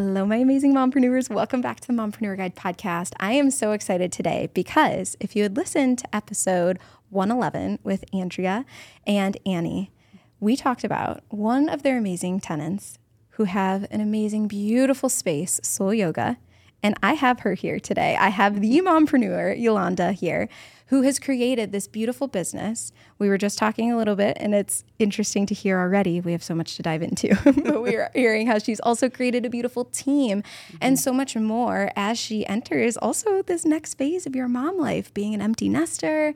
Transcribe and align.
Hello, 0.00 0.24
my 0.24 0.36
amazing 0.36 0.72
mompreneurs. 0.74 1.28
Welcome 1.28 1.60
back 1.60 1.80
to 1.80 1.88
the 1.88 1.92
Mompreneur 1.92 2.36
Guide 2.36 2.54
podcast. 2.54 3.14
I 3.18 3.32
am 3.32 3.50
so 3.50 3.72
excited 3.72 4.12
today 4.12 4.48
because 4.54 5.16
if 5.18 5.34
you 5.34 5.42
had 5.42 5.56
listened 5.56 5.98
to 5.98 6.14
episode 6.14 6.78
111 7.10 7.80
with 7.82 8.04
Andrea 8.14 8.64
and 9.08 9.36
Annie, 9.44 9.90
we 10.38 10.54
talked 10.54 10.84
about 10.84 11.24
one 11.30 11.68
of 11.68 11.82
their 11.82 11.98
amazing 11.98 12.38
tenants 12.38 13.00
who 13.30 13.42
have 13.42 13.88
an 13.90 14.00
amazing, 14.00 14.46
beautiful 14.46 15.08
space, 15.08 15.58
Soul 15.64 15.92
Yoga. 15.92 16.38
And 16.80 16.94
I 17.02 17.14
have 17.14 17.40
her 17.40 17.54
here 17.54 17.80
today. 17.80 18.16
I 18.20 18.28
have 18.28 18.60
the 18.60 18.80
mompreneur, 18.80 19.60
Ylonda, 19.60 20.12
here, 20.12 20.48
who 20.88 21.02
has 21.02 21.18
created 21.18 21.70
this 21.70 21.86
beautiful 21.86 22.28
business. 22.28 22.92
We 23.18 23.28
were 23.28 23.36
just 23.36 23.58
talking 23.58 23.92
a 23.92 23.96
little 23.96 24.16
bit, 24.16 24.38
and 24.40 24.54
it's 24.54 24.84
interesting 24.98 25.44
to 25.46 25.54
hear 25.54 25.78
already. 25.78 26.20
We 26.20 26.32
have 26.32 26.42
so 26.42 26.54
much 26.54 26.76
to 26.76 26.82
dive 26.82 27.02
into, 27.02 27.36
but 27.62 27.82
we 27.82 27.94
are 27.96 28.10
hearing 28.14 28.46
how 28.46 28.58
she's 28.58 28.80
also 28.80 29.10
created 29.10 29.44
a 29.44 29.50
beautiful 29.50 29.84
team 29.84 30.42
mm-hmm. 30.42 30.76
and 30.80 30.98
so 30.98 31.12
much 31.12 31.36
more 31.36 31.90
as 31.94 32.18
she 32.18 32.46
enters 32.46 32.96
also 32.96 33.42
this 33.42 33.66
next 33.66 33.94
phase 33.94 34.26
of 34.26 34.34
your 34.34 34.48
mom 34.48 34.78
life, 34.78 35.12
being 35.12 35.34
an 35.34 35.42
empty 35.42 35.68
nester, 35.68 36.32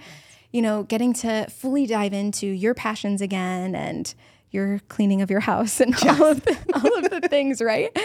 you 0.53 0.61
know, 0.61 0.83
getting 0.83 1.15
to 1.15 1.47
fully 1.49 1.87
dive 1.87 2.13
into 2.13 2.47
your 2.47 2.75
passions 2.75 3.23
again 3.23 3.75
and 3.75 4.15
your 4.51 4.81
cleaning 4.89 5.23
of 5.23 5.31
your 5.31 5.41
house 5.41 5.81
and 5.81 5.95
yes. 6.03 6.21
all 6.21 6.27
of 6.27 6.43
the, 6.43 6.59
all 6.75 6.99
of 6.99 7.11
the 7.11 7.27
things, 7.29 7.63
right? 7.63 7.97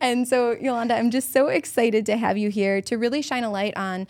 And 0.00 0.28
so, 0.28 0.54
Ylonda, 0.54 0.92
I'm 0.92 1.10
just 1.10 1.32
so 1.32 1.48
excited 1.48 2.06
to 2.06 2.16
have 2.16 2.38
you 2.38 2.48
here 2.48 2.80
to 2.82 2.96
really 2.96 3.22
shine 3.22 3.42
a 3.42 3.50
light 3.50 3.76
on 3.76 4.06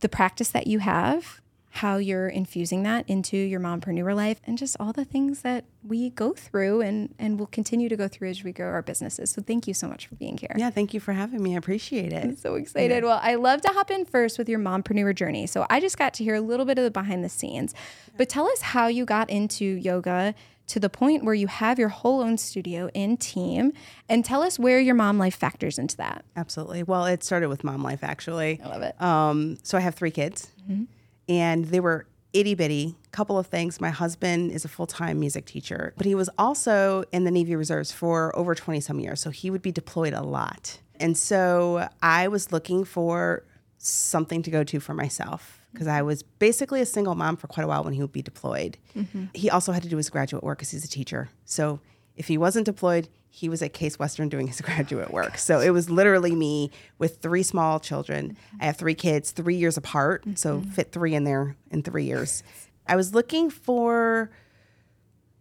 the 0.00 0.08
practice 0.08 0.48
that 0.50 0.66
you 0.66 0.78
have, 0.80 1.40
how 1.70 1.96
you're 1.96 2.28
infusing 2.28 2.82
that 2.82 3.04
into 3.08 3.36
your 3.36 3.60
mompreneur 3.60 4.14
life, 4.14 4.40
and 4.44 4.58
just 4.58 4.76
all 4.80 4.92
the 4.92 5.04
things 5.04 5.42
that 5.42 5.64
we 5.86 6.10
go 6.10 6.32
through 6.32 6.80
and 6.80 7.14
and 7.18 7.38
will 7.38 7.46
continue 7.46 7.88
to 7.88 7.96
go 7.96 8.08
through 8.08 8.30
as 8.30 8.42
we 8.42 8.52
grow 8.52 8.68
our 8.68 8.82
businesses. 8.82 9.30
So 9.30 9.42
thank 9.42 9.68
you 9.68 9.74
so 9.74 9.86
much 9.86 10.06
for 10.06 10.14
being 10.16 10.38
here. 10.38 10.54
Yeah, 10.56 10.70
thank 10.70 10.94
you 10.94 11.00
for 11.00 11.12
having 11.12 11.42
me. 11.42 11.54
I 11.54 11.58
appreciate 11.58 12.12
it. 12.12 12.24
I'm 12.24 12.36
so 12.36 12.54
excited. 12.54 13.02
Yeah. 13.02 13.08
Well, 13.08 13.20
I 13.22 13.34
love 13.34 13.60
to 13.62 13.68
hop 13.68 13.90
in 13.90 14.04
first 14.06 14.38
with 14.38 14.48
your 14.48 14.58
mompreneur 14.58 15.14
journey. 15.14 15.46
So 15.46 15.66
I 15.70 15.78
just 15.80 15.98
got 15.98 16.14
to 16.14 16.24
hear 16.24 16.34
a 16.34 16.40
little 16.40 16.66
bit 16.66 16.78
of 16.78 16.84
the 16.84 16.90
behind 16.90 17.22
the 17.22 17.28
scenes. 17.28 17.74
But 18.16 18.28
tell 18.28 18.46
us 18.46 18.62
how 18.62 18.88
you 18.88 19.04
got 19.04 19.30
into 19.30 19.64
yoga 19.64 20.34
to 20.68 20.78
the 20.78 20.88
point 20.90 21.24
where 21.24 21.34
you 21.34 21.46
have 21.46 21.78
your 21.78 21.88
whole 21.88 22.20
own 22.22 22.36
studio 22.38 22.90
and 22.94 23.18
team 23.18 23.72
and 24.08 24.24
tell 24.24 24.42
us 24.42 24.58
where 24.58 24.78
your 24.78 24.94
mom 24.94 25.18
life 25.18 25.34
factors 25.34 25.78
into 25.78 25.96
that. 25.96 26.24
Absolutely. 26.36 26.82
Well 26.82 27.06
it 27.06 27.24
started 27.24 27.48
with 27.48 27.64
mom 27.64 27.82
life 27.82 28.04
actually. 28.04 28.60
I 28.62 28.68
love 28.68 28.82
it. 28.82 29.00
Um, 29.00 29.58
so 29.62 29.76
i 29.76 29.80
have 29.80 29.94
three 29.94 30.10
kids. 30.10 30.50
Mm-hmm. 30.70 30.84
and 31.28 31.64
they 31.66 31.80
were 31.80 32.06
itty 32.34 32.54
bitty 32.54 32.94
couple 33.10 33.38
of 33.38 33.46
things. 33.46 33.80
My 33.80 33.88
husband 33.90 34.52
is 34.52 34.64
a 34.64 34.68
full-time 34.68 35.18
music 35.18 35.46
teacher 35.46 35.94
but 35.96 36.06
he 36.06 36.14
was 36.14 36.28
also 36.38 37.04
in 37.12 37.24
the 37.24 37.30
navy 37.30 37.56
reserves 37.56 37.90
for 37.90 38.36
over 38.36 38.54
20 38.54 38.80
some 38.80 39.00
years 39.00 39.20
so 39.20 39.30
he 39.30 39.50
would 39.50 39.62
be 39.62 39.72
deployed 39.72 40.12
a 40.12 40.22
lot. 40.22 40.78
And 41.00 41.16
so 41.16 41.88
i 42.02 42.28
was 42.28 42.52
looking 42.52 42.84
for 42.84 43.44
something 43.78 44.42
to 44.42 44.50
go 44.50 44.64
to 44.64 44.80
for 44.80 44.92
myself 44.92 45.57
because 45.78 45.86
I 45.86 46.02
was 46.02 46.24
basically 46.24 46.80
a 46.80 46.86
single 46.86 47.14
mom 47.14 47.36
for 47.36 47.46
quite 47.46 47.62
a 47.62 47.68
while 47.68 47.84
when 47.84 47.92
he 47.92 48.00
would 48.00 48.10
be 48.10 48.20
deployed. 48.20 48.76
Mm-hmm. 48.96 49.26
He 49.32 49.48
also 49.48 49.70
had 49.70 49.84
to 49.84 49.88
do 49.88 49.96
his 49.96 50.10
graduate 50.10 50.42
work 50.42 50.58
because 50.58 50.72
he's 50.72 50.84
a 50.84 50.88
teacher. 50.88 51.28
So 51.44 51.78
if 52.16 52.26
he 52.26 52.36
wasn't 52.36 52.66
deployed, 52.66 53.08
he 53.30 53.48
was 53.48 53.62
at 53.62 53.74
Case 53.74 53.96
Western 53.96 54.28
doing 54.28 54.48
his 54.48 54.60
graduate 54.60 55.12
work. 55.12 55.38
So 55.38 55.60
it 55.60 55.70
was 55.70 55.88
literally 55.88 56.34
me 56.34 56.72
with 56.98 57.18
three 57.18 57.44
small 57.44 57.78
children. 57.78 58.36
I 58.60 58.64
have 58.64 58.76
three 58.76 58.96
kids, 58.96 59.30
three 59.30 59.54
years 59.54 59.76
apart. 59.76 60.22
Mm-hmm. 60.22 60.34
So 60.34 60.62
fit 60.72 60.90
three 60.90 61.14
in 61.14 61.22
there 61.22 61.54
in 61.70 61.84
three 61.84 62.04
years. 62.04 62.42
I 62.88 62.96
was 62.96 63.14
looking 63.14 63.48
for 63.48 64.30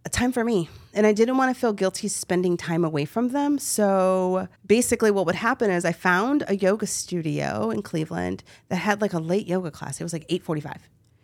a 0.08 0.10
time 0.10 0.32
for 0.32 0.44
me. 0.44 0.70
And 0.94 1.06
I 1.06 1.12
didn't 1.12 1.38
want 1.38 1.54
to 1.54 1.60
feel 1.60 1.74
guilty 1.74 2.08
spending 2.08 2.56
time 2.56 2.84
away 2.84 3.06
from 3.06 3.30
them. 3.30 3.60
So 3.60 4.48
basically, 4.66 5.12
what 5.12 5.26
would 5.26 5.36
happen 5.36 5.70
is 5.70 5.86
I 5.86 5.92
found 5.92 6.44
a 6.48 6.56
yoga 6.56 6.88
studio 6.88 7.70
in 7.70 7.82
Cleveland 7.82 8.44
that 8.70 8.78
had 8.78 9.02
like 9.02 9.14
a 9.14 9.20
late 9.20 9.48
yoga 9.48 9.70
class. 9.70 10.00
It 10.00 10.04
was 10.04 10.14
like 10.14 10.28
8:45 10.30 10.78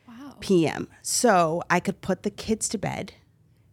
wow. 0.08 0.36
p.m. 0.42 0.88
So 1.02 1.64
I 1.70 1.80
could 1.80 2.02
put 2.02 2.24
the 2.24 2.30
kids 2.30 2.68
to 2.70 2.78
bed, 2.78 3.14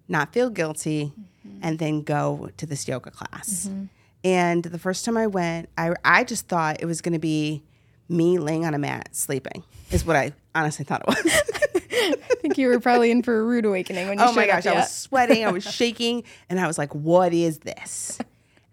not 0.08 0.32
feel 0.32 0.48
guilty, 0.48 1.12
mm-hmm. 1.12 1.58
and 1.60 1.78
then 1.78 2.02
go 2.02 2.50
to 2.56 2.64
this 2.64 2.86
yoga 2.88 3.10
class. 3.10 3.68
Mm-hmm. 3.68 3.84
And 4.22 4.62
the 4.62 4.78
first 4.78 5.04
time 5.04 5.16
I 5.16 5.26
went, 5.26 5.68
I 5.76 5.92
I 6.04 6.24
just 6.24 6.46
thought 6.46 6.80
it 6.80 6.86
was 6.86 7.00
going 7.02 7.14
to 7.14 7.18
be 7.18 7.64
me 8.08 8.38
laying 8.38 8.64
on 8.64 8.74
a 8.74 8.78
mat 8.78 9.08
sleeping. 9.14 9.64
Is 9.90 10.06
what 10.06 10.16
I 10.16 10.32
honestly 10.54 10.84
thought 10.84 11.02
it 11.02 11.08
was. 11.08 11.50
I 11.92 12.34
think 12.40 12.58
you 12.58 12.68
were 12.68 12.80
probably 12.80 13.10
in 13.10 13.22
for 13.22 13.38
a 13.38 13.42
rude 13.42 13.64
awakening 13.64 14.08
when 14.08 14.18
you 14.18 14.24
Oh 14.24 14.32
my 14.32 14.46
gosh, 14.46 14.66
I 14.66 14.74
was 14.74 14.92
sweating, 14.92 15.44
I 15.44 15.50
was 15.50 15.64
shaking, 15.74 16.24
and 16.48 16.60
I 16.60 16.66
was 16.66 16.78
like, 16.78 16.94
what 16.94 17.32
is 17.32 17.58
this? 17.60 18.18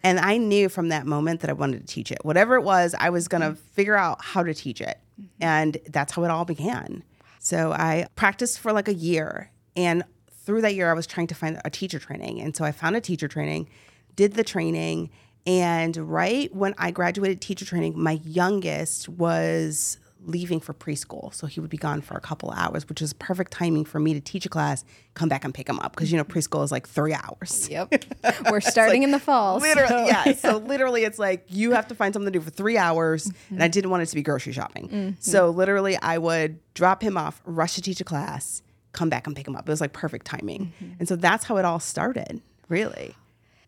And 0.04 0.20
I 0.20 0.38
knew 0.38 0.70
from 0.70 0.90
that 0.90 1.06
moment 1.06 1.42
that 1.42 1.50
I 1.50 1.54
wanted 1.54 1.82
to 1.82 1.94
teach 1.94 2.12
it. 2.12 2.20
Whatever 2.24 2.56
it 2.56 2.62
was, 2.62 2.96
I 2.98 3.10
was 3.10 3.28
going 3.28 3.42
to 3.42 3.50
mm-hmm. 3.50 3.70
figure 3.74 3.96
out 3.96 4.24
how 4.24 4.44
to 4.44 4.54
teach 4.54 4.80
it. 4.80 5.00
Mm-hmm. 5.20 5.44
And 5.44 5.78
that's 5.90 6.14
how 6.14 6.24
it 6.24 6.32
all 6.32 6.46
began. 6.46 7.04
So 7.40 7.72
I 7.72 8.08
practiced 8.16 8.60
for 8.60 8.72
like 8.72 8.88
a 8.88 8.94
year. 8.94 9.52
And 9.76 10.04
through 10.32 10.62
that 10.62 10.76
year, 10.76 10.90
I 10.90 10.94
was 10.94 11.08
trying 11.08 11.28
to 11.28 11.36
find 11.36 11.60
a 11.66 11.70
teacher 11.70 12.00
training. 12.00 12.40
And 12.42 12.56
so 12.56 12.64
I 12.64 12.72
found 12.72 12.96
a 12.96 13.02
teacher 13.02 13.28
training, 13.28 13.70
did 14.16 14.36
the 14.36 14.44
training. 14.44 15.10
And 15.46 15.98
right 15.98 16.54
when 16.56 16.74
I 16.78 16.92
graduated 16.92 17.42
teacher 17.42 17.66
training, 17.66 18.00
my 18.00 18.20
youngest 18.24 19.10
was 19.10 19.98
leaving 20.28 20.60
for 20.60 20.74
preschool. 20.74 21.34
So 21.34 21.48
he 21.48 21.60
would 21.60 21.70
be 21.70 21.78
gone 21.78 22.02
for 22.02 22.16
a 22.16 22.20
couple 22.20 22.52
hours, 22.52 22.88
which 22.88 23.02
is 23.02 23.14
perfect 23.14 23.52
timing 23.52 23.86
for 23.86 24.00
me 24.00 24.14
to 24.14 24.20
teach 24.20 24.46
a 24.46 24.50
class, 24.50 24.84
come 25.14 25.30
back 25.30 25.44
and 25.44 25.54
pick 25.54 25.68
him 25.68 25.80
up. 25.80 25.96
Because, 25.96 26.12
you 26.12 26.18
know, 26.18 26.24
preschool 26.24 26.64
is 26.64 26.72
like 26.72 26.88
three 26.88 27.14
hours. 27.14 27.68
Yep. 27.70 28.06
We're 28.52 28.62
starting 28.62 29.02
like, 29.02 29.06
in 29.06 29.12
the 29.12 29.20
fall. 29.20 29.60
Literally, 29.60 29.88
so. 29.90 30.06
yeah. 30.26 30.34
So 30.34 30.58
literally, 30.58 31.04
it's 31.04 31.18
like 31.18 31.46
you 31.48 31.72
have 31.72 31.88
to 31.88 31.96
find 31.96 32.14
something 32.14 32.32
to 32.32 32.40
do 32.40 32.44
for 32.44 32.52
three 32.52 32.78
hours. 32.78 33.26
Mm-hmm. 33.28 33.54
And 33.56 33.64
I 33.64 33.68
didn't 33.68 33.90
want 33.90 34.04
it 34.04 34.08
to 34.08 34.16
be 34.16 34.22
grocery 34.22 34.54
shopping. 34.54 34.90
Mm-hmm. 34.90 35.10
So 35.20 35.50
literally, 35.50 35.98
I 35.98 36.18
would 36.18 36.60
drop 36.74 37.02
him 37.02 37.18
off, 37.18 37.42
rush 37.46 37.76
to 37.76 37.82
teach 37.82 38.02
a 38.02 38.06
class, 38.06 38.62
come 38.92 39.10
back 39.10 39.26
and 39.26 39.36
pick 39.36 39.48
him 39.48 39.56
up. 39.56 39.68
It 39.68 39.72
was 39.72 39.82
like 39.82 39.94
perfect 39.94 40.26
timing. 40.26 40.74
Mm-hmm. 40.82 40.94
And 41.00 41.08
so 41.08 41.16
that's 41.16 41.46
how 41.46 41.58
it 41.58 41.66
all 41.66 41.80
started, 41.80 42.42
really. 42.68 43.16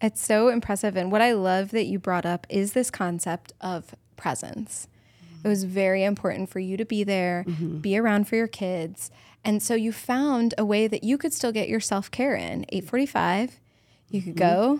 It's 0.01 0.23
so 0.23 0.49
impressive. 0.49 0.95
And 0.95 1.11
what 1.11 1.21
I 1.21 1.33
love 1.33 1.71
that 1.71 1.85
you 1.85 1.99
brought 1.99 2.25
up 2.25 2.47
is 2.49 2.73
this 2.73 2.89
concept 2.89 3.53
of 3.59 3.95
presence. 4.15 4.87
It 5.43 5.47
was 5.47 5.63
very 5.63 6.03
important 6.03 6.49
for 6.49 6.59
you 6.59 6.77
to 6.77 6.85
be 6.85 7.03
there, 7.03 7.45
mm-hmm. 7.47 7.77
be 7.79 7.97
around 7.97 8.27
for 8.27 8.35
your 8.35 8.47
kids. 8.47 9.11
And 9.43 9.63
so 9.63 9.73
you 9.73 9.91
found 9.91 10.53
a 10.57 10.65
way 10.65 10.87
that 10.87 11.03
you 11.03 11.17
could 11.17 11.33
still 11.33 11.51
get 11.51 11.69
your 11.69 11.79
self-care 11.79 12.35
in. 12.35 12.65
8:45, 12.73 13.59
you 14.09 14.21
could 14.21 14.35
mm-hmm. 14.35 14.77
go 14.77 14.79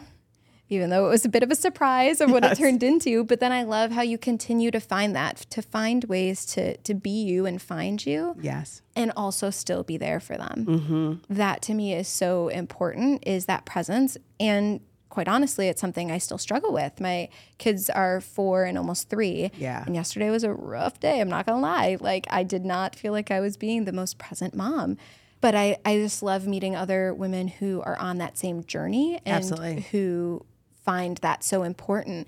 even 0.70 0.92
though 0.92 1.08
it 1.08 1.10
was 1.10 1.26
a 1.26 1.30
bit 1.30 1.44
of 1.44 1.52
a 1.52 1.56
surprise 1.56 2.22
of 2.22 2.30
what 2.30 2.44
yes. 2.44 2.54
it 2.54 2.62
turned 2.62 2.84
into, 2.84 3.24
but 3.24 3.40
then 3.40 3.52
I 3.52 3.64
love 3.64 3.92
how 3.92 4.04
you 4.04 4.18
continue 4.18 4.70
to 4.72 4.80
find 4.80 5.16
that 5.16 5.38
to 5.50 5.62
find 5.62 6.04
ways 6.06 6.46
to 6.48 6.78
to 6.78 6.94
be 6.94 7.24
you 7.24 7.46
and 7.46 7.62
find 7.62 8.06
you. 8.06 8.36
Yes. 8.40 8.82
And 8.96 9.12
also 9.18 9.50
still 9.50 9.84
be 9.84 9.98
there 9.98 10.20
for 10.20 10.38
them. 10.38 10.66
Mm-hmm. 10.68 11.34
That 11.34 11.62
to 11.64 11.74
me 11.74 11.94
is 11.94 12.08
so 12.08 12.50
important 12.50 13.24
is 13.26 13.46
that 13.46 13.66
presence 13.66 14.18
and 14.40 14.82
quite 15.10 15.28
honestly, 15.28 15.68
it's 15.68 15.82
something 15.82 16.12
I 16.12 16.18
still 16.18 16.38
struggle 16.38 16.72
with. 16.72 17.02
My 17.02 17.30
kids 17.58 17.90
are 17.90 18.22
four 18.22 18.64
and 18.64 18.78
almost 18.78 19.10
three. 19.10 19.52
Yeah. 19.58 19.84
And 19.86 19.96
yesterday 19.96 20.30
was 20.30 20.44
a 20.44 20.54
rough 20.54 21.00
day. 21.00 21.20
I'm 21.20 21.30
not 21.30 21.46
going 21.46 21.58
to 21.58 21.62
lie. 21.62 21.98
Like, 22.00 22.28
I 22.30 22.44
did 22.44 22.64
not 22.64 22.96
feel 22.96 23.12
like 23.12 23.32
I 23.32 23.40
was 23.40 23.58
being 23.58 23.86
the 23.86 23.92
most 23.92 24.18
present 24.18 24.56
mom. 24.56 24.98
But 25.42 25.56
I, 25.56 25.78
I 25.86 25.98
just 25.98 26.22
love 26.22 26.48
meeting 26.48 26.76
other 26.76 27.14
women 27.14 27.48
who 27.48 27.82
are 27.82 27.98
on 27.98 28.18
that 28.18 28.38
same 28.38 28.64
journey 28.66 29.22
and 29.26 29.38
Absolutely. 29.38 29.82
who 29.92 30.46
find 30.84 31.18
that 31.18 31.44
so 31.44 31.64
important 31.64 32.28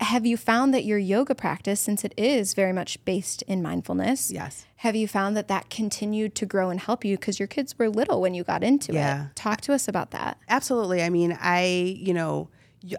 have 0.00 0.26
you 0.26 0.36
found 0.36 0.74
that 0.74 0.84
your 0.84 0.98
yoga 0.98 1.34
practice 1.34 1.80
since 1.80 2.04
it 2.04 2.12
is 2.16 2.54
very 2.54 2.72
much 2.72 3.02
based 3.04 3.42
in 3.42 3.62
mindfulness 3.62 4.30
yes. 4.30 4.66
have 4.76 4.96
you 4.96 5.06
found 5.06 5.36
that 5.36 5.48
that 5.48 5.70
continued 5.70 6.34
to 6.34 6.46
grow 6.46 6.70
and 6.70 6.80
help 6.80 7.04
you? 7.04 7.16
Because 7.16 7.38
your 7.38 7.48
kids 7.48 7.78
were 7.78 7.88
little 7.88 8.20
when 8.20 8.34
you 8.34 8.44
got 8.44 8.62
into 8.62 8.92
yeah. 8.92 9.26
it 9.26 9.36
talk 9.36 9.60
to 9.62 9.72
us 9.72 9.88
about 9.88 10.10
that. 10.10 10.38
Absolutely. 10.48 11.02
I 11.02 11.10
mean 11.10 11.36
i 11.40 11.64
you 11.64 12.14
know 12.14 12.48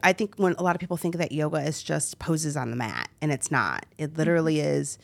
i 0.03 0.13
think 0.13 0.35
when 0.37 0.53
a 0.53 0.63
lot 0.63 0.75
of 0.75 0.79
people 0.79 0.97
think 0.97 1.17
that 1.17 1.31
yoga 1.31 1.57
is 1.57 1.83
just 1.83 2.17
poses 2.19 2.57
on 2.57 2.69
the 2.71 2.77
mat 2.77 3.09
and 3.21 3.31
it's 3.31 3.51
not. 3.51 3.85
It 3.97 4.17
literally 4.17 4.55
mm-hmm. 4.55 4.79
is 4.79 4.97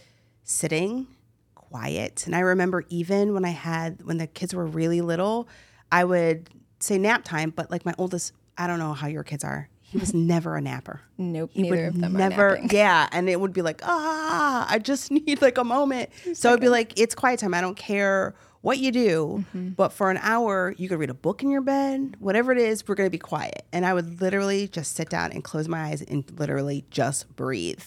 sitting 0.43 1.07
quiet. 1.55 2.25
And 2.25 2.35
i 2.35 2.39
remember 2.39 2.83
even 2.89 3.33
when 3.33 3.45
i 3.45 3.49
had 3.49 4.03
when 4.03 4.17
the 4.17 4.27
kids 4.27 4.53
were 4.53 4.65
really 4.65 5.01
little 5.01 5.47
i 5.91 6.03
would 6.03 6.49
say 6.79 6.97
nap 6.97 7.23
time 7.23 7.51
but 7.51 7.71
like 7.71 7.85
my 7.85 7.93
oldest 7.97 8.33
i 8.57 8.67
don't 8.67 8.79
know 8.79 8.93
how 8.93 9.07
your 9.07 9.23
kids 9.23 9.43
are 9.43 9.69
he 9.91 9.97
was 9.97 10.13
never 10.13 10.55
a 10.55 10.61
napper. 10.61 11.01
Nope, 11.17 11.51
He 11.53 11.63
neither 11.63 11.75
would 11.75 11.85
of 11.95 12.01
them 12.01 12.13
never, 12.13 12.59
yeah. 12.71 13.07
And 13.11 13.29
it 13.29 13.39
would 13.39 13.53
be 13.53 13.61
like, 13.61 13.81
ah, 13.83 14.65
I 14.69 14.79
just 14.79 15.11
need 15.11 15.41
like 15.41 15.57
a 15.57 15.63
moment. 15.63 16.09
So 16.33 16.49
it'd 16.49 16.61
be 16.61 16.69
like, 16.69 16.97
it's 16.99 17.13
quiet 17.13 17.39
time. 17.39 17.53
I 17.53 17.61
don't 17.61 17.77
care 17.77 18.33
what 18.61 18.77
you 18.77 18.91
do, 18.91 19.43
Mm-hmm. 19.55 19.69
but 19.69 19.91
for 19.91 20.11
an 20.11 20.17
hour, 20.21 20.73
you 20.77 20.87
could 20.87 20.99
read 20.99 21.09
a 21.09 21.15
book 21.15 21.41
in 21.43 21.49
your 21.49 21.61
bed, 21.61 22.15
whatever 22.19 22.51
it 22.51 22.59
is, 22.59 22.87
we're 22.87 22.93
going 22.95 23.07
to 23.07 23.11
be 23.11 23.17
quiet. 23.17 23.65
And 23.73 23.85
I 23.85 23.93
would 23.93 24.21
literally 24.21 24.67
just 24.67 24.95
sit 24.95 25.09
down 25.09 25.31
and 25.31 25.43
close 25.43 25.67
my 25.67 25.85
eyes 25.85 26.01
and 26.03 26.23
literally 26.39 26.85
just 26.91 27.35
breathe. 27.35 27.83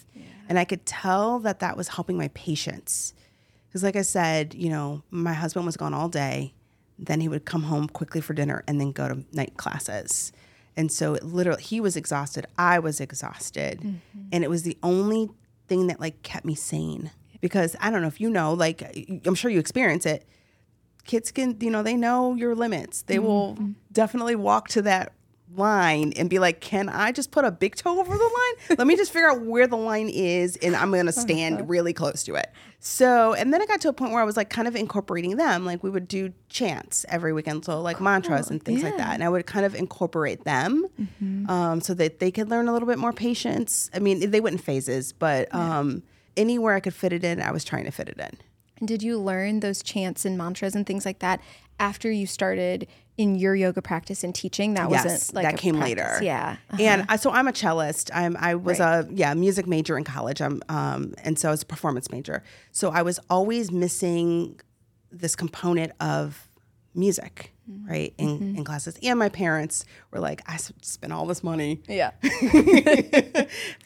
And 0.49 0.59
I 0.59 0.65
could 0.65 0.85
tell 0.85 1.39
that 1.41 1.61
that 1.61 1.77
was 1.77 1.89
helping 1.89 2.19
my 2.19 2.29
patience. 2.35 3.15
Because, 3.69 3.83
like 3.83 3.97
I 3.97 4.03
said, 4.03 4.53
you 4.55 4.69
know, 4.69 5.03
my 5.11 5.33
husband 5.33 5.65
was 5.65 5.77
gone 5.77 5.95
all 5.95 6.09
day. 6.09 6.53
Then 6.99 7.21
he 7.21 7.29
would 7.29 7.45
come 7.45 7.63
home 7.63 7.89
quickly 7.89 8.21
for 8.21 8.35
dinner 8.35 8.63
and 8.69 8.81
then 8.81 8.93
go 8.93 9.09
to 9.09 9.25
night 9.33 9.57
classes. 9.57 10.33
And 10.77 10.91
so 10.91 11.15
it 11.15 11.23
literally, 11.25 11.63
he 11.63 11.81
was 11.81 11.97
exhausted. 11.97 12.47
I 12.59 12.79
was 12.79 13.01
exhausted. 13.01 13.81
Mm-hmm. 13.81 14.21
And 14.33 14.45
it 14.45 14.51
was 14.51 14.63
the 14.63 14.77
only 14.83 15.31
thing 15.69 15.87
that 15.87 16.01
like 16.01 16.23
kept 16.23 16.45
me 16.45 16.55
sane. 16.55 17.11
Because 17.41 17.77
I 17.81 17.91
don't 17.91 18.01
know 18.01 18.09
if 18.09 18.21
you 18.21 18.31
know, 18.31 18.55
like, 18.55 18.83
I'm 19.27 19.35
sure 19.35 19.51
you 19.51 19.59
experience 19.59 20.07
it. 20.07 20.27
Kids 21.05 21.31
can, 21.31 21.59
you 21.61 21.71
know, 21.71 21.83
they 21.83 21.97
know 21.97 22.35
your 22.35 22.55
limits. 22.55 23.03
They 23.03 23.17
mm-hmm. 23.17 23.27
will 23.27 23.55
mm-hmm. 23.55 23.73
definitely 23.93 24.35
walk 24.35 24.69
to 24.69 24.83
that 24.83 25.13
line 25.57 26.13
and 26.17 26.29
be 26.29 26.39
like, 26.39 26.61
"Can 26.61 26.89
I 26.89 27.13
just 27.13 27.31
put 27.31 27.45
a 27.45 27.51
big 27.51 27.77
toe 27.77 27.99
over 27.99 28.17
the 28.17 28.23
line? 28.25 28.77
Let 28.79 28.87
me 28.87 28.97
just 28.97 29.13
figure 29.13 29.31
out 29.31 29.43
where 29.43 29.67
the 29.67 29.77
line 29.77 30.09
is, 30.09 30.57
and 30.57 30.75
I'm 30.77 30.91
gonna 30.91 31.13
stand 31.13 31.69
really 31.69 31.93
close 31.93 32.23
to 32.25 32.35
it." 32.35 32.51
So, 32.81 33.33
and 33.33 33.53
then 33.53 33.63
I 33.63 33.67
got 33.67 33.81
to 33.83 33.89
a 33.89 33.93
point 33.95 34.13
where 34.13 34.21
I 34.21 34.25
was 34.25 34.37
like, 34.37 34.51
kind 34.51 34.69
of 34.69 34.77
incorporating 34.77 35.37
them. 35.37 35.65
Like 35.65 35.83
we 35.83 35.89
would 35.89 36.07
do 36.07 36.33
chants 36.49 37.07
every 37.09 37.33
weekend, 37.33 37.65
so 37.65 37.81
like 37.81 38.01
mantras 38.01 38.51
and 38.51 38.63
things 38.63 38.83
like 38.83 38.97
that, 38.99 39.15
and 39.15 39.25
I 39.25 39.29
would 39.29 39.47
kind 39.47 39.65
of 39.65 39.75
incorporate 39.75 40.45
them 40.45 40.87
um, 41.49 41.81
so 41.81 41.95
that 41.95 42.19
they 42.19 42.31
could 42.31 42.51
learn 42.51 42.69
a 42.69 42.73
little 42.73 42.89
bit 42.89 42.99
more 42.99 43.13
patience. 43.13 43.91
I 43.95 44.01
mean, 44.01 44.31
they 44.31 44.41
went 44.41 44.55
in 44.55 44.59
phases, 44.59 45.13
but 45.13 45.53
um, 45.55 46.03
anywhere 46.37 46.75
I 46.75 46.81
could 46.81 46.95
fit 46.95 47.13
it 47.13 47.25
in, 47.25 47.41
I 47.41 47.53
was 47.53 47.65
trying 47.65 47.85
to 47.85 47.91
fit 47.91 48.09
it 48.09 48.19
in. 48.19 48.37
And 48.79 48.89
did 48.89 49.03
you 49.03 49.19
learn 49.19 49.61
those 49.61 49.83
chants 49.83 50.25
and 50.25 50.37
mantras 50.37 50.75
and 50.75 50.87
things 50.87 51.07
like 51.07 51.21
that 51.21 51.41
after 51.79 52.11
you 52.11 52.27
started 52.27 52.87
in 53.17 53.37
your 53.37 53.55
yoga 53.55 53.81
practice 53.81 54.25
and 54.25 54.35
teaching? 54.35 54.75
That 54.75 54.91
Yes, 54.91 55.05
wasn't 55.05 55.35
like 55.37 55.45
that 55.45 55.57
came 55.59 55.77
practice. 55.77 55.99
later. 55.99 56.19
Yeah. 56.25 56.57
And 56.79 57.07
I, 57.09 57.17
so 57.17 57.31
I'm 57.31 57.47
a 57.49 57.53
cellist. 57.53 58.11
I'm 58.15 58.37
I 58.39 58.55
was 58.57 58.81
Right. 58.81 59.05
a 59.05 59.09
yeah 59.13 59.35
music 59.35 59.67
major 59.67 59.97
in 59.97 60.05
college. 60.05 60.41
I'm 60.43 60.63
um 60.69 61.15
and 61.23 61.39
so 61.39 61.49
I 61.49 61.51
was 61.53 61.63
a 61.63 61.67
performance 61.67 62.11
major. 62.11 62.43
So 62.73 62.91
I 62.91 63.03
was 63.03 63.21
always 63.31 63.71
missing 63.71 64.59
this 65.13 65.37
component 65.37 65.93
of 66.01 66.49
music, 66.95 67.51
Mm-hmm. 67.71 67.91
right 67.91 68.15
in, 68.19 68.57
in 68.59 68.63
classes. 68.65 68.99
And 69.03 69.19
my 69.19 69.31
parents 69.31 69.87
were 70.11 70.21
like, 70.21 70.43
i 70.47 70.57
spent 70.83 71.13
all 71.15 71.25
this 71.25 71.43
money 71.43 71.81
Yeah. 71.89 72.11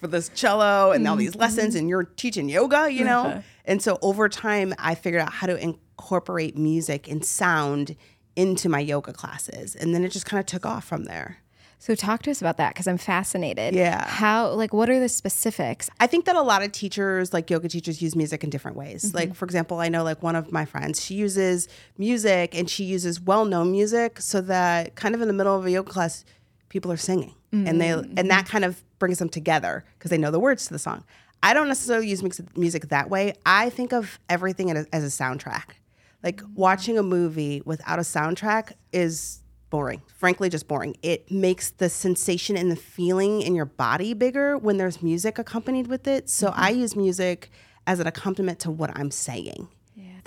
for 0.00 0.06
this 0.08 0.28
cello 0.30 0.92
and 0.92 1.06
all 1.06 1.16
these 1.16 1.30
Mm-hmm. 1.32 1.40
lessons, 1.40 1.74
and 1.74 1.88
you're 1.88 2.04
teaching 2.04 2.48
yoga, 2.48 2.90
you 2.90 3.04
know. 3.04 3.20
Uh-huh. 3.26 3.40
And 3.64 3.82
so 3.82 3.98
over 4.02 4.28
time, 4.28 4.74
I 4.78 4.94
figured 4.94 5.22
out 5.22 5.32
how 5.32 5.46
to 5.46 5.56
incorporate 5.62 6.56
music 6.56 7.08
and 7.08 7.24
sound 7.24 7.94
into 8.38 8.68
my 8.68 8.78
yoga 8.78 9.12
classes, 9.12 9.74
and 9.74 9.92
then 9.94 10.04
it 10.04 10.10
just 10.10 10.24
kind 10.24 10.38
of 10.38 10.46
took 10.46 10.64
off 10.64 10.84
from 10.84 11.04
there. 11.04 11.38
So 11.80 11.94
talk 11.94 12.22
to 12.22 12.30
us 12.30 12.40
about 12.40 12.56
that 12.56 12.74
because 12.74 12.88
I'm 12.88 12.98
fascinated. 12.98 13.74
Yeah. 13.74 14.06
How 14.06 14.50
like 14.50 14.72
what 14.72 14.88
are 14.90 14.98
the 14.98 15.08
specifics? 15.08 15.90
I 16.00 16.06
think 16.06 16.24
that 16.24 16.34
a 16.36 16.42
lot 16.42 16.62
of 16.62 16.72
teachers, 16.72 17.32
like 17.32 17.50
yoga 17.50 17.68
teachers, 17.68 18.00
use 18.02 18.16
music 18.16 18.42
in 18.42 18.50
different 18.50 18.76
ways. 18.76 19.04
Mm-hmm. 19.04 19.16
Like, 19.16 19.34
for 19.34 19.44
example, 19.44 19.78
I 19.78 19.88
know 19.88 20.02
like 20.02 20.22
one 20.22 20.34
of 20.34 20.50
my 20.50 20.64
friends, 20.64 21.04
she 21.04 21.14
uses 21.14 21.68
music 21.96 22.56
and 22.56 22.68
she 22.68 22.84
uses 22.84 23.20
well 23.20 23.44
known 23.44 23.70
music 23.70 24.20
so 24.20 24.40
that 24.42 24.96
kind 24.96 25.14
of 25.14 25.20
in 25.20 25.28
the 25.28 25.34
middle 25.34 25.56
of 25.56 25.66
a 25.66 25.70
yoga 25.70 25.90
class, 25.90 26.24
people 26.68 26.90
are 26.90 26.96
singing 26.96 27.34
and 27.52 27.80
they 27.80 27.88
mm-hmm. 27.88 28.18
and 28.18 28.30
that 28.30 28.44
mm-hmm. 28.44 28.52
kind 28.52 28.64
of 28.64 28.82
brings 28.98 29.18
them 29.18 29.28
together 29.28 29.84
because 29.98 30.10
they 30.10 30.18
know 30.18 30.30
the 30.30 30.40
words 30.40 30.66
to 30.66 30.72
the 30.72 30.78
song. 30.78 31.04
I 31.42 31.54
don't 31.54 31.68
necessarily 31.68 32.08
use 32.08 32.22
mix- 32.22 32.40
music 32.56 32.88
that 32.88 33.08
way. 33.08 33.34
I 33.46 33.70
think 33.70 33.92
of 33.92 34.18
everything 34.28 34.70
as 34.70 34.86
a 35.20 35.22
soundtrack. 35.22 35.77
Like 36.22 36.42
watching 36.54 36.98
a 36.98 37.02
movie 37.02 37.62
without 37.64 37.98
a 37.98 38.02
soundtrack 38.02 38.72
is 38.92 39.42
boring. 39.70 40.02
Frankly, 40.16 40.48
just 40.48 40.66
boring. 40.66 40.96
It 41.02 41.30
makes 41.30 41.70
the 41.70 41.88
sensation 41.88 42.56
and 42.56 42.70
the 42.70 42.76
feeling 42.76 43.42
in 43.42 43.54
your 43.54 43.66
body 43.66 44.14
bigger 44.14 44.56
when 44.58 44.78
there's 44.78 45.02
music 45.02 45.38
accompanied 45.38 45.86
with 45.86 46.06
it. 46.08 46.28
So 46.28 46.48
mm-hmm. 46.48 46.60
I 46.60 46.70
use 46.70 46.96
music 46.96 47.50
as 47.86 48.00
an 48.00 48.06
accompaniment 48.06 48.58
to 48.60 48.70
what 48.70 48.90
I'm 48.96 49.10
saying. 49.10 49.68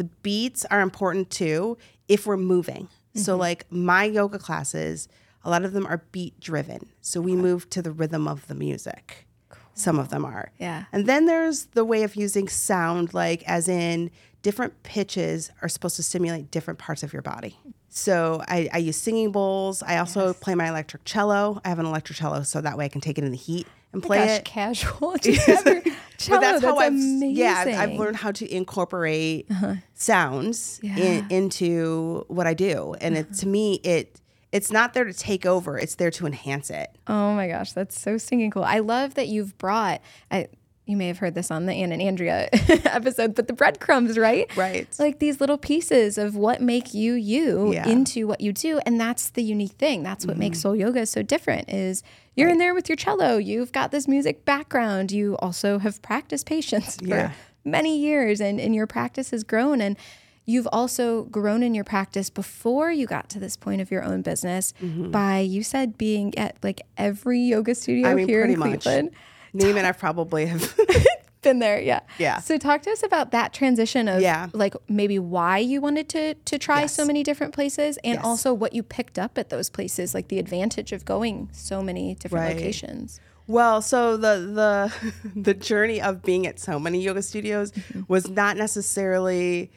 The 0.02 0.10
beats 0.24 0.66
are 0.72 0.82
important 0.82 1.30
too 1.30 1.78
if 2.08 2.26
we're 2.26 2.36
moving. 2.36 2.88
So, 3.14 3.34
mm-hmm. 3.34 3.42
like 3.42 3.72
my 3.72 4.06
yoga 4.06 4.40
classes, 4.40 5.08
a 5.44 5.50
lot 5.52 5.64
of 5.64 5.74
them 5.74 5.86
are 5.86 6.04
beat 6.12 6.40
driven. 6.40 6.90
So 7.02 7.22
we 7.22 7.36
move 7.36 7.70
to 7.70 7.84
the 7.84 7.92
rhythm 7.92 8.28
of 8.28 8.48
the 8.48 8.56
music. 8.56 9.28
Some 9.76 10.00
of 10.00 10.10
them 10.10 10.26
are. 10.26 10.52
Yeah. 10.58 10.86
And 10.92 11.06
then 11.06 11.28
there's 11.28 11.66
the 11.66 11.86
way 11.86 12.02
of 12.02 12.16
using 12.16 12.48
sound, 12.48 13.14
like 13.14 13.44
as 13.44 13.68
in 13.68 14.10
different 14.42 14.84
pitches 14.84 15.52
are 15.62 15.70
supposed 15.70 15.96
to 15.98 16.04
stimulate 16.04 16.52
different 16.52 16.80
parts 16.80 17.04
of 17.04 17.14
your 17.14 17.22
body. 17.22 17.58
So 17.90 18.42
I, 18.48 18.70
I 18.72 18.78
use 18.78 18.98
singing 18.98 19.32
bowls. 19.32 19.84
I 19.84 19.98
also 19.98 20.34
play 20.34 20.56
my 20.56 20.70
electric 20.70 21.04
cello. 21.04 21.62
I 21.66 21.70
have 21.70 21.80
an 21.80 21.86
electric 21.86 22.18
cello, 22.18 22.44
so 22.44 22.62
that 22.62 22.78
way 22.78 22.86
I 22.86 22.88
can 22.88 23.02
take 23.02 23.18
it 23.18 23.24
in 23.24 23.32
the 23.32 23.38
heat 23.38 23.68
and 23.94 24.04
oh 24.04 24.08
play 24.08 24.20
Gosh, 24.20 24.38
it. 24.40 24.46
casual. 24.46 25.16
Just 25.22 25.46
cello. 25.46 25.82
but 26.30 26.42
that's, 26.42 26.64
how 26.64 26.78
I've 26.78 26.94
amazing. 26.94 27.32
yeah 27.32 27.64
I've- 27.80 27.98
learned 27.98 28.18
how 28.18 28.32
to 28.32 28.56
incorporate 28.56 29.48
uh-huh. 29.50 29.76
sounds 29.94 30.80
Yeah. 30.82 30.98
in, 30.98 31.28
into 31.30 32.26
what 32.28 32.48
I 32.48 32.54
do, 32.54 32.96
and 33.02 33.18
it, 33.18 33.34
to 33.34 33.46
uh-huh. 33.46 33.50
me 33.52 33.74
it 33.84 34.22
it's 34.52 34.72
not 34.72 34.94
there 34.94 35.06
to 35.06 35.14
take 35.14 35.46
over; 35.46 35.78
it's 35.78 35.96
there 35.96 36.12
to 36.12 36.26
enhance 36.26 36.70
it. 36.70 36.98
Oh 37.08 37.34
my 37.34 37.48
gosh, 37.48 37.72
that's 37.74 38.00
so 38.00 38.18
stinking 38.18 38.52
cool. 38.52 38.64
I 38.64 38.80
love 38.80 39.16
that 39.16 39.28
you've 39.28 39.58
brought. 39.58 40.02
I, 40.30 40.48
you 40.86 40.98
may 40.98 41.08
have 41.08 41.20
heard 41.20 41.36
this 41.36 41.52
on 41.52 41.68
the 41.68 41.74
Ann 41.74 41.92
and 41.92 42.02
Andrea 42.02 42.50
episode, 42.86 43.36
but 43.36 43.48
the 43.48 43.54
breadcrumbs, 43.54 44.18
right? 44.18 44.54
Right. 44.58 44.88
Like 45.00 45.20
these 45.20 45.40
little 45.40 45.58
pieces 45.58 46.18
of 46.18 46.36
what 46.36 46.62
make 46.62 46.94
you 46.94 47.14
you 47.14 47.72
Yeah. 47.72 47.82
Mm-hmm. 47.84 47.92
into 47.92 48.28
what 48.28 48.42
you 48.42 48.52
do, 48.52 48.80
and 48.86 49.00
that's 49.00 49.30
the 49.30 49.44
unique 49.44 49.74
thing. 49.74 50.04
That's 50.04 50.26
what 50.26 50.38
makes 50.38 50.62
soul 50.62 50.76
yoga 50.76 51.06
so 51.06 51.22
different. 51.22 51.70
Is 51.70 52.04
you're 52.36 52.50
in 52.50 52.58
there 52.58 52.74
with 52.74 52.90
your 52.90 52.96
cello. 52.96 53.38
You've 53.38 53.72
got 53.72 53.92
this 53.92 54.08
music 54.08 54.44
background. 54.46 55.12
You 55.12 55.38
also 55.38 55.80
have 55.80 56.02
practiced 56.02 56.46
patience 56.48 56.96
for 56.98 57.06
Yeah. 57.08 57.32
many 57.64 57.98
years, 58.00 58.42
and 58.42 58.60
and 58.60 58.74
your 58.76 58.88
practice 58.88 59.32
has 59.32 59.44
grown 59.44 59.82
and. 59.82 59.98
You've 60.44 60.68
also 60.72 61.26
grown 61.26 61.62
in 61.62 61.76
your 61.76 61.84
practice 61.84 62.32
before 62.32 62.92
you 62.92 63.06
got 63.06 63.30
to 63.30 63.40
this 63.40 63.56
point 63.56 63.80
of 63.80 63.92
your 63.92 64.04
own 64.04 64.24
business 64.24 64.74
by 64.82 65.38
you 65.40 65.62
said 65.62 66.00
being 66.00 66.36
at 66.36 66.58
like 66.64 66.82
every 66.98 67.40
yoga 67.40 67.76
studio 67.76 68.08
Mm-hmm. 68.08 68.12
I 68.12 68.16
mean, 68.16 68.28
here 68.28 68.44
in. 68.44 68.56
Cleveland. 68.56 69.12
Name 69.12 69.16
it, 69.54 69.86
I 69.86 69.92
probably 69.92 70.46
have. 70.48 70.76
Been 71.42 71.58
there, 71.58 71.82
yeah. 71.82 72.02
Yeah. 72.20 72.40
So 72.40 72.60
talk 72.60 72.84
to 72.84 72.92
us 72.92 73.02
about 73.02 73.32
that 73.32 73.52
transition 73.52 74.08
of 74.08 74.22
Yeah. 74.22 74.50
like 74.54 74.76
maybe 74.88 75.18
why 75.18 75.58
you 75.58 75.82
wanted 75.82 76.08
to 76.10 76.36
to 76.36 76.60
try 76.60 76.86
so 76.86 77.04
many 77.04 77.24
different 77.24 77.52
places 77.52 77.98
and 78.04 78.14
Yes. 78.18 78.24
also 78.24 78.54
what 78.54 78.74
you 78.74 78.84
picked 78.84 79.18
up 79.18 79.40
at 79.40 79.50
those 79.50 79.68
places, 79.68 80.14
like 80.14 80.28
the 80.28 80.38
advantage 80.38 80.92
of 80.92 81.04
going 81.04 81.50
so 81.52 81.82
many 81.82 82.14
different 82.14 82.46
Right. 82.46 82.56
locations. 82.56 83.20
Well, 83.48 83.82
so 83.82 84.18
the 84.18 84.38
the 84.54 85.12
the 85.36 85.56
journey 85.56 86.00
of 86.00 86.22
being 86.22 86.46
at 86.46 86.60
so 86.60 86.80
many 86.80 87.02
yoga 87.02 87.24
studios 87.24 87.72
mm-hmm. 87.72 88.02
was 88.08 88.30
not 88.30 88.56
necessarily 88.56 89.72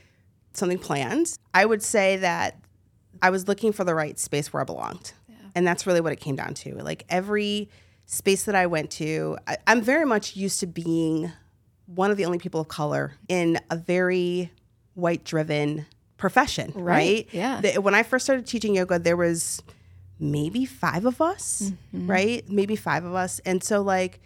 something 0.52 0.78
planned. 0.78 1.38
I 1.54 1.64
would 1.64 1.82
say 1.82 2.18
that 2.18 2.58
I 3.22 3.30
was 3.30 3.48
looking 3.48 3.72
for 3.72 3.84
the 3.84 3.94
right 3.94 4.18
space 4.18 4.52
where 4.52 4.60
I 4.60 4.64
belonged, 4.64 5.14
and 5.54 5.66
that's 5.66 5.86
really 5.86 6.02
what 6.02 6.12
it 6.12 6.20
came 6.20 6.36
down 6.36 6.52
to. 6.54 6.74
Like 6.74 7.06
every 7.08 7.70
space 8.06 8.44
that 8.44 8.54
I 8.54 8.66
went 8.66 8.90
to, 8.92 9.38
I, 9.46 9.56
I'm 9.66 9.82
very 9.82 10.04
much 10.04 10.36
used 10.36 10.60
to 10.60 10.66
being 10.66 11.32
one 11.86 12.10
of 12.10 12.16
the 12.16 12.24
only 12.24 12.38
people 12.38 12.60
of 12.60 12.68
color 12.68 13.14
in 13.28 13.60
a 13.70 13.76
very 13.76 14.50
white-driven 14.94 15.86
profession, 16.16 16.72
right? 16.74 17.28
yeah. 17.32 17.60
The- 17.60 17.80
when 17.80 17.94
I 17.94 18.02
first 18.02 18.24
started 18.24 18.46
teaching 18.46 18.74
yoga, 18.76 18.98
there 18.98 19.16
was 19.16 19.62
maybe 20.18 20.64
five 20.64 21.04
of 21.04 21.20
us, 21.20 21.72
mm-hmm. 21.94 22.10
right? 22.10 22.48
Maybe 22.48 22.76
five 22.76 23.04
of 23.04 23.14
us. 23.14 23.40
And 23.40 23.62
so 23.62 23.82
like, 23.82 24.20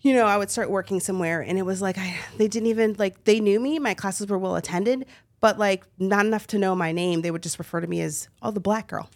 you 0.00 0.12
know, 0.12 0.26
I 0.26 0.36
would 0.36 0.50
start 0.50 0.70
working 0.70 1.00
somewhere 1.00 1.40
and 1.40 1.58
it 1.58 1.62
was 1.62 1.80
like 1.80 1.96
I 1.96 2.16
they 2.36 2.46
didn't 2.46 2.68
even 2.68 2.96
like 2.98 3.24
they 3.24 3.40
knew 3.40 3.58
me, 3.58 3.78
my 3.78 3.94
classes 3.94 4.28
were 4.28 4.38
well 4.38 4.56
attended, 4.56 5.06
but 5.40 5.58
like 5.58 5.84
not 5.98 6.26
enough 6.26 6.46
to 6.48 6.58
know 6.58 6.74
my 6.74 6.92
name. 6.92 7.22
They 7.22 7.30
would 7.30 7.42
just 7.42 7.58
refer 7.58 7.80
to 7.80 7.86
me 7.86 8.02
as 8.02 8.28
oh 8.42 8.50
the 8.50 8.60
black 8.60 8.88
girl. 8.88 9.08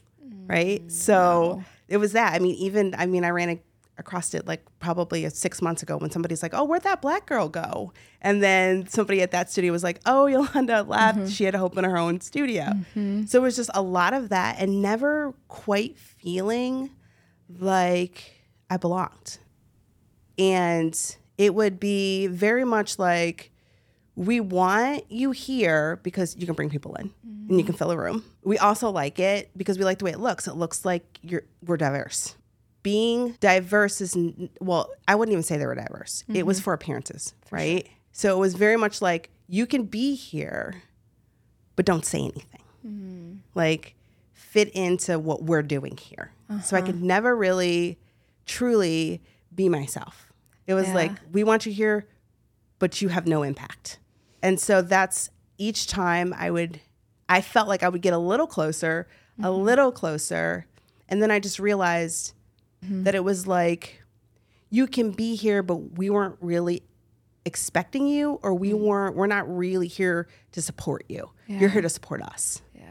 Right? 0.47 0.87
Mm, 0.87 0.90
so 0.90 1.62
it 1.88 1.99
was 1.99 2.12
that. 2.12 2.33
I 2.33 2.38
mean, 2.38 2.54
even 2.54 2.95
I 2.97 3.04
mean 3.04 3.23
I 3.23 3.30
ran 3.30 3.50
a, 3.50 3.61
across 3.99 4.33
it 4.35 4.47
like 4.47 4.64
probably 4.78 5.28
six 5.31 5.61
months 5.61 5.83
ago 5.83 5.97
when 5.97 6.11
somebody's 6.11 6.43
like, 6.43 6.55
"Oh, 6.55 6.64
where'd 6.64 6.85
that 6.85 7.02
black 7.02 7.26
girl 7.26 7.49
go?" 7.49 7.93
And 8.21 8.43
then 8.43 8.87
somebody 8.87 9.23
at 9.23 9.31
that 9.33 9.50
studio 9.50 9.73
was 9.73 9.83
like, 9.83 10.00
"Oh, 10.07 10.25
Ylonda 10.31 10.87
left. 10.87 11.19
Mm-hmm. 11.19 11.28
She 11.28 11.45
had 11.45 11.55
to 11.55 11.61
open 11.61 11.85
her 11.85 11.97
own 11.97 12.21
studio." 12.21 12.64
Mm-hmm. 12.64 13.26
So 13.26 13.40
it 13.40 13.43
was 13.43 13.57
just 13.57 13.71
a 13.75 13.83
lot 13.83 14.14
of 14.14 14.28
that, 14.31 14.57
and 14.59 14.81
never 14.81 15.35
quite 15.49 15.99
feeling 15.99 16.90
like 17.49 18.38
I 18.71 18.76
belonged. 18.76 19.38
And 20.38 20.99
it 21.37 21.55
would 21.55 21.81
be 21.81 22.26
very 22.26 22.64
much 22.64 22.99
like, 22.99 23.50
we 24.14 24.40
want 24.40 25.11
you 25.11 25.31
here 25.31 26.00
because 26.02 26.37
you 26.37 26.47
can 26.47 26.55
bring 26.55 26.71
people 26.71 26.95
in 26.97 27.12
and 27.23 27.50
you 27.50 27.59
mm-hmm. 27.59 27.67
can 27.67 27.75
fill 27.76 27.90
a 27.90 27.97
room. 27.97 28.25
We 28.43 28.59
also 28.59 28.90
like 28.90 29.19
it 29.19 29.50
because 29.57 29.78
we 29.78 29.85
like 29.85 29.99
the 29.99 30.05
way 30.05 30.11
it 30.11 30.21
looks. 30.21 30.49
It 30.49 30.55
looks 30.55 30.85
like 30.85 31.19
you're 31.23 31.45
we're 31.64 31.76
diverse. 31.76 32.35
Being 32.83 33.37
diverse 33.41 34.01
is 34.01 34.17
well, 34.61 34.91
I 35.07 35.15
wouldn't 35.15 35.33
even 35.33 35.43
say 35.43 35.57
they 35.57 35.67
were 35.67 35.75
diverse. 35.75 36.25
It 36.29 36.33
Mm-hmm. 36.33 36.47
was 36.47 36.61
for 36.61 36.73
appearances, 36.73 37.35
right? 37.51 37.89
So 38.13 38.37
it 38.37 38.39
was 38.41 38.55
very 38.55 38.77
much 38.77 39.01
like 39.03 39.31
you 39.49 39.67
can 39.67 39.85
be 39.85 40.15
here, 40.15 40.83
but 41.77 41.85
don't 41.87 42.05
say 42.05 42.19
anything. 42.21 42.63
Mm-hmm. 42.87 43.33
Like 43.55 43.95
fit 44.33 44.69
into 44.71 45.19
what 45.19 45.43
we're 45.43 45.63
doing 45.63 45.97
here. 45.97 46.33
So 46.49 46.55
Uh-huh. 46.55 46.77
I 46.77 46.81
could 46.83 47.03
never 47.03 47.37
really 47.37 47.99
truly 48.47 49.21
be 49.55 49.69
myself. 49.69 50.33
It 50.67 50.75
was 50.75 50.89
Yeah. 50.89 50.95
like 50.95 51.13
we 51.33 51.45
want 51.45 51.67
you 51.67 51.73
here, 51.73 52.07
but 52.79 53.03
you 53.03 53.09
have 53.09 53.27
no 53.27 53.43
impact. 53.43 53.99
And 54.43 54.59
so 54.61 54.81
that's 54.83 55.31
each 55.59 55.87
time 55.87 56.33
I 56.37 56.51
would 56.51 56.81
I 57.29 57.43
felt 57.43 57.69
like 57.69 57.83
I 57.83 57.89
would 57.91 58.01
get 58.01 58.15
a 58.15 58.19
little 58.19 58.47
closer, 58.47 59.07
a 59.39 59.43
Mm-hmm. 59.43 59.63
little 59.65 59.93
closer, 59.93 60.67
and 61.09 61.21
then 61.23 61.31
I 61.31 61.39
just 61.41 61.59
realized 61.59 62.33
Mm-hmm. 62.85 63.03
that 63.05 63.15
it 63.17 63.25
was 63.25 63.47
like 63.47 64.03
you 64.71 64.87
can 64.87 65.11
be 65.11 65.35
here 65.35 65.63
but 65.65 65.99
we 65.99 66.11
weren't 66.11 66.37
really 66.41 66.83
expecting 67.45 68.07
you 68.07 68.39
or 68.43 68.55
we 68.55 68.73
weren't 68.75 69.17
we're 69.17 69.27
not 69.27 69.49
really 69.53 69.89
here 69.89 70.29
to 70.53 70.63
support 70.63 71.05
you. 71.09 71.31
You're 71.47 71.71
here 71.71 71.83
to 71.83 71.89
support 71.89 72.23
us. 72.23 72.61
Yeah. 72.75 72.83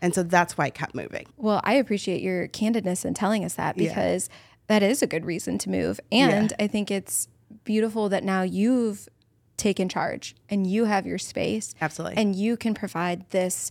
And 0.00 0.14
so 0.14 0.22
that's 0.22 0.56
why 0.56 0.66
I 0.66 0.70
kept 0.70 0.94
moving. 0.94 1.26
Well, 1.36 1.60
I 1.64 1.74
appreciate 1.74 2.22
your 2.22 2.46
candidness 2.48 3.04
in 3.04 3.12
telling 3.14 3.44
us 3.44 3.54
that 3.54 3.76
Yeah. 3.76 3.88
because 3.88 4.28
that 4.68 4.82
is 4.82 5.02
a 5.02 5.06
good 5.06 5.26
reason 5.26 5.58
to 5.58 5.68
move. 5.70 5.98
And 6.10 6.52
I 6.60 6.66
think 6.68 6.90
it's 6.90 7.28
beautiful 7.64 8.08
that 8.08 8.22
now 8.24 8.42
you've 8.42 9.08
taken 9.56 9.88
charge 9.88 10.34
and 10.48 10.66
you 10.66 10.84
have 10.86 11.06
your 11.06 11.18
space. 11.18 11.74
Absolutely. 11.80 12.16
And 12.16 12.34
you 12.34 12.56
can 12.56 12.72
provide 12.72 13.28
this 13.30 13.70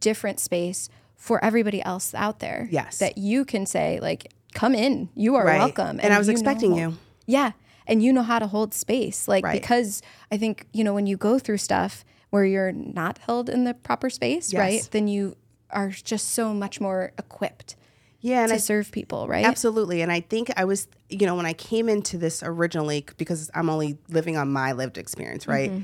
different 0.00 0.40
space 0.40 0.88
for 1.16 1.44
everybody 1.44 1.82
else 1.82 2.14
out 2.14 2.38
there. 2.38 2.68
Yes. 2.70 2.98
That 2.98 3.18
you 3.18 3.44
can 3.44 3.66
say, 3.66 3.98
like, 4.00 4.32
come 4.58 4.74
in, 4.74 5.08
you 5.14 5.36
are 5.36 5.44
Right. 5.46 5.58
welcome. 5.58 6.00
And 6.02 6.12
I 6.12 6.18
was 6.18 6.26
you 6.26 6.32
expecting 6.32 6.70
know- 6.72 6.76
you. 6.90 6.96
Yeah. 7.26 7.52
And 7.86 8.02
you 8.02 8.12
know 8.12 8.22
how 8.22 8.38
to 8.38 8.46
hold 8.48 8.74
space. 8.74 9.28
Like, 9.28 9.44
Right. 9.44 9.60
because 9.60 10.02
I 10.32 10.36
think, 10.36 10.66
you 10.72 10.82
know, 10.84 10.92
when 10.94 11.06
you 11.06 11.16
go 11.16 11.38
through 11.38 11.58
stuff 11.58 12.04
where 12.30 12.44
you're 12.44 12.72
not 12.72 13.18
held 13.18 13.48
in 13.48 13.64
the 13.64 13.72
proper 13.74 14.10
space, 14.10 14.52
Yes. 14.52 14.60
right? 14.60 14.88
Then 14.90 15.06
you 15.08 15.36
are 15.70 15.88
just 15.90 16.28
so 16.32 16.52
much 16.52 16.80
more 16.80 17.12
equipped 17.18 17.76
Yeah, 18.20 18.40
and 18.40 18.48
to 18.48 18.54
I 18.56 18.58
serve 18.58 18.90
people, 18.90 19.28
right? 19.28 19.44
Absolutely. 19.46 20.02
And 20.02 20.10
I 20.10 20.20
think 20.20 20.50
I 20.56 20.64
was, 20.64 20.88
you 21.08 21.24
know, 21.26 21.36
when 21.36 21.46
I 21.46 21.52
came 21.52 21.88
into 21.88 22.18
this 22.18 22.42
originally, 22.42 23.06
because 23.16 23.50
I'm 23.54 23.70
only 23.70 23.96
living 24.08 24.36
on 24.36 24.52
my 24.52 24.72
lived 24.72 24.98
experience, 24.98 25.46
right? 25.46 25.70
Mm-hmm. 25.70 25.82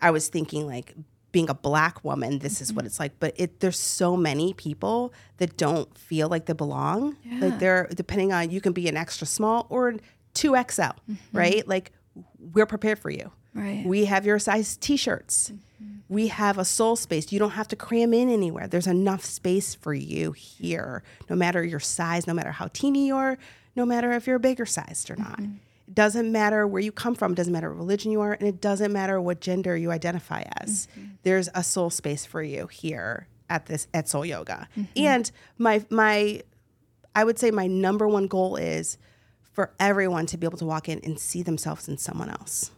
I 0.00 0.10
was 0.10 0.28
thinking 0.28 0.66
like 0.66 0.94
being 1.36 1.50
a 1.50 1.54
black 1.70 2.02
woman, 2.08 2.38
this 2.38 2.60
is 2.62 2.72
what 2.72 2.80
Mm-hmm. 2.82 2.86
it's 2.86 3.00
like. 3.04 3.14
But 3.20 3.32
it 3.42 3.60
there's 3.60 3.78
so 3.78 4.16
many 4.16 4.54
people 4.54 5.12
that 5.36 5.56
don't 5.58 5.90
feel 6.08 6.28
like 6.34 6.46
they 6.46 6.54
belong. 6.54 7.16
Like 7.42 7.58
they're 7.58 7.86
depending 7.94 8.32
on 8.32 8.50
you 8.50 8.60
can 8.62 8.72
be 8.72 8.88
an 8.88 8.96
extra 8.96 9.26
small 9.26 9.66
or 9.68 9.82
two 10.32 10.52
XL, 10.70 10.94
right? 11.32 11.66
Like 11.68 11.92
we're 12.54 12.66
prepared 12.66 12.98
for 12.98 13.10
you. 13.10 13.26
Mm-hmm. 13.30 13.60
Right. 13.60 13.78
Mm-hmm. 13.80 13.88
We 13.88 14.04
have 14.06 14.24
your 14.26 14.38
size 14.38 14.76
t-shirts. 14.78 15.52
We 16.08 16.28
have 16.28 16.56
a 16.58 16.64
soul 16.64 16.94
space. 16.96 17.32
You 17.32 17.38
don't 17.38 17.50
have 17.60 17.68
to 17.68 17.76
cram 17.76 18.14
in 18.14 18.28
anywhere. 18.30 18.66
There's 18.68 18.86
enough 18.86 19.24
space 19.24 19.74
for 19.74 19.92
you 19.92 20.32
here, 20.32 21.02
no 21.28 21.34
matter 21.36 21.64
your 21.64 21.80
size, 21.80 22.26
no 22.26 22.34
matter 22.34 22.52
how 22.52 22.68
teeny 22.72 23.08
you 23.08 23.16
are, 23.16 23.36
no 23.74 23.84
matter 23.84 24.12
if 24.12 24.26
you're 24.26 24.38
bigger 24.38 24.66
sized 24.66 25.10
or 25.10 25.16
not. 25.16 25.40
It 25.40 25.48
doesn't 25.92 26.30
matter 26.32 26.66
where 26.66 26.82
you 26.82 26.90
come 26.92 27.14
from, 27.14 27.34
doesn't 27.34 27.52
matter 27.52 27.68
what 27.70 27.78
religion 27.78 28.10
you 28.12 28.20
are, 28.20 28.32
and 28.32 28.48
it 28.48 28.60
doesn't 28.60 28.92
matter 28.92 29.20
what 29.20 29.40
gender 29.40 29.76
you 29.76 29.90
identify 29.90 30.42
as. 30.60 30.88
There's 31.22 31.48
a 31.54 31.62
soul 31.62 31.90
space 31.90 32.26
for 32.26 32.42
you 32.42 32.66
here 32.66 33.28
at 33.48 33.66
this 33.66 33.86
at 33.94 34.08
Soul 34.08 34.26
Yoga. 34.26 34.68
And 34.96 35.30
my 35.58 35.84
my 35.90 36.42
I 37.14 37.24
would 37.24 37.38
say 37.38 37.50
my 37.50 37.66
number 37.66 38.06
one 38.08 38.26
goal 38.26 38.56
is 38.56 38.98
for 39.52 39.72
everyone 39.80 40.26
to 40.26 40.36
be 40.36 40.46
able 40.46 40.58
to 40.58 40.66
walk 40.66 40.88
in 40.88 41.00
and 41.04 41.18
see 41.18 41.42
themselves 41.42 41.88
in 41.88 41.96
someone 41.98 42.28
else. 42.30 42.70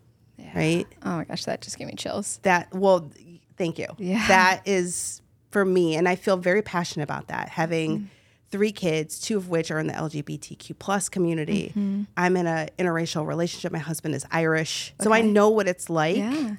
Right? 0.54 0.86
Oh 1.02 1.16
my 1.16 1.24
gosh, 1.24 1.44
that 1.46 1.60
just 1.62 1.78
gave 1.78 1.88
me 1.88 1.94
chills. 1.94 2.38
that 2.42 2.72
well 2.74 3.10
thank 3.56 3.78
you 3.78 3.86
Yeah. 3.98 4.26
that 4.28 4.62
is 4.66 5.20
for 5.50 5.64
me 5.64 5.96
and 5.96 6.08
i 6.08 6.14
feel 6.14 6.36
very 6.36 6.62
passionate 6.62 7.02
about 7.04 7.28
that 7.28 7.48
having 7.48 7.90
Mm-hmm. 7.98 8.04
Three 8.50 8.72
kids 8.72 9.18
two 9.20 9.36
of 9.36 9.48
which 9.48 9.70
are 9.70 9.78
in 9.78 9.86
the 9.86 9.92
lgbtq 9.92 10.78
plus 10.78 11.08
community 11.08 11.68
Mm-hmm. 11.76 12.02
i'm 12.16 12.36
in 12.36 12.46
a 12.46 12.68
interracial 12.78 13.26
relationship 13.26 13.72
my 13.72 13.78
husband 13.78 14.14
is 14.14 14.24
irish 14.30 14.94
so 15.00 15.12
i 15.12 15.20
know 15.20 15.48
what 15.50 15.68
it's 15.68 15.90
like 15.90 16.16
Yeah. 16.16 16.54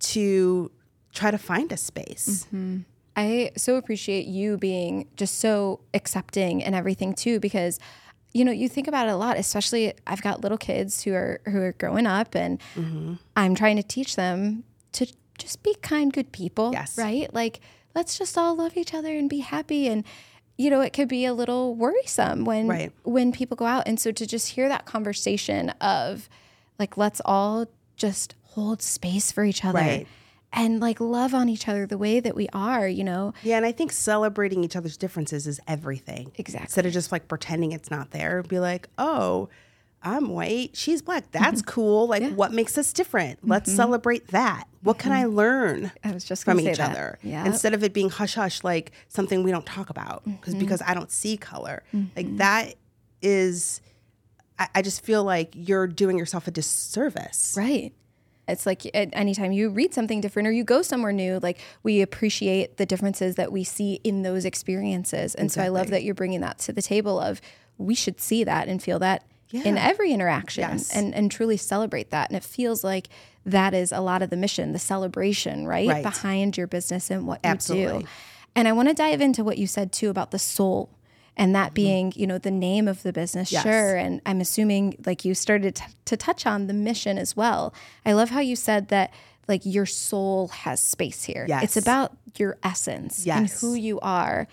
to 0.00 0.70
try 1.12 1.30
to 1.30 1.38
find 1.38 1.70
a 1.72 1.76
space 1.76 2.44
Mm-hmm. 2.46 2.78
I 3.14 3.50
so 3.58 3.76
appreciate 3.76 4.26
you 4.26 4.56
being 4.56 5.06
just 5.16 5.38
so 5.38 5.80
accepting 5.92 6.64
and 6.64 6.74
everything 6.74 7.12
too, 7.12 7.40
because 7.40 7.78
you 8.32 8.42
know 8.42 8.52
you 8.52 8.70
think 8.70 8.88
about 8.88 9.06
it 9.06 9.10
a 9.10 9.16
lot. 9.16 9.36
Especially, 9.36 9.92
I've 10.06 10.22
got 10.22 10.40
little 10.40 10.56
kids 10.56 11.02
who 11.02 11.12
are 11.12 11.42
who 11.44 11.60
are 11.60 11.72
growing 11.72 12.06
up, 12.06 12.34
and 12.34 12.58
Mm-hmm. 12.74 13.14
I'm 13.36 13.54
trying 13.54 13.76
to 13.76 13.82
teach 13.82 14.16
them 14.16 14.64
to 14.92 15.06
just 15.36 15.62
be 15.62 15.74
kind, 15.82 16.10
good 16.10 16.32
people. 16.32 16.70
Yes. 16.72 16.96
right. 16.96 17.28
Like 17.34 17.60
let's 17.94 18.16
just 18.16 18.38
all 18.38 18.56
love 18.56 18.78
each 18.78 18.94
other 18.94 19.14
and 19.14 19.28
be 19.28 19.40
happy. 19.40 19.88
And 19.88 20.04
you 20.62 20.70
know, 20.70 20.80
it 20.80 20.92
could 20.92 21.08
be 21.08 21.24
a 21.24 21.34
little 21.34 21.74
worrisome 21.74 22.44
when 22.44 22.68
Right. 22.68 22.92
when 23.02 23.32
people 23.32 23.56
go 23.56 23.64
out, 23.66 23.84
and 23.86 23.98
so 23.98 24.12
to 24.12 24.26
just 24.26 24.50
hear 24.50 24.68
that 24.68 24.84
conversation 24.86 25.70
of 25.80 26.28
like 26.78 26.96
let's 26.96 27.20
all 27.24 27.66
just 27.96 28.34
hold 28.54 28.80
space 28.82 29.32
for 29.32 29.44
each 29.44 29.64
other. 29.64 29.78
Right. 29.78 30.06
And 30.54 30.80
like 30.80 31.00
love 31.00 31.32
on 31.34 31.48
each 31.48 31.66
other 31.66 31.86
the 31.86 31.96
way 31.96 32.20
that 32.20 32.34
we 32.34 32.46
are, 32.52 32.86
you 32.86 33.04
know, 33.04 33.32
yeah 33.42 33.56
and 33.56 33.64
i 33.64 33.72
think 33.72 33.90
celebrating 33.90 34.62
each 34.64 34.76
other's 34.76 34.98
differences 34.98 35.46
is 35.46 35.58
everything 35.66 36.30
Exactly. 36.36 36.64
instead 36.66 36.86
of 36.86 36.92
just 36.92 37.10
like 37.10 37.26
pretending 37.26 37.72
it's 37.72 37.90
not 37.90 38.10
there 38.10 38.42
be 38.42 38.58
like 38.58 38.88
oh 38.98 39.48
i'm 40.02 40.28
white 40.28 40.76
she's 40.76 41.02
black. 41.02 41.24
Mm-hmm. 41.30 41.42
That's 41.44 41.62
cool. 41.62 42.06
Like 42.06 42.34
what 42.34 42.52
makes 42.52 42.76
us 42.78 42.92
different? 42.92 43.46
Let's 43.46 43.70
mm-hmm. 43.70 43.76
celebrate 43.76 44.28
that. 44.28 44.64
What 44.82 44.98
can 44.98 45.12
i 45.12 45.24
mm-hmm. 45.24 45.36
learn 45.36 45.92
I 46.02 46.12
was 46.12 46.24
just 46.24 46.44
from 46.44 46.60
each 46.60 46.78
that. 46.78 46.90
other? 46.90 47.18
Yeah. 47.22 47.44
instead 47.44 47.74
of 47.74 47.82
it 47.84 47.92
being 47.92 48.10
hush 48.10 48.34
hush 48.34 48.64
like 48.64 48.92
something 49.08 49.42
we 49.42 49.50
don't 49.50 49.66
talk 49.66 49.90
about 49.90 50.24
because 50.24 50.54
because 50.54 50.82
I 50.82 50.94
don't 50.94 51.10
see 51.10 51.36
color. 51.36 51.82
Like 52.16 52.36
that 52.38 52.74
is 53.20 53.80
I, 54.58 54.68
I 54.76 54.82
just 54.82 55.04
feel 55.04 55.24
like 55.24 55.50
you're 55.54 55.86
doing 55.86 56.18
yourself 56.18 56.46
a 56.46 56.50
disservice. 56.50 57.54
Right. 57.56 57.92
It's 58.48 58.66
like 58.66 58.84
at 58.94 59.10
anytime 59.12 59.52
you 59.52 59.70
read 59.70 59.94
something 59.94 60.20
different 60.20 60.48
or 60.48 60.52
you 60.52 60.64
go 60.64 60.82
somewhere 60.82 61.12
new, 61.12 61.38
like 61.42 61.58
we 61.82 62.02
appreciate 62.02 62.76
the 62.76 62.86
differences 62.86 63.36
that 63.36 63.52
we 63.52 63.64
see 63.64 64.00
in 64.04 64.22
those 64.22 64.44
experiences. 64.44 65.34
And 65.34 65.50
so 65.50 65.62
I 65.62 65.68
love 65.68 65.88
that 65.90 66.02
you're 66.02 66.14
bringing 66.14 66.40
that 66.40 66.58
to 66.60 66.72
the 66.72 66.82
table 66.82 67.20
of 67.20 67.40
we 67.78 67.94
should 67.94 68.20
see 68.20 68.44
that 68.44 68.68
and 68.68 68.82
feel 68.82 68.98
that 68.98 69.24
in 69.52 69.76
every 69.78 70.12
interaction 70.12 70.62
Yes. 70.62 70.94
and, 70.94 71.14
and 71.14 71.30
truly 71.30 71.56
celebrate 71.56 72.10
that. 72.10 72.30
And 72.30 72.36
it 72.36 72.44
feels 72.44 72.82
like 72.82 73.08
that 73.44 73.74
is 73.74 73.92
a 73.92 74.00
lot 74.00 74.22
of 74.22 74.30
the 74.30 74.36
mission, 74.36 74.72
the 74.72 74.78
celebration, 74.78 75.66
right? 75.66 75.88
Right. 75.88 76.02
Behind 76.02 76.56
your 76.56 76.66
business 76.66 77.10
and 77.10 77.26
what 77.26 77.40
you 77.44 77.54
do. 77.56 78.02
And 78.54 78.68
I 78.68 78.72
want 78.72 78.88
to 78.88 78.94
dive 78.94 79.20
into 79.20 79.42
what 79.44 79.58
you 79.58 79.66
said 79.66 79.92
too 79.92 80.10
about 80.10 80.30
the 80.30 80.38
soul 80.38 80.90
and 81.36 81.54
that 81.54 81.72
being, 81.72 82.12
you 82.14 82.26
know, 82.26 82.36
the 82.38 82.50
name 82.50 82.86
of 82.86 83.02
the 83.02 83.12
business. 83.12 83.48
Mm-hmm. 83.48 83.54
Yes. 83.54 83.62
Sure. 83.62 83.96
And 83.96 84.20
I'm 84.26 84.40
assuming 84.40 84.96
like 85.06 85.24
you 85.24 85.34
started 85.34 85.76
t- 85.76 85.84
to 86.04 86.16
touch 86.16 86.44
on 86.46 86.66
the 86.66 86.74
mission 86.74 87.16
as 87.18 87.34
well. 87.36 87.72
I 88.04 88.12
love 88.12 88.30
how 88.30 88.40
you 88.40 88.54
said 88.56 88.88
that 88.88 89.12
like 89.48 89.62
your 89.64 89.86
soul 89.86 90.48
has 90.48 90.80
space 90.80 91.24
here. 91.24 91.46
Yes. 91.48 91.64
It's 91.64 91.76
about 91.76 92.16
your 92.38 92.58
essence 92.62 93.26
and 93.26 93.48
who 93.48 93.74
you 93.74 93.98
are. 94.00 94.46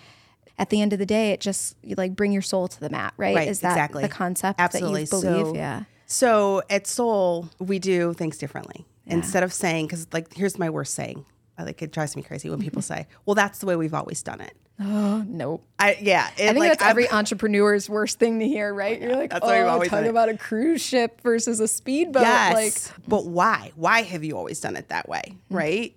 At 0.60 0.70
the 0.70 0.82
end 0.82 0.94
of 0.94 1.00
the 1.00 1.06
day, 1.06 1.32
it 1.32 1.40
just 1.40 1.76
you 1.82 1.96
like 1.96 2.16
bring 2.16 2.32
your 2.32 2.42
soul 2.44 2.68
to 2.68 2.80
the 2.80 2.90
mat, 2.90 3.14
right? 3.18 3.36
Right, 3.36 3.48
Is 3.48 3.62
that 3.62 3.72
exactly. 3.72 4.04
the 4.04 4.10
concept 4.10 4.60
Absolutely. 4.60 5.06
that 5.06 5.16
you 5.16 5.22
believe? 5.24 5.46
So- 5.48 5.56
yeah. 5.56 5.84
So 6.06 6.62
at 6.70 6.86
Soul, 6.88 7.50
we 7.60 7.78
do 7.80 8.14
things 8.14 8.38
differently. 8.38 8.86
Instead 9.06 9.42
of 9.44 9.52
saying, 9.54 9.88
because 9.88 10.08
like 10.14 10.34
here's 10.36 10.60
my 10.60 10.70
worst 10.70 10.94
saying, 10.94 11.26
like 11.58 11.82
it 11.82 11.92
drives 11.92 12.16
me 12.16 12.22
crazy 12.22 12.50
when 12.50 12.60
people 12.60 12.82
say, 12.92 13.08
"Well, 13.26 13.34
that's 13.36 13.60
the 13.60 13.66
way 13.66 13.76
we've 13.76 13.94
always 13.94 14.22
done 14.22 14.42
it." 14.42 14.54
Oh, 14.80 15.24
nope. 15.28 15.64
I 15.80 15.98
yeah, 16.02 16.28
it, 16.38 16.44
I 16.44 16.48
think 16.48 16.58
like, 16.60 16.70
that's 16.72 16.82
I'm- 16.84 16.92
every 16.92 17.10
entrepreneur's 17.10 17.90
worst 17.90 18.20
thing 18.20 18.40
to 18.40 18.48
hear, 18.48 18.74
right? 18.74 19.00
You're 19.02 19.16
like, 19.16 19.30
That's 19.32 19.44
oh, 19.44 19.48
what 19.48 19.58
we've 19.58 19.68
always 19.68 19.90
talk 19.90 20.06
about 20.06 20.30
a 20.30 20.38
cruise 20.38 20.82
ship 20.82 21.22
versus 21.22 21.60
a 21.60 21.68
speedboat. 21.68 22.24
Yes. 22.24 22.54
Like, 22.92 23.08
but 23.08 23.26
why? 23.26 23.72
Why 23.76 24.02
have 24.04 24.24
you 24.24 24.38
always 24.38 24.60
done 24.60 24.76
it 24.78 24.90
that 24.90 25.08
way? 25.10 25.22
Mm-hmm. 25.52 25.56
Right? 25.56 25.96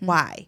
Why? 0.00 0.46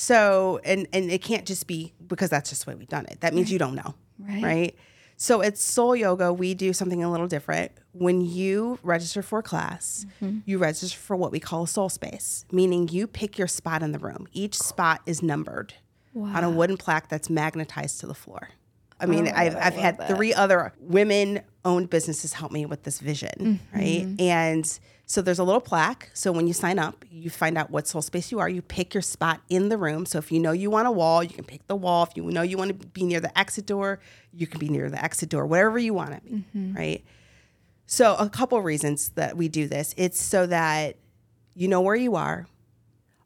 So, 0.00 0.60
and 0.64 0.86
and 0.94 1.10
it 1.10 1.20
can't 1.22 1.46
just 1.46 1.66
be 1.66 1.92
because 2.06 2.30
that's 2.30 2.48
just 2.48 2.64
the 2.64 2.70
way 2.70 2.74
we've 2.74 2.88
done 2.88 3.04
it. 3.10 3.20
That 3.20 3.34
means 3.34 3.52
you 3.52 3.58
don't 3.58 3.74
know. 3.74 3.94
Right. 4.18 4.42
Right. 4.42 4.76
So 5.18 5.42
at 5.42 5.58
Soul 5.58 5.94
Yoga, 5.94 6.32
we 6.32 6.54
do 6.54 6.72
something 6.72 7.04
a 7.04 7.10
little 7.10 7.26
different. 7.28 7.72
When 7.92 8.22
you 8.22 8.78
register 8.82 9.20
for 9.20 9.40
a 9.40 9.42
class, 9.42 10.06
Mm-hmm. 10.22 10.38
you 10.46 10.56
register 10.56 10.96
for 10.98 11.16
what 11.16 11.30
we 11.32 11.38
call 11.40 11.64
a 11.64 11.68
soul 11.68 11.90
space, 11.90 12.46
meaning 12.50 12.88
you 12.88 13.06
pick 13.06 13.36
your 13.36 13.46
spot 13.48 13.82
in 13.82 13.92
the 13.92 13.98
room. 13.98 14.26
Each 14.32 14.56
spot 14.56 15.02
is 15.04 15.22
numbered 15.22 15.74
on 16.16 16.42
a 16.44 16.50
wooden 16.50 16.78
plaque 16.78 17.08
that's 17.08 17.28
magnetized 17.28 18.00
to 18.00 18.06
the 18.06 18.14
floor. 18.14 18.48
I 18.98 19.04
mean, 19.06 19.28
Oh, 19.28 19.32
I've, 19.34 19.56
I've 19.56 19.74
had 19.74 20.08
three 20.08 20.32
other 20.32 20.72
women 20.80 21.42
owned 21.64 21.90
businesses 21.90 22.32
help 22.32 22.50
me 22.52 22.64
with 22.64 22.82
this 22.84 23.00
vision, 23.00 23.60
Mm-hmm. 23.74 23.78
right? 23.78 24.06
And 24.18 24.80
So 25.10 25.22
there's 25.22 25.40
a 25.40 25.44
little 25.44 25.60
plaque. 25.60 26.08
So 26.14 26.30
when 26.30 26.46
you 26.46 26.52
sign 26.52 26.78
up, 26.78 27.04
you 27.10 27.30
find 27.30 27.58
out 27.58 27.68
what 27.68 27.88
soul 27.88 28.00
space 28.00 28.30
you 28.30 28.38
are. 28.38 28.48
You 28.48 28.62
pick 28.62 28.94
your 28.94 29.02
spot 29.02 29.40
in 29.48 29.68
the 29.68 29.76
room. 29.76 30.06
So 30.06 30.18
if 30.18 30.30
you 30.30 30.38
know 30.38 30.52
you 30.52 30.70
want 30.70 30.86
a 30.86 30.92
wall, 30.92 31.24
you 31.24 31.30
can 31.30 31.42
pick 31.42 31.66
the 31.66 31.74
wall. 31.74 32.04
If 32.04 32.16
you 32.16 32.22
know 32.30 32.42
you 32.42 32.56
want 32.56 32.80
to 32.80 32.86
be 32.86 33.02
near 33.02 33.18
the 33.18 33.36
exit 33.36 33.66
door, 33.66 33.98
you 34.32 34.46
can 34.46 34.60
be 34.60 34.68
near 34.68 34.88
the 34.88 35.04
exit 35.04 35.28
door, 35.28 35.46
whatever 35.46 35.80
you 35.80 35.94
want 35.94 36.14
to 36.14 36.20
be, 36.20 36.36
mm-hmm. 36.36 36.76
right? 36.76 37.04
So 37.86 38.14
a 38.18 38.30
couple 38.30 38.62
reasons 38.62 39.08
that 39.16 39.36
we 39.36 39.48
do 39.48 39.66
this. 39.66 39.96
It's 39.96 40.22
so 40.22 40.46
that 40.46 40.94
you 41.54 41.66
know 41.66 41.80
where 41.80 41.96
you 41.96 42.14
are. 42.14 42.46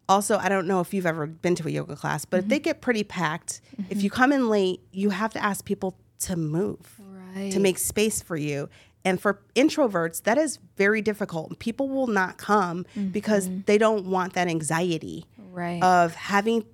Also, 0.09 0.39
I 0.39 0.49
don't 0.49 0.67
know 0.67 0.81
if 0.81 0.95
you've 0.95 1.05
ever 1.05 1.27
been 1.27 1.55
to 1.57 1.69
a 1.69 1.71
yoga 1.71 1.97
class, 1.97 2.25
but 2.25 2.39
if 2.39 2.49
they 2.49 2.57
mm-hmm. 2.57 2.63
get 2.63 2.81
pretty 2.81 3.05
packed, 3.05 3.61
if 3.77 3.85
mm-hmm. 3.85 4.01
you 4.01 4.09
come 4.09 4.33
in 4.33 4.49
late, 4.49 4.81
you 4.91 5.11
have 5.11 5.35
to 5.35 5.45
ask 5.45 5.67
people 5.67 5.99
to 6.21 6.35
move 6.35 6.99
Right. 7.35 7.53
to 7.53 7.61
make 7.61 7.79
space 7.79 8.23
for 8.23 8.37
you. 8.37 8.69
And 9.05 9.21
for 9.21 9.41
introverts, 9.55 10.23
that 10.23 10.39
is 10.39 10.59
very 10.77 11.03
difficult. 11.03 11.59
People 11.59 11.89
will 11.89 12.07
not 12.07 12.39
come 12.39 12.87
because 13.13 13.49
mm-hmm. 13.49 13.61
they 13.67 13.77
don't 13.77 14.07
want 14.07 14.33
that 14.33 14.49
anxiety 14.49 15.27
Right. 15.53 15.83
of 15.83 16.15
having 16.15 16.65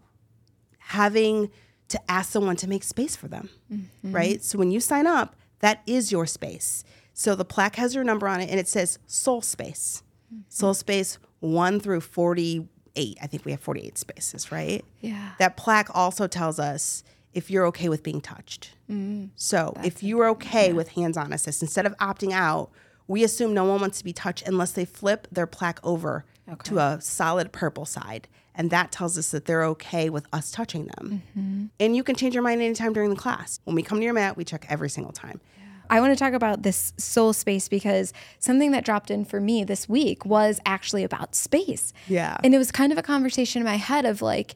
having 0.79 1.51
to 1.89 2.01
ask 2.11 2.31
someone 2.31 2.57
to 2.57 2.69
make 2.69 2.83
space 2.83 3.15
for 3.17 3.29
them. 3.29 3.51
Mm-hmm. 3.73 4.13
Right? 4.13 4.43
So 4.43 4.59
when 4.59 4.71
you 4.71 4.81
sign 4.81 5.07
up, 5.07 5.37
that 5.59 5.83
is 5.87 6.11
your 6.11 6.27
space. 6.27 6.85
So 7.13 7.35
the 7.35 7.45
plaque 7.45 7.77
has 7.77 7.95
your 7.95 8.05
number 8.05 8.27
on 8.27 8.41
it 8.41 8.49
and 8.49 8.59
it 8.59 8.69
says 8.69 8.99
soul 9.07 9.43
space. 9.43 10.03
Mm-hmm. 10.33 10.43
Soul 10.49 10.75
space 10.75 11.19
1 11.41 11.81
through 11.81 12.01
48. 12.01 13.19
I 13.21 13.27
think 13.27 13.45
we 13.45 13.51
have 13.51 13.61
48 13.61 13.99
spaces, 13.99 14.51
right? 14.53 14.85
yeah. 15.01 15.33
That 15.39 15.57
plaque 15.57 15.89
also 15.95 16.27
tells 16.27 16.59
us 16.59 17.03
if 17.33 17.51
you're 17.51 17.67
okay 17.67 17.89
with 17.89 18.03
being 18.03 18.21
touched. 18.21 18.73
Mm-hmm. 18.91 19.27
So 19.37 19.75
if 19.85 20.03
you 20.03 20.21
are 20.21 20.29
okay 20.31 20.73
with 20.73 20.89
hands-on 20.91 21.33
assist, 21.33 21.63
instead 21.63 21.87
of 21.87 21.97
opting 21.99 22.33
out, 22.33 22.71
we 23.07 23.25
assume 23.25 23.55
no 23.55 23.65
one 23.65 23.81
wants 23.81 23.99
to 23.99 24.05
be 24.05 24.13
touched 24.13 24.47
unless 24.47 24.73
they 24.73 24.85
flip 24.85 25.27
their 25.33 25.47
plaque 25.47 25.81
over 25.83 26.25
to 26.65 26.79
a 26.79 26.99
solid 27.01 27.53
purple 27.53 27.85
side. 27.85 28.29
And 28.55 28.71
that 28.71 28.91
tells 28.91 29.17
us 29.17 29.31
that 29.31 29.47
they're 29.47 29.65
okay 29.65 30.11
with 30.11 30.27
us 30.33 30.51
touching 30.51 30.87
them. 30.97 31.23
Mm-hmm. 31.39 31.65
And 31.79 31.97
you 31.97 32.03
can 32.03 32.17
change 32.17 32.35
your 32.35 32.43
mind 32.43 32.61
anytime 32.61 32.93
during 32.93 33.11
the 33.11 33.17
class. 33.17 33.61
When 33.65 33.77
we 33.77 33.83
come 33.83 33.99
to 33.99 34.05
your 34.05 34.13
mat, 34.13 34.37
we 34.37 34.45
check 34.45 34.67
every 34.69 34.91
single 34.91 35.13
time. 35.13 35.41
I 35.89 36.01
want 36.01 36.13
to 36.13 36.17
talk 36.17 36.35
about 36.35 36.63
this 36.63 36.93
soul 36.99 37.33
space 37.33 37.69
because 37.69 38.13
something 38.39 38.71
that 38.71 38.85
dropped 38.85 39.11
in 39.11 39.25
for 39.25 39.41
me 39.41 39.65
this 39.65 39.89
week 39.89 40.25
was 40.25 40.61
actually 40.65 41.03
about 41.03 41.35
space. 41.35 41.93
Yeah. 42.07 42.37
And 42.45 42.55
it 42.55 42.59
was 42.59 42.71
kind 42.71 42.93
of 42.93 42.99
a 42.99 43.03
conversation 43.03 43.61
in 43.61 43.67
my 43.67 43.77
head 43.77 44.05
of 44.05 44.23
like, 44.23 44.55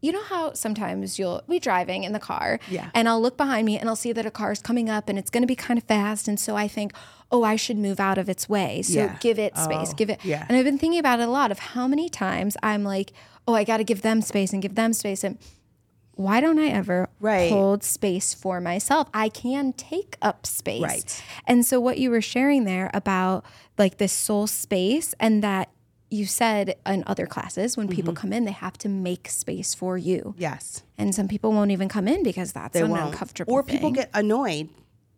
you 0.00 0.12
know 0.12 0.22
how 0.24 0.52
sometimes 0.54 1.18
you'll 1.18 1.42
be 1.48 1.58
driving 1.58 2.04
in 2.04 2.12
the 2.12 2.18
car 2.20 2.58
Yeah. 2.70 2.90
and 2.94 3.08
I'll 3.08 3.20
look 3.20 3.36
behind 3.36 3.66
me 3.66 3.78
and 3.78 3.88
I'll 3.88 3.96
see 3.96 4.12
that 4.12 4.24
a 4.26 4.30
car 4.30 4.50
is 4.52 4.60
coming 4.60 4.88
up 4.88 5.08
and 5.08 5.18
it's 5.18 5.30
going 5.30 5.42
to 5.42 5.46
be 5.46 5.56
kind 5.56 5.76
of 5.78 5.84
fast. 5.84 6.26
And 6.26 6.40
so 6.40 6.56
I 6.56 6.68
think, 6.68 6.92
oh, 7.30 7.42
I 7.42 7.56
should 7.56 7.76
move 7.76 8.00
out 8.00 8.16
of 8.18 8.28
its 8.28 8.48
way. 8.48 8.82
So 8.82 8.94
Yeah. 8.94 9.16
give 9.20 9.38
it 9.38 9.56
space, 9.58 9.90
Oh, 9.90 9.94
give 9.96 10.08
it. 10.10 10.24
yeah. 10.24 10.46
And 10.48 10.56
I've 10.56 10.64
been 10.64 10.78
thinking 10.78 10.98
about 11.00 11.20
it 11.20 11.28
a 11.28 11.30
lot 11.30 11.50
of 11.52 11.58
how 11.58 11.86
many 11.86 12.08
times 12.08 12.56
I'm 12.62 12.82
like, 12.82 13.12
oh, 13.46 13.54
I 13.54 13.64
got 13.64 13.76
to 13.76 13.84
give 13.84 14.02
them 14.02 14.22
space 14.22 14.52
and 14.52 14.62
give 14.62 14.74
them 14.74 14.92
space. 14.94 15.22
And 15.22 15.36
why 16.14 16.40
don't 16.40 16.58
I 16.58 16.68
ever 16.68 17.08
Right. 17.20 17.50
hold 17.50 17.82
space 17.82 18.34
for 18.34 18.60
myself? 18.60 19.08
I 19.14 19.28
can 19.28 19.72
take 19.74 20.16
up 20.20 20.46
space. 20.46 20.82
Right. 20.82 21.22
And 21.46 21.64
so 21.64 21.80
what 21.80 21.98
you 21.98 22.10
were 22.10 22.20
sharing 22.20 22.64
there 22.64 22.90
about 22.92 23.44
like 23.78 23.96
this 23.98 24.12
soul 24.12 24.46
space 24.46 25.14
and 25.20 25.42
that 25.42 25.70
you 26.10 26.26
said 26.26 26.74
in 26.86 27.04
other 27.06 27.26
classes 27.26 27.76
when 27.76 27.86
people 27.88 28.12
Mm-hmm. 28.12 28.20
come 28.20 28.32
in 28.32 28.44
they 28.44 28.50
have 28.52 28.76
to 28.78 28.88
make 28.88 29.28
space 29.28 29.74
for 29.74 29.96
you. 29.96 30.34
Yes. 30.38 30.82
And 30.98 31.14
some 31.14 31.28
people 31.28 31.52
won't 31.52 31.70
even 31.70 31.88
come 31.88 32.08
in 32.08 32.22
because 32.22 32.52
that's 32.52 32.74
They 32.74 32.80
an 32.82 32.90
won't. 32.90 33.12
uncomfortable 33.12 33.52
Or 33.52 33.62
people 33.62 33.88
thing, 33.88 33.94
get 33.94 34.10
annoyed 34.12 34.68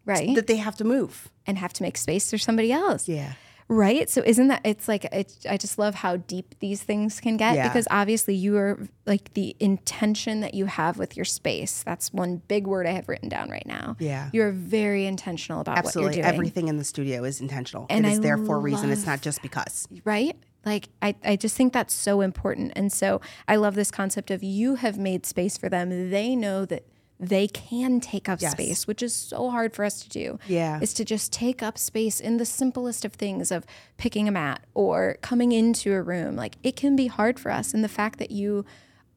right 0.05 0.35
that 0.35 0.47
they 0.49 0.57
have 0.57 0.77
to 0.77 0.85
move. 0.85 1.31
and 1.47 1.59
have 1.59 1.73
to 1.75 1.83
make 1.83 1.97
space 1.97 2.31
for 2.31 2.39
somebody 2.39 2.71
else. 2.73 3.09
Yeah. 3.09 3.33
Right. 3.69 4.11
So 4.11 4.23
isn't 4.27 4.49
that 4.49 4.61
it's 4.65 4.87
like 4.87 5.05
it, 5.07 5.35
I 5.49 5.57
just 5.57 5.79
love 5.79 5.95
how 5.95 6.17
deep 6.19 6.57
these 6.61 6.83
things 6.83 7.21
can 7.21 7.39
get 7.39 7.55
Yeah. 7.55 7.69
because 7.69 7.89
obviously 7.91 8.35
you 8.35 8.57
are 8.59 8.79
like 9.07 9.33
the 9.33 9.57
intention 9.61 10.41
that 10.41 10.53
you 10.53 10.67
have 10.67 10.99
with 10.99 11.17
your 11.17 11.25
space. 11.25 11.83
That's 11.83 12.13
one 12.13 12.43
big 12.49 12.67
word 12.67 12.87
I 12.87 12.91
have 12.91 13.09
written 13.09 13.31
down 13.31 13.49
right 13.49 13.65
now. 13.67 13.97
Yeah. 13.99 14.29
You're 14.35 14.51
very 14.53 15.07
intentional 15.07 15.61
about 15.63 15.77
what 15.77 15.87
Absolutely. 15.87 16.17
you're 16.17 16.23
doing. 16.25 16.35
Everything 16.35 16.69
in 16.69 16.77
the 16.77 16.85
studio 16.85 17.25
is 17.25 17.41
intentional. 17.41 17.87
And 17.89 18.05
it 18.05 18.11
is 18.13 18.19
I 18.19 18.23
there 18.23 18.37
for 18.37 18.57
a 18.57 18.61
reason. 18.61 18.91
It's 18.91 19.07
not 19.07 19.23
just 19.23 19.41
because. 19.41 19.89
right? 20.05 20.37
Like 20.65 20.89
I, 21.01 21.15
I 21.25 21.37
just 21.37 21.57
think 21.57 21.73
that's 21.73 21.95
so 21.95 22.21
important. 22.21 22.73
And 22.77 22.93
so 22.93 23.21
I 23.49 23.57
love 23.57 23.75
this 23.75 23.91
concept 23.91 24.31
of 24.31 24.43
you 24.43 24.77
have 24.77 24.99
made 24.99 25.27
space 25.27 25.57
for 25.59 25.69
them. 25.69 26.11
They 26.11 26.37
know 26.37 26.65
that 26.67 26.85
they 27.19 27.47
can 27.47 28.01
take 28.01 28.29
up 28.29 28.41
Yes. 28.41 28.53
space, 28.53 28.87
which 28.87 29.01
is 29.03 29.15
so 29.15 29.51
hard 29.51 29.75
for 29.75 29.85
us 29.85 30.01
to 30.03 30.09
do. 30.09 30.39
Yeah. 30.49 30.81
Is 30.81 30.93
to 30.95 31.05
just 31.05 31.33
take 31.33 31.63
up 31.63 31.79
space 31.79 32.19
in 32.21 32.37
the 32.39 32.45
simplest 32.45 33.05
of 33.05 33.13
things 33.13 33.51
of 33.53 33.65
picking 33.97 34.27
a 34.27 34.33
mat 34.33 34.65
or 34.75 35.19
coming 35.23 35.53
into 35.53 35.93
a 35.93 36.03
room. 36.03 36.35
Like 36.37 36.57
it 36.63 36.75
can 36.77 36.97
be 36.97 37.07
hard 37.07 37.39
for 37.39 37.51
us. 37.53 37.73
And 37.75 37.85
the 37.85 37.89
fact 37.89 38.19
that 38.19 38.31
you 38.33 38.65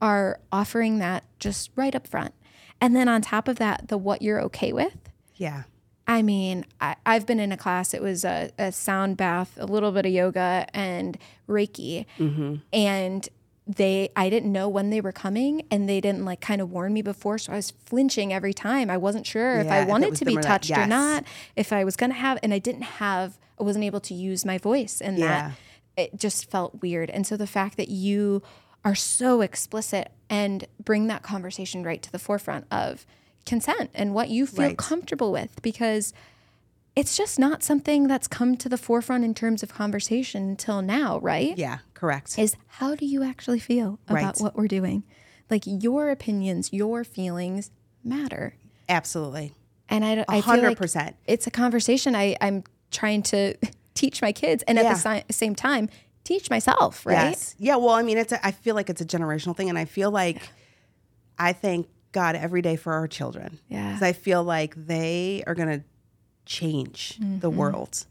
are 0.01 0.39
offering 0.51 0.99
that 0.99 1.23
just 1.39 1.71
right 1.75 1.95
up 1.95 2.05
front. 2.07 2.33
And 2.81 2.95
then 2.95 3.07
on 3.07 3.21
top 3.21 3.47
of 3.47 3.55
that, 3.57 3.87
the 3.87 3.97
what 3.97 4.21
you're 4.21 4.41
okay 4.41 4.71
with. 4.73 4.97
Yeah. 5.35 5.63
I 6.07 6.21
mean, 6.21 6.65
I, 6.79 6.95
I've 7.05 7.25
been 7.25 7.39
in 7.39 7.51
a 7.51 7.57
class. 7.57 7.93
It 7.93 8.01
was 8.01 8.23
a, 8.23 8.51
a 8.59 8.71
sound 8.71 9.17
bath, 9.17 9.57
a 9.59 9.65
little 9.65 9.91
bit 9.91 10.05
of 10.05 10.11
yoga, 10.11 10.67
and 10.73 11.17
Reiki. 11.49 12.05
Mm-hmm. 12.19 12.55
And 12.71 13.27
they, 13.67 14.09
I 14.15 14.29
didn't 14.29 14.51
know 14.51 14.69
when 14.69 14.91
they 14.91 15.01
were 15.01 15.11
coming, 15.11 15.63
and 15.71 15.89
they 15.89 15.99
didn't 15.99 16.23
like 16.23 16.41
kind 16.41 16.61
of 16.61 16.71
warn 16.71 16.93
me 16.93 17.01
before. 17.01 17.39
So 17.39 17.53
I 17.53 17.55
was 17.55 17.71
flinching 17.71 18.31
every 18.31 18.53
time. 18.53 18.91
I 18.91 18.97
wasn't 18.97 19.25
sure 19.25 19.59
if 19.59 19.65
Yeah, 19.65 19.73
I 19.73 19.77
if 19.79 19.87
it 19.87 19.91
wanted 19.91 20.09
was 20.11 20.19
to 20.19 20.25
be 20.25 20.35
touched 20.37 20.69
or 20.71 20.85
not, 20.85 21.23
if 21.55 21.73
I 21.73 21.83
was 21.83 21.95
going 21.95 22.11
to 22.11 22.15
have, 22.17 22.37
and 22.43 22.53
I 22.53 22.59
didn't 22.59 22.83
have, 22.83 23.39
I 23.59 23.63
wasn't 23.63 23.85
able 23.85 24.01
to 24.01 24.13
use 24.13 24.45
my 24.45 24.59
voice, 24.59 25.01
and 25.01 25.17
Yeah. 25.17 25.27
that 25.27 25.51
it 25.97 26.19
just 26.19 26.51
felt 26.51 26.81
weird. 26.81 27.09
And 27.09 27.25
so 27.25 27.35
the 27.37 27.47
fact 27.47 27.77
that 27.77 27.87
you 27.89 28.43
are 28.83 28.93
so 28.95 29.41
explicit 29.41 30.11
and 30.29 30.67
bring 30.83 31.07
that 31.07 31.23
conversation 31.23 31.81
right 31.83 32.03
to 32.03 32.11
the 32.11 32.19
forefront 32.19 32.65
of 32.69 33.07
consent 33.45 33.89
and 33.93 34.13
what 34.13 34.29
you 34.29 34.45
feel 34.47 34.65
Right. 34.65 34.77
comfortable 34.77 35.31
with 35.31 35.61
because 35.61 36.13
it's 36.95 37.17
just 37.17 37.37
not 37.37 37.61
something 37.61 38.07
that's 38.07 38.27
come 38.27 38.55
to 38.57 38.69
the 38.69 38.77
forefront 38.77 39.23
in 39.25 39.33
terms 39.33 39.61
of 39.63 39.73
conversation 39.73 40.49
until 40.49 40.81
now, 40.81 41.19
right? 41.19 41.57
Yeah. 41.57 41.79
Correct. 41.93 42.39
Is 42.39 42.55
how 42.67 42.95
do 42.95 43.05
you 43.05 43.21
actually 43.23 43.59
feel 43.59 43.99
about 44.07 44.23
Right. 44.23 44.37
what 44.39 44.55
we're 44.55 44.67
doing? 44.67 45.03
Like 45.49 45.63
your 45.65 46.09
opinions, 46.09 46.71
your 46.73 47.03
feelings 47.03 47.69
matter. 48.03 48.55
Absolutely. 48.87 49.53
And 49.89 50.03
I, 50.05 50.15
feel 50.15 50.25
like 50.27 50.43
hundred 50.43 50.77
percent. 50.77 51.15
it's 51.25 51.45
a 51.45 51.51
conversation 51.51 52.15
I, 52.15 52.35
I'm 52.41 52.63
trying 52.91 53.21
to 53.23 53.55
teach 53.93 54.21
my 54.21 54.31
kids 54.31 54.63
and 54.67 54.79
at 54.79 54.83
the 54.89 54.95
si- 54.95 55.25
same 55.33 55.53
time 55.53 55.89
teach 56.23 56.49
myself, 56.49 57.05
right? 57.05 57.29
Yes. 57.29 57.55
Yeah. 57.59 57.75
Well, 57.75 57.91
I 57.91 58.01
mean, 58.01 58.17
it's. 58.17 58.31
A, 58.31 58.43
I 58.45 58.51
feel 58.51 58.73
like 58.73 58.89
it's 58.89 59.01
a 59.01 59.05
generational 59.05 59.55
thing, 59.55 59.69
and 59.69 59.77
I 59.77 59.85
feel 59.85 60.09
like 60.09 60.41
I 61.37 61.53
thank 61.53 61.87
God 62.15 62.35
every 62.35 62.61
day 62.61 62.75
for 62.77 62.93
our 62.93 63.07
children. 63.07 63.59
Yeah. 63.69 63.89
Because 63.89 64.01
I 64.01 64.13
feel 64.13 64.43
like 64.43 64.73
they 64.87 65.43
are 65.45 65.53
going 65.53 65.79
to 65.79 65.85
change 66.45 67.17
the 67.19 67.49
Mm-hmm. 67.49 67.57
world. 67.57 68.05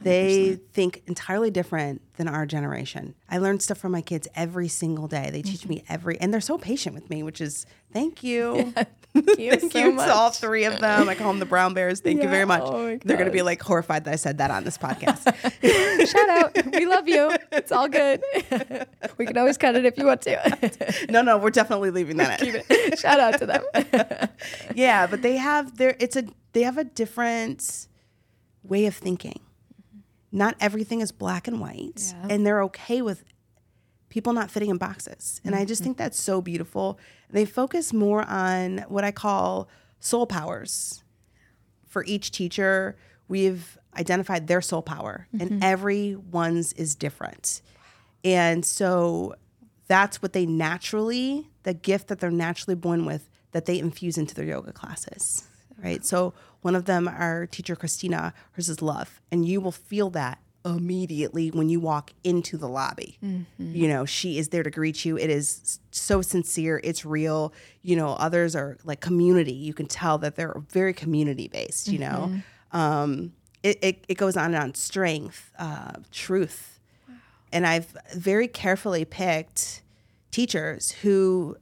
They 0.00 0.54
think 0.72 1.02
entirely 1.06 1.50
different 1.50 2.02
than 2.16 2.28
our 2.28 2.46
generation. 2.46 3.14
I 3.28 3.38
learn 3.38 3.58
stuff 3.60 3.78
from 3.78 3.92
my 3.92 4.00
kids 4.00 4.28
every 4.34 4.68
single 4.68 5.08
day. 5.08 5.30
They 5.30 5.42
teach 5.42 5.60
Mm-hmm. 5.62 5.68
me 5.70 5.84
every, 5.88 6.20
and 6.20 6.32
they're 6.32 6.40
so 6.40 6.56
patient 6.58 6.94
with 6.94 7.10
me, 7.10 7.22
which 7.22 7.40
is 7.40 7.66
thank 7.92 8.22
you. 8.22 8.72
Thank 9.14 9.38
you 9.38 9.50
Thank 9.56 9.72
so 9.72 9.78
you 9.78 9.92
much. 9.92 10.06
to 10.06 10.14
all 10.14 10.30
three 10.30 10.64
of 10.64 10.78
them. 10.80 11.08
I 11.08 11.14
call 11.14 11.28
them 11.28 11.38
the 11.40 11.46
brown 11.46 11.72
bears. 11.72 11.98
Thank 12.00 12.22
you 12.22 12.28
very 12.28 12.44
much. 12.44 12.60
Oh 12.62 12.98
They're 13.04 13.16
going 13.16 13.26
to 13.26 13.32
be 13.32 13.40
like 13.40 13.60
horrified 13.62 14.04
that 14.04 14.12
I 14.12 14.16
said 14.16 14.38
that 14.38 14.50
on 14.50 14.64
this 14.64 14.76
podcast. 14.76 15.24
Shout 16.06 16.28
out. 16.28 16.74
We 16.76 16.84
love 16.86 17.08
you. 17.08 17.30
It's 17.50 17.72
all 17.72 17.88
good. 17.88 18.22
we 19.16 19.24
can 19.26 19.38
always 19.38 19.56
cut 19.56 19.74
it 19.76 19.86
if 19.86 19.96
you 19.96 20.04
want 20.04 20.20
to. 20.22 21.06
no, 21.08 21.22
no, 21.22 21.38
we're 21.38 21.50
definitely 21.50 21.90
leaving 21.90 22.18
that 22.18 22.42
in. 22.42 22.96
Shout 22.98 23.18
out 23.18 23.38
to 23.38 23.46
them. 23.46 24.28
yeah, 24.74 25.06
but 25.06 25.22
they 25.22 25.38
have 25.38 25.78
their 25.78 25.96
it's 25.98 26.14
a 26.14 26.24
they 26.52 26.62
have 26.62 26.76
a 26.78 26.84
different 26.84 27.88
way 28.62 28.84
of 28.86 28.94
thinking. 28.94 29.40
Not 30.30 30.56
everything 30.60 31.00
is 31.00 31.12
black 31.12 31.48
and 31.48 31.60
white, 31.60 32.12
Yeah. 32.12 32.26
and 32.30 32.46
they're 32.46 32.62
okay 32.64 33.02
with 33.02 33.24
people 34.08 34.32
not 34.32 34.50
fitting 34.50 34.70
in 34.70 34.78
boxes. 34.78 35.40
And 35.44 35.54
I 35.54 35.64
just 35.64 35.80
mm-hmm. 35.80 35.88
think 35.88 35.96
that's 35.98 36.20
so 36.20 36.40
beautiful. 36.40 36.98
They 37.30 37.44
focus 37.44 37.92
more 37.92 38.24
on 38.24 38.78
what 38.88 39.04
I 39.04 39.10
call 39.10 39.68
soul 40.00 40.26
powers. 40.26 41.02
For 41.86 42.04
each 42.04 42.30
teacher, 42.30 42.96
we've 43.28 43.78
identified 43.96 44.46
their 44.46 44.60
soul 44.60 44.82
power, 44.82 45.26
and 45.32 45.50
mm-hmm. 45.50 45.62
everyone's 45.62 46.72
is 46.74 46.94
different. 46.94 47.62
And 48.22 48.64
so 48.64 49.34
that's 49.86 50.20
what 50.20 50.34
they 50.34 50.44
naturally, 50.44 51.48
the 51.62 51.74
gift 51.74 52.08
that 52.08 52.20
they're 52.20 52.30
naturally 52.30 52.74
born 52.74 53.06
with, 53.06 53.28
that 53.52 53.64
they 53.64 53.78
infuse 53.78 54.18
into 54.18 54.34
their 54.34 54.44
yoga 54.44 54.72
classes. 54.72 55.47
Right. 55.82 56.04
So 56.04 56.34
one 56.62 56.74
of 56.74 56.86
them, 56.86 57.06
our 57.08 57.46
teacher 57.46 57.76
Christina, 57.76 58.34
hers 58.52 58.68
is 58.68 58.82
love. 58.82 59.20
And 59.30 59.46
you 59.46 59.60
will 59.60 59.72
feel 59.72 60.10
that 60.10 60.40
immediately 60.64 61.50
when 61.50 61.68
you 61.68 61.78
walk 61.80 62.10
into 62.24 62.56
the 62.58 62.68
lobby. 62.68 63.16
You 63.58 63.88
know, 63.88 64.04
she 64.04 64.38
is 64.38 64.48
there 64.48 64.62
to 64.64 64.70
greet 64.70 65.04
you. 65.04 65.16
It 65.16 65.30
is 65.30 65.78
so 65.92 66.20
sincere, 66.20 66.80
it's 66.82 67.04
real. 67.04 67.52
You 67.82 67.96
know, 67.96 68.08
others 68.14 68.56
are 68.56 68.76
like 68.84 69.00
community. 69.00 69.52
You 69.52 69.72
can 69.72 69.86
tell 69.86 70.18
that 70.18 70.34
they're 70.36 70.56
very 70.68 70.92
community 70.92 71.48
based, 71.48 71.88
you 71.88 72.00
know. 72.00 72.32
Um, 72.72 73.32
it, 73.62 73.78
it, 73.82 74.04
it 74.08 74.14
goes 74.14 74.36
on 74.36 74.46
and 74.46 74.56
on 74.56 74.74
strength, 74.74 75.52
uh, 75.58 75.92
truth. 76.12 76.80
And 77.52 77.66
I've 77.66 77.96
very 78.14 78.46
carefully 78.48 79.04
picked 79.04 79.82
teachers 80.30 80.90
who 81.02 81.56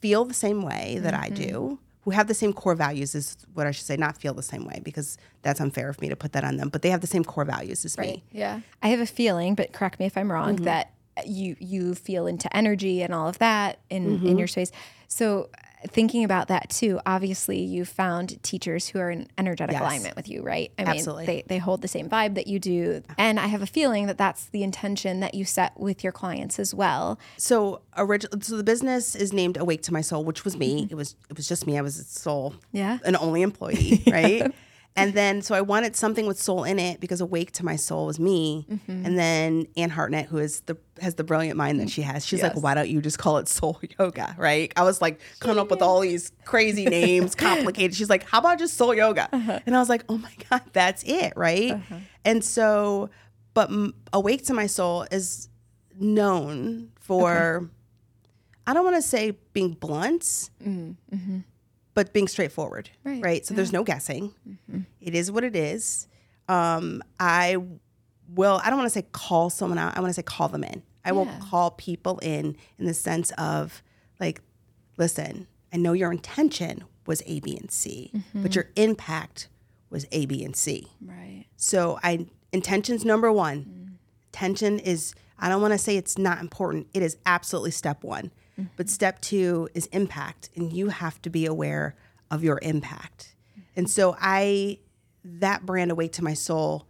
feel 0.00 0.24
the 0.24 0.34
same 0.34 0.62
way 0.62 0.98
that 1.00 1.14
I 1.14 1.28
do, 1.28 1.78
who 2.10 2.16
have 2.16 2.26
the 2.26 2.34
same 2.34 2.52
core 2.52 2.74
values 2.74 3.14
is 3.14 3.36
what 3.54 3.66
I 3.66 3.70
should 3.70 3.86
say, 3.86 3.96
not 3.96 4.16
feel 4.18 4.34
the 4.34 4.42
same 4.42 4.64
way 4.64 4.80
because 4.82 5.16
that's 5.42 5.60
unfair 5.60 5.88
of 5.88 6.00
me 6.00 6.08
to 6.08 6.16
put 6.16 6.32
that 6.32 6.44
on 6.44 6.56
them, 6.56 6.68
but 6.68 6.82
they 6.82 6.90
have 6.90 7.00
the 7.00 7.06
same 7.06 7.24
core 7.24 7.44
values 7.44 7.84
as 7.84 7.96
me. 7.98 8.22
Yeah. 8.32 8.60
I 8.82 8.88
have 8.88 9.00
a 9.00 9.06
feeling, 9.06 9.54
but 9.54 9.72
correct 9.72 9.98
me 10.00 10.06
if 10.06 10.16
I'm 10.16 10.30
wrong, 10.30 10.56
Mm-hmm. 10.56 10.64
that 10.64 10.92
you 11.26 11.54
you 11.60 11.94
feel 11.94 12.26
into 12.26 12.54
energy 12.56 13.02
and 13.02 13.12
all 13.14 13.28
of 13.28 13.38
that 13.38 13.78
in 13.90 14.18
Mm-hmm. 14.18 14.26
in 14.26 14.38
your 14.38 14.48
space. 14.48 14.72
So 15.08 15.50
thinking 15.88 16.24
about 16.24 16.48
that 16.48 16.68
too, 16.70 17.00
obviously 17.06 17.60
you 17.60 17.84
found 17.84 18.42
teachers 18.42 18.88
who 18.88 18.98
are 18.98 19.10
in 19.10 19.26
energetic 19.38 19.72
Yes. 19.72 19.80
alignment 19.82 20.16
with 20.16 20.28
you, 20.28 20.42
right? 20.42 20.70
I 20.78 20.82
Absolutely. 20.82 21.26
mean, 21.26 21.36
they, 21.36 21.42
they 21.54 21.58
hold 21.58 21.82
the 21.82 21.88
same 21.88 22.08
vibe 22.08 22.34
that 22.34 22.46
you 22.46 22.58
do. 22.58 23.02
And 23.16 23.40
I 23.40 23.46
have 23.46 23.62
a 23.62 23.66
feeling 23.66 24.06
that 24.06 24.18
that's 24.18 24.46
the 24.46 24.62
intention 24.62 25.20
that 25.20 25.34
you 25.34 25.44
set 25.44 25.78
with 25.78 26.02
your 26.04 26.12
clients 26.12 26.58
as 26.58 26.74
well. 26.74 27.18
So 27.36 27.80
original, 27.96 28.40
so 28.42 28.56
the 28.56 28.62
business 28.64 29.14
is 29.14 29.32
named 29.32 29.56
Awake 29.56 29.82
to 29.82 29.92
My 29.92 30.00
Soul, 30.00 30.24
which 30.24 30.44
was 30.44 30.56
me. 30.56 30.82
Mm-hmm. 30.82 30.92
It 30.92 30.96
was 30.96 31.16
it 31.30 31.36
was 31.36 31.48
just 31.48 31.66
me. 31.66 31.78
I 31.78 31.82
was 31.82 31.98
its 31.98 32.20
soul. 32.20 32.54
Yeah. 32.72 32.98
an 33.04 33.16
only 33.16 33.42
employee, 33.42 34.02
right? 34.10 34.52
And 35.00 35.14
then 35.14 35.42
so 35.42 35.54
I 35.54 35.60
wanted 35.60 35.96
something 35.96 36.26
with 36.26 36.40
soul 36.40 36.64
in 36.64 36.78
it 36.78 37.00
because 37.00 37.20
Awake 37.20 37.52
to 37.52 37.64
My 37.64 37.76
Soul 37.76 38.06
was 38.06 38.18
me. 38.20 38.66
Mm-hmm. 38.70 39.06
And 39.06 39.18
then 39.18 39.66
Anne 39.76 39.90
Hartnett, 39.90 40.26
who 40.26 40.38
is 40.38 40.60
the 40.62 40.76
has 41.00 41.14
the 41.14 41.24
brilliant 41.24 41.56
mind 41.56 41.80
that 41.80 41.88
she 41.90 42.02
has, 42.02 42.26
she's 42.26 42.40
Yes. 42.40 42.54
like, 42.54 42.62
why 42.62 42.74
don't 42.74 42.88
you 42.88 43.00
just 43.00 43.18
call 43.18 43.38
it 43.38 43.48
Soul 43.48 43.80
Yoga, 43.98 44.34
right? 44.38 44.72
I 44.76 44.82
was 44.84 45.00
like 45.00 45.20
coming 45.40 45.58
up 45.58 45.70
with 45.70 45.82
all 45.82 46.00
these 46.00 46.32
crazy 46.44 46.84
names, 46.84 47.34
complicated. 47.36 47.94
She's 47.96 48.10
like, 48.10 48.24
how 48.24 48.38
about 48.40 48.58
just 48.58 48.74
Soul 48.74 48.94
Yoga? 48.94 49.28
Uh-huh. 49.32 49.60
And 49.66 49.74
I 49.76 49.78
was 49.80 49.88
like, 49.88 50.04
oh 50.08 50.18
my 50.18 50.32
god, 50.50 50.62
that's 50.72 51.02
it, 51.04 51.32
right? 51.36 51.72
Uh-huh. 51.72 51.96
And 52.24 52.44
so, 52.44 53.10
but 53.54 53.70
mm, 53.70 53.92
Awake 54.12 54.44
to 54.46 54.54
My 54.54 54.66
Soul 54.66 55.06
is 55.10 55.48
known 55.98 56.90
for 57.00 57.70
I 58.66 58.72
don't 58.74 58.84
want 58.84 58.96
to 58.96 59.02
say 59.02 59.32
being 59.52 59.72
blunt, 59.72 60.22
mm, 60.22 60.94
mm-hmm. 61.12 61.38
But 62.00 62.14
being 62.14 62.28
straightforward, 62.28 62.88
Right, 63.04 63.22
right? 63.22 63.46
So 63.46 63.52
there's 63.52 63.74
no 63.74 63.84
guessing. 63.84 64.32
Mm-hmm. 64.48 64.80
It 65.02 65.14
is 65.14 65.30
what 65.30 65.44
it 65.44 65.54
is. 65.54 66.08
Um, 66.48 67.02
I 67.18 67.58
will. 68.26 68.58
I 68.64 68.70
don't 68.70 68.78
want 68.78 68.86
to 68.86 68.94
say 68.98 69.06
call 69.12 69.50
someone 69.50 69.76
out. 69.76 69.98
I 69.98 70.00
want 70.00 70.08
to 70.08 70.14
say 70.14 70.22
call 70.22 70.48
them 70.48 70.64
in. 70.64 70.82
I 71.04 71.12
will 71.12 71.26
Yeah. 71.26 71.38
call 71.50 71.72
people 71.72 72.18
in 72.20 72.56
in 72.78 72.86
the 72.86 72.94
sense 72.94 73.32
of 73.32 73.82
like, 74.18 74.40
listen, 74.96 75.46
I 75.74 75.76
know 75.76 75.92
your 75.92 76.10
intention 76.10 76.84
was 77.04 77.22
A, 77.26 77.40
B, 77.40 77.54
and 77.60 77.70
C, 77.70 78.10
but 78.14 78.22
mm-hmm. 78.22 78.46
your 78.52 78.70
impact 78.76 79.48
was 79.90 80.06
A, 80.10 80.24
B, 80.24 80.42
and 80.42 80.56
C. 80.56 80.88
Right. 81.02 81.44
So 81.56 81.98
I 82.02 82.26
intention's 82.50 83.04
number 83.04 83.30
one. 83.30 83.58
Mm. 83.64 83.92
Intention 84.32 84.78
is 84.78 85.14
I 85.38 85.50
don't 85.50 85.60
want 85.60 85.72
to 85.72 85.78
say 85.78 85.98
it's 85.98 86.16
not 86.16 86.38
important. 86.40 86.86
It 86.94 87.02
is 87.02 87.18
absolutely 87.26 87.72
step 87.72 88.02
one. 88.04 88.30
Mm-hmm. 88.60 88.72
But 88.76 88.88
step 88.88 89.20
two 89.20 89.68
is 89.74 89.86
impact, 89.86 90.50
and 90.54 90.72
you 90.72 90.88
have 90.88 91.20
to 91.22 91.30
be 91.30 91.46
aware 91.46 91.94
of 92.30 92.44
your 92.44 92.58
impact. 92.62 93.34
And 93.76 93.88
so 93.88 94.16
I 94.20 94.78
that 95.24 95.66
brand 95.66 95.90
awake 95.90 96.12
to 96.12 96.24
my 96.24 96.34
soul 96.34 96.86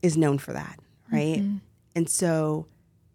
is 0.00 0.16
known 0.16 0.38
for 0.38 0.52
that, 0.52 0.78
right? 1.12 1.38
Mm-hmm. 1.38 1.56
And 1.94 2.08
so 2.08 2.66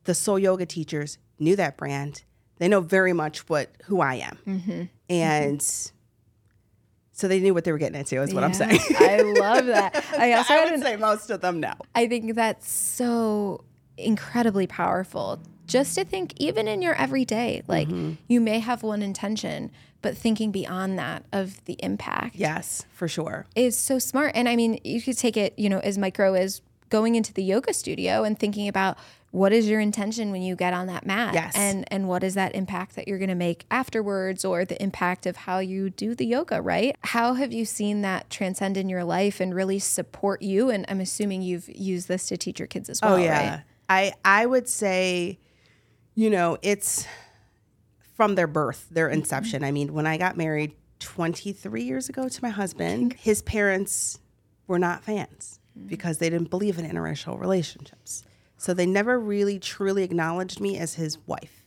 the 0.04 0.14
soul 0.14 0.40
yoga 0.40 0.66
teachers 0.66 1.18
knew 1.40 1.56
that 1.56 1.78
brand. 1.78 2.24
They 2.58 2.68
know 2.68 2.82
very 2.82 3.14
much 3.14 3.48
what 3.50 3.70
who 3.86 4.02
I 4.02 4.16
am. 4.16 4.38
Mm-hmm. 4.48 4.84
And 5.10 5.62
so 7.12 7.28
they 7.28 7.40
knew 7.40 7.54
what 7.54 7.64
they 7.64 7.72
were 7.72 7.78
getting 7.78 8.00
into 8.00 8.22
is 8.22 8.34
what 8.34 8.44
I'm 8.44 8.54
saying. 8.54 8.80
I 9.00 9.22
love 9.22 9.66
that. 9.68 10.04
I 10.18 10.34
also 10.38 10.54
I 10.54 10.64
would 10.64 10.74
an 10.74 10.82
say 10.82 10.96
most 10.96 11.30
of 11.30 11.42
them 11.42 11.60
know. 11.60 11.74
I 11.96 12.08
think 12.08 12.36
that's 12.36 12.72
so 12.72 13.64
incredibly 13.98 14.68
powerful. 14.68 15.40
Just 15.68 15.96
to 15.96 16.06
think, 16.06 16.34
even 16.38 16.68
in 16.68 16.82
your 16.82 16.96
everyday, 16.96 17.62
like 17.68 17.88
Mm-hmm. 17.90 18.14
you 18.28 18.40
may 18.42 18.60
have 18.60 18.84
one 18.84 19.02
intention, 19.02 19.70
but 20.02 20.18
thinking 20.18 20.52
beyond 20.52 20.98
that 20.98 21.24
of 21.32 21.64
the 21.66 21.76
impact 21.84 22.36
Yes, 22.36 22.86
for 22.92 23.08
sure. 23.08 23.46
is 23.56 23.78
so 23.78 24.00
smart. 24.00 24.32
And 24.36 24.48
I 24.48 24.56
mean, 24.56 24.80
you 24.84 25.02
could 25.02 25.18
take 25.18 25.36
it, 25.38 25.54
you 25.58 25.70
know, 25.70 25.80
as 25.80 25.98
micro 25.98 26.34
as 26.36 26.62
going 26.90 27.16
into 27.16 27.34
the 27.34 27.44
yoga 27.44 27.74
studio 27.74 28.24
and 28.24 28.40
thinking 28.40 28.68
about 28.68 28.98
what 29.32 29.52
is 29.52 29.68
your 29.68 29.82
intention 29.82 30.32
when 30.32 30.42
you 30.42 30.56
get 30.56 30.74
on 30.74 30.88
that 30.88 31.06
mat 31.06 31.34
Yes. 31.34 31.54
and 31.58 31.84
and 31.92 32.08
what 32.08 32.24
is 32.24 32.36
that 32.36 32.56
impact 32.56 32.96
that 32.96 33.10
you're 33.10 33.18
going 33.18 33.28
to 33.28 33.36
make 33.36 33.66
afterwards 33.70 34.46
or 34.46 34.64
the 34.64 34.82
impact 34.82 35.26
of 35.26 35.36
how 35.36 35.60
you 35.60 35.90
do 35.90 36.16
the 36.16 36.26
yoga 36.26 36.62
right 36.62 36.96
how 37.04 37.34
have 37.34 37.52
you 37.52 37.66
seen 37.66 38.04
that 38.04 38.30
transcend 38.30 38.78
in 38.78 38.88
your 38.88 39.04
life 39.04 39.42
and 39.42 39.54
really 39.54 39.80
support 39.80 40.42
you 40.42 40.70
and 40.70 40.86
i'm 40.88 41.02
assuming 41.02 41.42
you've 41.42 41.68
used 41.68 42.08
this 42.08 42.28
to 42.28 42.38
teach 42.38 42.58
your 42.58 42.68
kids 42.68 42.90
as 42.90 43.02
well 43.02 43.16
Oh 43.16 43.18
yeah. 43.18 43.50
right 43.56 43.64
I 43.90 44.14
I 44.24 44.46
would 44.46 44.68
say, 44.70 45.40
you 46.18 46.32
know, 46.32 46.58
it's 46.64 47.06
from 48.16 48.34
their 48.34 48.48
birth, 48.48 48.88
their 48.90 49.08
inception. 49.08 49.64
I 49.64 49.72
mean, 49.72 49.94
when 49.94 50.08
I 50.08 50.18
got 50.18 50.36
married 50.36 50.74
23 50.98 51.84
years 51.84 52.10
ago 52.10 52.28
to 52.28 52.44
my 52.44 52.50
husband, 52.50 53.14
his 53.14 53.44
parents 53.44 54.20
were 54.66 54.80
not 54.80 55.04
fans 55.04 55.60
because 55.86 56.18
they 56.18 56.32
didn't 56.32 56.50
believe 56.50 56.80
in 56.80 56.90
interracial 56.90 57.40
relationships. 57.40 58.24
So 58.58 58.74
they 58.74 58.88
never 58.88 59.20
really 59.20 59.60
truly 59.60 60.02
acknowledged 60.02 60.60
me 60.60 60.80
as 60.80 60.96
his 60.96 61.20
wife. 61.28 61.67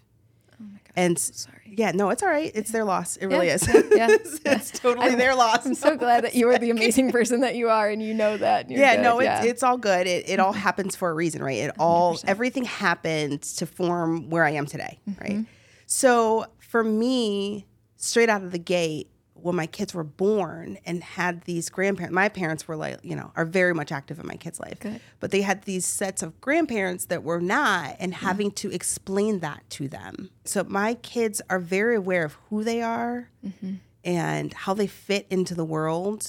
And 1.05 1.19
sorry 1.19 1.57
yeah, 1.73 1.93
no, 1.93 2.11
it's 2.11 2.21
all 2.25 2.29
right. 2.29 2.51
It's 2.53 2.73
their 2.73 2.83
loss. 2.85 3.17
It 3.17 3.27
really 3.27 3.47
Yeah, 3.47 3.55
is. 3.55 3.69
yeah, 3.69 4.09
it's, 4.11 4.41
it's 4.45 4.71
totally 4.73 5.15
their 5.15 5.37
loss. 5.37 5.65
i'm 5.65 5.77
so 5.77 5.97
glad 5.97 6.25
that 6.25 6.35
you 6.35 6.49
are 6.49 6.59
the 6.59 6.71
amazing 6.77 7.13
person 7.13 7.41
that 7.43 7.55
you 7.55 7.69
are 7.71 7.89
and 7.89 8.03
you 8.03 8.13
know 8.13 8.37
that 8.37 8.69
yeah, 8.69 8.97
good. 8.97 9.03
no, 9.03 9.21
it's, 9.21 9.25
Yeah. 9.27 9.45
it's 9.45 9.63
all 9.63 9.79
good. 9.79 10.09
It, 10.09 10.29
it 10.29 10.41
all 10.41 10.53
happens 10.53 10.97
for 10.97 11.09
a 11.11 11.15
reason, 11.15 11.43
right? 11.45 11.59
It 11.59 11.71
all, 11.79 12.19
everything 12.27 12.65
happened 12.65 13.43
to 13.43 13.67
form 13.67 14.31
where 14.31 14.45
I 14.45 14.51
am 14.51 14.67
today, 14.67 14.99
Mm-hmm. 15.09 15.23
right? 15.23 15.47
So 15.87 16.47
for 16.59 16.83
me, 16.83 17.67
straight 17.97 18.29
out 18.29 18.43
of 18.43 18.51
the 18.51 18.59
gate, 18.59 19.09
when 19.43 19.57
my 19.57 19.67
kids 19.67 19.95
were 19.95 20.05
born 20.05 20.79
and 20.87 21.03
had 21.03 21.43
these 21.43 21.69
grandparents, 21.69 22.15
my 22.15 22.29
parents 22.29 22.67
were 22.69 22.77
like, 22.77 22.99
you 23.03 23.15
know, 23.17 23.33
are 23.37 23.45
very 23.45 23.75
much 23.75 23.93
active 23.93 24.19
in 24.19 24.27
my 24.27 24.37
kids' 24.37 24.61
life, 24.61 24.81
Good. 24.81 25.01
but 25.21 25.31
they 25.31 25.43
had 25.43 25.63
these 25.63 25.87
sets 25.87 26.23
of 26.23 26.41
grandparents 26.41 27.07
that 27.07 27.23
were 27.23 27.41
not, 27.41 27.97
and 27.99 28.13
Mm-hmm. 28.13 28.27
having 28.27 28.51
to 28.53 28.71
explain 28.71 29.41
that 29.41 29.63
to 29.71 29.89
them. 29.89 30.31
So 30.45 30.65
my 30.65 30.95
kids 30.95 31.41
are 31.51 31.59
very 31.59 31.97
aware 31.97 32.25
of 32.25 32.35
who 32.49 32.65
they 32.65 32.83
are 32.83 33.29
Mm-hmm. 33.47 33.75
and 34.05 34.53
how 34.55 34.75
they 34.75 34.87
fit 34.87 35.27
into 35.31 35.55
the 35.55 35.65
world 35.65 36.27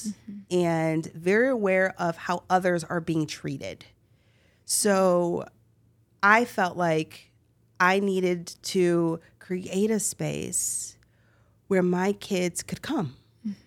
and 0.49 1.05
very 1.13 1.49
aware 1.49 1.93
of 1.97 2.17
how 2.17 2.43
others 2.49 2.83
are 2.83 2.99
being 2.99 3.25
treated. 3.27 3.85
So 4.65 5.45
I 6.23 6.45
felt 6.45 6.77
like 6.77 7.31
I 7.79 7.99
needed 7.99 8.47
to 8.63 9.19
create 9.39 9.89
a 9.91 9.99
space 9.99 10.97
where 11.71 11.81
my 11.81 12.11
kids 12.11 12.61
could 12.63 12.81
come, 12.81 13.15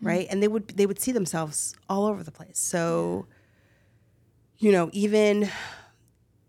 right? 0.03 0.27
And 0.31 0.43
they 0.43 0.47
would 0.49 0.69
they 0.69 0.85
would 0.85 1.01
see 1.01 1.11
themselves 1.11 1.75
all 1.89 2.05
over 2.05 2.23
the 2.23 2.31
place. 2.31 2.59
So 2.59 3.27
you 4.59 4.71
know, 4.71 4.91
even 4.93 5.49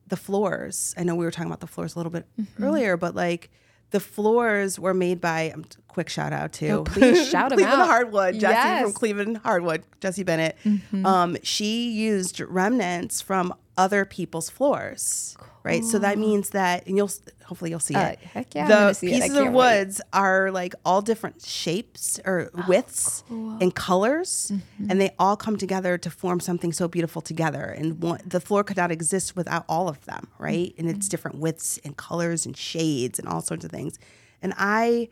the 0.08 0.18
floors. 0.18 0.94
I 0.98 1.04
know 1.04 1.16
we 1.16 1.24
were 1.24 1.32
talking 1.32 1.48
about 1.48 1.62
the 1.62 1.68
floors 1.68 1.96
a 1.96 2.00
little 2.00 2.12
bit 2.12 2.26
earlier, 2.62 2.98
but 2.98 3.16
like 3.16 3.50
the 3.92 4.00
floors 4.02 4.78
were 4.78 4.94
made 4.94 5.22
by 5.22 5.52
um, 5.52 5.64
quick 5.88 6.10
shout 6.10 6.34
out 6.34 6.52
to 6.54 6.68
Oh, 6.70 6.84
please 6.96 7.30
shout 7.30 7.54
Cleveland 7.54 7.82
out. 7.82 7.88
Hardwood, 7.88 8.34
Jesse 8.34 8.54
Yes. 8.54 8.82
from 8.84 8.92
Cleveland 8.94 9.38
Hardwood, 9.38 9.84
Jesse 10.02 10.24
Bennett. 10.24 10.58
Um, 11.06 11.38
she 11.42 11.90
used 11.92 12.42
remnants 12.42 13.22
from 13.22 13.54
other 13.78 14.06
people's 14.06 14.50
floors, 14.50 15.36
right? 15.64 15.84
So 15.84 16.00
that 16.00 16.18
means 16.18 16.52
that, 16.52 16.88
and 16.88 16.96
you'll 16.96 17.12
hopefully 17.46 17.70
you'll 17.72 17.80
see 17.80 17.94
Uh, 17.96 18.08
it. 18.10 18.20
heck 18.20 18.56
yeah, 18.56 18.68
the 18.68 18.94
see 18.94 19.08
it. 19.08 19.14
Pieces 19.22 19.32
of 19.32 19.44
can't 19.44 19.54
wait. 19.54 19.78
woods 19.80 20.02
are 20.14 20.50
like 20.52 20.74
all 20.86 21.02
different 21.02 21.42
shapes 21.44 22.20
or 22.26 22.50
widths 22.68 23.24
and 23.30 23.76
colors, 23.76 24.52
Mm-hmm. 24.54 24.90
and 24.92 25.02
they 25.02 25.14
all 25.20 25.36
come 25.36 25.58
together 25.58 25.98
to 25.98 26.10
form 26.10 26.40
something 26.40 26.72
so 26.72 26.88
beautiful 26.88 27.22
together. 27.22 27.64
And 27.66 28.02
one, 28.02 28.22
the 28.26 28.40
floor 28.40 28.64
could 28.64 28.78
not 28.78 28.92
exist 28.92 29.36
without 29.36 29.66
all 29.68 29.90
of 29.90 30.04
them, 30.06 30.28
right? 30.40 30.74
And 30.78 30.88
Mm-hmm. 30.88 30.98
it's 30.98 31.10
different 31.10 31.38
widths 31.40 31.78
and 31.84 31.98
colors 31.98 32.46
and 32.46 32.56
shades 32.56 33.20
and 33.20 33.28
all 33.28 33.42
sorts 33.42 33.66
of 33.66 33.72
things. 33.72 34.00
And 34.42 34.54
I 34.58 35.10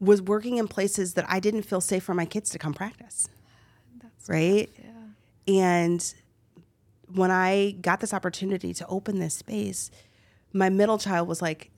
was 0.00 0.20
working 0.20 0.58
in 0.58 0.66
places 0.68 1.14
that 1.14 1.24
I 1.28 1.38
didn't 1.40 1.62
feel 1.62 1.80
safe 1.80 2.02
for 2.02 2.14
my 2.14 2.26
kids 2.26 2.50
to 2.50 2.58
come 2.58 2.74
practice, 2.74 3.28
right? 4.28 4.68
Yeah, 4.78 4.90
And 5.54 6.14
when 7.12 7.30
I 7.30 7.72
got 7.80 8.00
this 8.00 8.14
opportunity 8.14 8.72
to 8.74 8.86
open 8.86 9.18
this 9.18 9.34
space, 9.34 9.90
my 10.52 10.68
middle 10.68 10.98
child 10.98 11.28
was 11.28 11.42
like, 11.42 11.70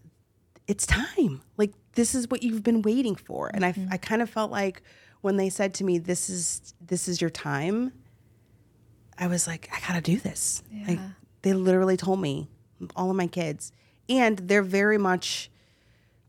it's 0.67 0.87
time. 0.87 1.43
Like, 1.57 1.73
this 1.95 2.15
is 2.15 2.29
what 2.29 2.43
you've 2.43 2.63
been 2.63 2.83
waiting 2.83 3.15
for. 3.15 3.51
And 3.55 3.65
I, 3.65 3.73
mm-hmm. 3.73 3.93
I 3.93 3.97
kind 3.97 4.23
of 4.23 4.29
felt 4.29 4.51
like 4.51 4.83
when 5.21 5.37
they 5.37 5.49
said 5.49 5.75
to 5.75 5.85
me, 5.85 5.99
this 5.99 6.29
is, 6.29 6.75
this 6.81 7.09
is 7.09 7.21
your 7.21 7.31
time, 7.31 7.93
I 9.19 9.29
was 9.29 9.47
like, 9.47 9.69
I 9.73 9.81
gotta 9.87 10.03
do 10.03 10.19
this. 10.19 10.63
Like, 10.87 10.99
they 11.43 11.55
literally 11.55 11.97
told 11.97 12.21
me, 12.21 12.49
all 12.95 13.11
of 13.11 13.17
my 13.17 13.27
kids, 13.27 13.73
and 14.09 14.37
they're 14.39 14.63
very 14.63 14.99
much 14.99 15.51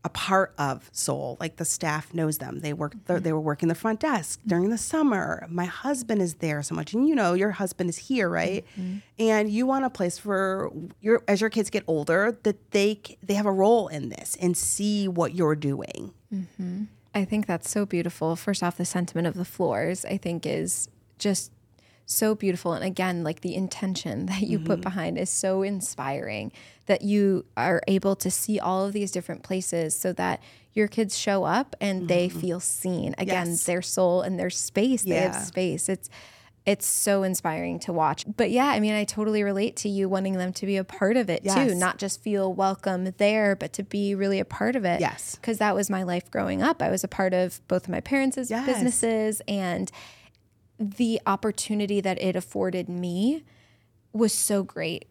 a 0.04 0.08
part 0.08 0.54
of 0.58 0.88
Soul. 0.92 1.36
Like 1.40 1.56
the 1.56 1.64
staff 1.64 2.14
knows 2.14 2.38
them. 2.38 2.60
They 2.60 2.72
work. 2.72 2.94
Mm-hmm. 2.94 3.22
They 3.22 3.32
were 3.32 3.40
working 3.40 3.68
the 3.68 3.74
front 3.74 4.00
desk 4.00 4.40
during 4.46 4.70
the 4.70 4.78
summer. 4.78 5.46
My 5.48 5.64
husband 5.64 6.22
is 6.22 6.34
there 6.34 6.62
so 6.62 6.74
much, 6.74 6.94
and 6.94 7.08
you 7.08 7.14
know 7.14 7.34
your 7.34 7.50
husband 7.52 7.90
is 7.90 7.96
here, 7.96 8.28
right? 8.28 8.64
Mm-hmm. 8.78 8.98
And 9.18 9.50
you 9.50 9.66
want 9.66 9.84
a 9.84 9.90
place 9.90 10.18
for 10.18 10.72
your 11.00 11.22
as 11.26 11.40
your 11.40 11.50
kids 11.50 11.70
get 11.70 11.84
older 11.86 12.38
that 12.44 12.70
they 12.70 13.00
they 13.22 13.34
have 13.34 13.46
a 13.46 13.52
role 13.52 13.88
in 13.88 14.08
this 14.08 14.36
and 14.40 14.56
see 14.56 15.08
what 15.08 15.34
you're 15.34 15.56
doing. 15.56 16.14
Mm-hmm. 16.32 16.84
I 17.14 17.24
think 17.24 17.46
that's 17.46 17.68
so 17.68 17.84
beautiful. 17.84 18.36
First 18.36 18.62
off, 18.62 18.76
the 18.76 18.84
sentiment 18.84 19.26
of 19.26 19.34
the 19.34 19.44
floors, 19.44 20.04
I 20.04 20.18
think, 20.18 20.46
is 20.46 20.88
just 21.18 21.50
so 22.06 22.34
beautiful. 22.34 22.72
And 22.72 22.84
again, 22.84 23.24
like 23.24 23.40
the 23.40 23.54
intention 23.54 24.26
that 24.26 24.42
you 24.42 24.58
put 24.58 24.80
behind 24.80 25.18
is 25.18 25.30
so 25.30 25.62
inspiring 25.62 26.52
that 26.88 27.02
you 27.02 27.44
are 27.56 27.80
able 27.86 28.16
to 28.16 28.30
see 28.30 28.58
all 28.58 28.84
of 28.84 28.92
these 28.92 29.10
different 29.12 29.42
places 29.42 29.98
so 29.98 30.12
that 30.14 30.42
your 30.72 30.88
kids 30.88 31.16
show 31.16 31.44
up 31.44 31.76
and 31.80 32.08
they 32.08 32.28
mm-hmm. 32.28 32.40
feel 32.40 32.60
seen. 32.60 33.14
Again, 33.18 33.48
Yes. 33.48 33.64
their 33.64 33.82
soul 33.82 34.22
and 34.22 34.38
their 34.38 34.50
space, 34.50 35.02
they 35.04 35.16
have 35.16 35.34
space. 35.36 35.88
It's 35.88 36.10
it's 36.66 36.86
so 36.86 37.22
inspiring 37.22 37.78
to 37.78 37.94
watch. 37.94 38.26
But 38.36 38.50
yeah, 38.50 38.66
I 38.66 38.78
mean, 38.78 38.92
I 38.92 39.04
totally 39.04 39.42
relate 39.42 39.74
to 39.76 39.88
you 39.88 40.06
wanting 40.06 40.34
them 40.34 40.52
to 40.52 40.66
be 40.66 40.76
a 40.76 40.84
part 40.84 41.16
of 41.16 41.30
it 41.30 41.42
too, 41.42 41.74
not 41.74 41.96
just 41.96 42.20
feel 42.20 42.52
welcome 42.52 43.14
there, 43.16 43.56
but 43.56 43.72
to 43.74 43.82
be 43.82 44.14
really 44.14 44.38
a 44.38 44.44
part 44.44 44.76
of 44.76 44.84
it 44.84 45.00
Yes. 45.00 45.36
because 45.36 45.56
that 45.58 45.74
was 45.74 45.88
my 45.88 46.02
life 46.02 46.30
growing 46.30 46.62
up. 46.62 46.82
I 46.82 46.90
was 46.90 47.02
a 47.02 47.08
part 47.08 47.32
of 47.32 47.66
both 47.68 47.84
of 47.84 47.88
my 47.88 48.00
parents' 48.02 48.50
Yes. 48.50 48.66
businesses, 48.66 49.40
and 49.48 49.90
the 50.78 51.22
opportunity 51.26 52.02
that 52.02 52.20
it 52.20 52.36
afforded 52.36 52.86
me 52.88 53.44
was 54.12 54.34
so 54.34 54.62
great. 54.62 55.06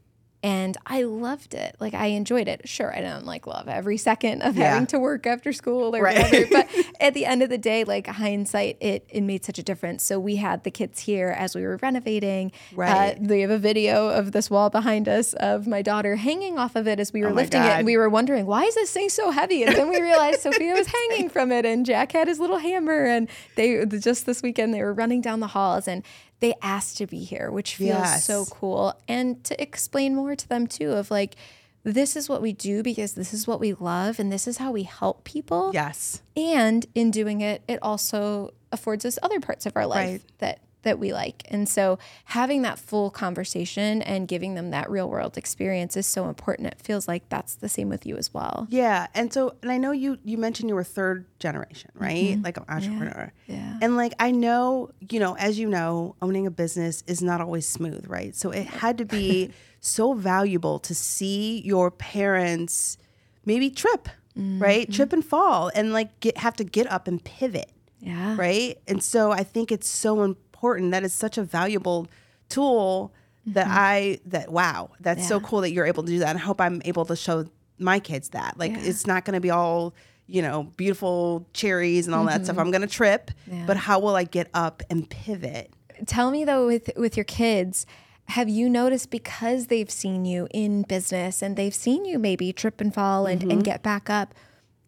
And 0.48 0.78
I 0.86 1.04
loved 1.04 1.54
it. 1.54 1.76
Like 1.80 1.94
I 1.94 2.08
enjoyed 2.08 2.48
it. 2.48 2.70
Sure, 2.70 2.96
I 2.96 3.02
don't 3.02 3.26
like 3.26 3.46
love 3.48 3.68
every 3.68 3.98
second 3.98 4.42
of 4.44 4.56
Yeah. 4.56 4.72
having 4.72 4.88
to 4.88 5.00
work 5.00 5.28
after 5.28 5.52
school 5.52 5.94
or 5.96 6.02
Right. 6.02 6.18
whatever. 6.22 6.46
But 6.52 6.68
at 7.02 7.14
the 7.14 7.26
end 7.26 7.44
of 7.44 7.50
the 7.50 7.58
day, 7.58 7.84
like 7.84 8.08
hindsight, 8.08 8.78
it 8.80 9.06
it 9.10 9.22
made 9.22 9.44
such 9.44 9.60
a 9.60 9.64
difference. 9.64 10.04
So 10.04 10.20
we 10.20 10.38
had 10.38 10.64
the 10.64 10.72
kids 10.72 11.02
here 11.02 11.30
as 11.38 11.54
we 11.56 11.64
were 11.64 11.78
renovating. 11.82 12.52
Right. 12.74 13.18
Uh, 13.18 13.20
we 13.22 13.42
have 13.42 13.50
a 13.52 13.58
video 13.58 14.08
of 14.10 14.32
this 14.32 14.50
wall 14.50 14.70
behind 14.70 15.10
us 15.10 15.34
of 15.34 15.68
my 15.68 15.82
daughter 15.82 16.16
hanging 16.16 16.58
off 16.58 16.76
of 16.76 16.88
it 16.88 17.00
as 17.00 17.12
we 17.12 17.22
were 17.24 17.30
Oh 17.30 17.34
lifting 17.42 17.62
it, 17.64 17.72
and 17.78 17.86
we 17.86 17.98
were 17.98 18.10
wondering 18.10 18.46
why 18.46 18.64
is 18.64 18.76
this 18.76 18.92
thing 18.92 19.10
so 19.10 19.32
heavy? 19.32 19.64
And 19.64 19.76
then 19.76 19.90
we 19.90 20.00
realized 20.02 20.42
Sophia 20.42 20.74
was 20.74 20.88
hanging 21.00 21.30
from 21.30 21.52
it, 21.52 21.66
and 21.66 21.86
Jack 21.86 22.12
had 22.14 22.28
his 22.28 22.40
little 22.40 22.60
hammer, 22.60 23.04
and 23.06 23.28
they 23.56 23.68
just 23.86 24.26
this 24.26 24.42
weekend 24.42 24.74
they 24.74 24.82
were 24.84 24.94
running 24.94 25.22
down 25.22 25.40
the 25.42 25.48
halls 25.48 25.88
and. 25.90 26.04
They 26.40 26.54
asked 26.62 26.98
to 26.98 27.08
be 27.08 27.24
here, 27.24 27.50
which 27.52 27.76
feels 27.76 27.90
Yes. 28.00 28.26
so 28.26 28.46
cool. 28.46 28.94
And 29.08 29.44
to 29.46 29.60
explain 29.62 30.16
more 30.16 30.36
to 30.36 30.48
them 30.48 30.68
too 30.68 30.92
of 30.92 31.10
like, 31.10 31.36
this 31.84 32.16
is 32.16 32.28
what 32.30 32.42
we 32.42 32.52
do 32.54 32.84
because 32.84 33.14
this 33.14 33.34
is 33.34 33.48
what 33.48 33.60
we 33.60 33.74
love 33.74 34.20
and 34.20 34.32
this 34.32 34.46
is 34.48 34.58
how 34.58 34.72
we 34.72 34.84
help 34.84 35.24
people. 35.24 35.72
Yes. 35.74 36.22
And 36.36 36.86
in 36.94 37.12
doing 37.12 37.42
it, 37.42 37.62
it 37.68 37.80
also 37.82 38.54
affords 38.72 39.06
us 39.06 39.18
other 39.24 39.40
parts 39.40 39.66
of 39.66 39.76
our 39.78 39.88
life 39.88 40.10
Right. 40.12 40.22
that 40.40 40.60
that 40.84 41.00
we 41.00 41.12
like. 41.12 41.44
And 41.50 41.68
so 41.68 42.00
having 42.26 42.62
that 42.62 42.80
full 42.80 43.10
conversation 43.10 44.02
and 44.04 44.28
giving 44.28 44.56
them 44.56 44.70
that 44.72 44.90
real 44.90 45.10
world 45.10 45.38
experience 45.38 45.98
is 45.98 46.06
so 46.06 46.30
important. 46.30 46.68
It 46.70 46.80
feels 46.82 47.08
like 47.08 47.28
that's 47.30 47.56
the 47.56 47.68
same 47.68 47.90
with 47.90 48.06
you 48.06 48.16
as 48.16 48.34
well. 48.34 48.68
Yeah, 48.70 49.08
and 49.14 49.34
so 49.34 49.56
and 49.62 49.72
I 49.72 49.78
know 49.78 49.92
you 49.92 50.18
you 50.24 50.38
mentioned 50.38 50.70
you 50.70 50.76
were 50.76 50.84
third 50.84 51.26
generation, 51.40 51.92
right? 51.96 52.16
Mm-hmm. 52.36 52.44
Like 52.44 52.58
an 52.58 52.66
entrepreneur. 52.70 53.32
Yeah. 53.48 53.80
And 53.82 53.98
like 53.98 54.14
I 54.20 54.32
know, 54.32 54.92
you 55.10 55.20
know, 55.20 55.36
as 55.36 55.60
you 55.60 55.68
know, 55.68 56.16
owning 56.22 56.48
a 56.48 56.52
business 56.52 57.04
is 57.08 57.22
not 57.22 57.42
always 57.42 57.68
smooth, 57.68 58.06
right? 58.08 58.36
So 58.36 58.52
it 58.52 58.66
had 58.68 58.98
to 59.00 59.06
be 59.06 59.52
so 59.82 60.14
valuable 60.14 60.80
to 60.80 60.96
see 60.96 61.62
your 61.62 61.92
parents 61.92 62.98
maybe 63.46 63.70
trip, 63.70 64.10
right? 64.36 64.84
Mm-hmm. 64.88 64.92
Trip 64.94 65.14
and 65.14 65.26
fall 65.26 65.72
and 65.74 65.92
like 65.94 66.20
get 66.20 66.38
have 66.38 66.56
to 66.58 66.64
get 66.64 66.86
up 66.92 67.08
and 67.08 67.24
pivot, 67.24 67.72
Yeah. 68.00 68.36
right? 68.38 68.78
And 68.88 69.02
so 69.04 69.32
I 69.32 69.44
think 69.44 69.72
it's 69.72 69.90
so 69.90 70.24
important 70.24 70.44
that 70.62 71.04
is 71.04 71.14
such 71.14 71.38
a 71.38 71.44
valuable 71.44 72.08
tool 72.50 73.14
that 73.46 73.68
I 73.70 74.20
that 74.26 74.52
wow, 74.52 74.92
that's 75.00 75.28
so 75.28 75.38
Mm-hmm. 75.38 75.46
Cool 75.48 75.62
that 75.62 75.72
you're 75.72 75.86
able 75.86 76.04
to 76.04 76.10
do 76.12 76.20
that. 76.20 76.30
And 76.30 76.38
I 76.40 76.42
hope 76.42 76.60
I'm 76.60 76.82
able 76.86 77.06
to 77.06 77.16
show 77.16 77.46
my 77.80 78.00
kids 78.00 78.30
that. 78.30 78.58
Like 78.58 78.72
Yeah. 78.74 78.82
it's 78.84 79.08
not 79.08 79.24
going 79.24 79.36
to 79.36 79.40
be 79.40 79.50
all, 79.52 79.94
you 80.26 80.42
know, 80.42 80.64
beautiful 80.76 81.46
cherries 81.54 82.08
and 82.08 82.16
all 82.16 82.26
that 82.26 82.44
stuff. 82.46 82.58
I'm 82.58 82.72
going 82.72 82.82
to 82.82 82.88
trip, 82.88 83.32
Mm-hmm. 83.48 83.60
Yeah. 83.60 83.64
but 83.68 83.78
how 83.78 84.00
will 84.00 84.16
I 84.16 84.24
get 84.26 84.50
up 84.54 84.84
and 84.90 85.10
pivot? 85.10 85.72
tell 86.06 86.30
me 86.30 86.44
though 86.46 86.68
with 86.68 86.92
with 86.96 87.18
your 87.18 87.24
kids 87.24 87.88
have 88.28 88.48
you 88.48 88.70
noticed 88.70 89.10
because 89.10 89.66
they've 89.68 89.90
seen 89.90 90.26
you 90.26 90.48
in 90.52 90.84
business 90.84 91.42
and 91.42 91.56
they've 91.56 91.74
seen 91.74 92.06
you 92.06 92.20
maybe 92.20 92.54
trip 92.54 92.80
and 92.80 92.94
fall 92.94 93.26
and, 93.26 93.42
and 93.52 93.64
get 93.64 93.82
back 93.82 94.08
up 94.08 94.36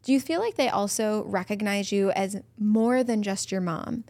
do 0.04 0.14
you 0.14 0.20
feel 0.20 0.40
like 0.40 0.54
they 0.56 0.70
also 0.70 1.24
recognize 1.24 1.92
you 1.92 2.12
as 2.12 2.36
more 2.60 3.04
than 3.04 3.24
just 3.24 3.52
your 3.52 3.60
mom 3.62 4.04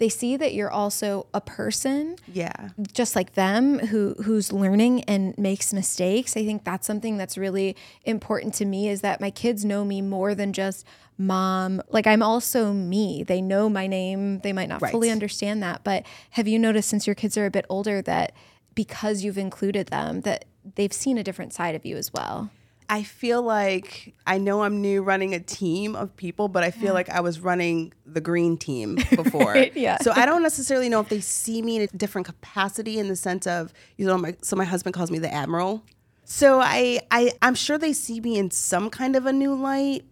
they 0.00 0.08
see 0.08 0.36
that 0.36 0.54
you're 0.54 0.70
also 0.70 1.26
a 1.32 1.40
person 1.40 2.16
Yeah. 2.32 2.70
just 2.92 3.14
like 3.14 3.34
them 3.34 3.78
who 3.78 4.14
who's 4.24 4.50
learning 4.52 5.04
and 5.04 5.36
makes 5.38 5.72
mistakes. 5.72 6.36
I 6.36 6.44
think 6.44 6.64
that's 6.64 6.86
something 6.86 7.16
that's 7.18 7.36
really 7.38 7.76
important 8.04 8.54
to 8.54 8.64
me 8.64 8.88
is 8.88 9.02
that 9.02 9.20
my 9.20 9.30
kids 9.30 9.64
know 9.64 9.84
me 9.84 10.00
more 10.02 10.34
than 10.34 10.52
just 10.52 10.84
mom. 11.18 11.82
Like 11.90 12.06
i'm 12.06 12.22
also 12.22 12.72
me. 12.72 13.22
They 13.22 13.40
know 13.42 13.68
my 13.68 13.86
name. 13.86 14.40
They 14.40 14.52
might 14.54 14.68
not 14.70 14.80
Right. 14.82 14.90
fully 14.90 15.10
understand 15.10 15.62
that 15.62 15.84
but 15.84 16.04
have 16.30 16.48
you 16.48 16.58
noticed 16.58 16.88
since 16.88 17.06
your 17.06 17.14
kids 17.14 17.36
are 17.36 17.46
a 17.46 17.50
bit 17.50 17.66
older 17.68 18.00
that 18.02 18.32
because 18.74 19.22
you've 19.22 19.38
included 19.38 19.88
them 19.88 20.22
that 20.22 20.46
they've 20.76 20.92
seen 20.92 21.18
a 21.18 21.22
different 21.22 21.52
side 21.52 21.74
of 21.74 21.84
you 21.84 21.96
as 21.96 22.10
well 22.12 22.50
I 22.90 23.04
feel 23.04 23.40
like 23.42 24.14
I 24.26 24.38
know 24.38 24.62
I'm 24.62 24.80
new 24.82 25.02
running 25.02 25.32
a 25.32 25.38
team 25.40 25.94
of 25.94 26.14
people, 26.16 26.48
but 26.48 26.64
I 26.64 26.70
feel 26.72 26.92
like 26.92 27.08
I 27.08 27.20
was 27.20 27.38
running 27.40 27.92
the 28.04 28.20
green 28.20 28.56
team 28.58 28.96
before. 29.16 29.52
Right, 29.52 29.74
yeah. 29.76 29.98
So 30.02 30.12
I 30.14 30.26
don't 30.26 30.42
necessarily 30.42 30.88
know 30.88 30.98
if 31.00 31.08
they 31.08 31.20
see 31.20 31.62
me 31.62 31.76
in 31.76 31.82
a 31.82 31.86
different 31.88 32.26
capacity 32.26 32.98
in 32.98 33.06
the 33.08 33.16
sense 33.16 33.46
of, 33.46 33.72
you 33.96 34.06
know, 34.06 34.18
my 34.18 34.36
so 34.42 34.56
my 34.56 34.64
husband 34.64 34.94
calls 34.94 35.10
me 35.10 35.18
the 35.20 35.32
admiral. 35.32 35.84
So 36.24 36.60
I 36.60 37.00
I 37.10 37.32
I'm 37.40 37.54
sure 37.54 37.78
they 37.78 37.92
see 37.92 38.20
me 38.20 38.36
in 38.38 38.50
some 38.50 38.90
kind 38.90 39.14
of 39.16 39.24
a 39.24 39.32
new 39.32 39.54
light, 39.54 40.04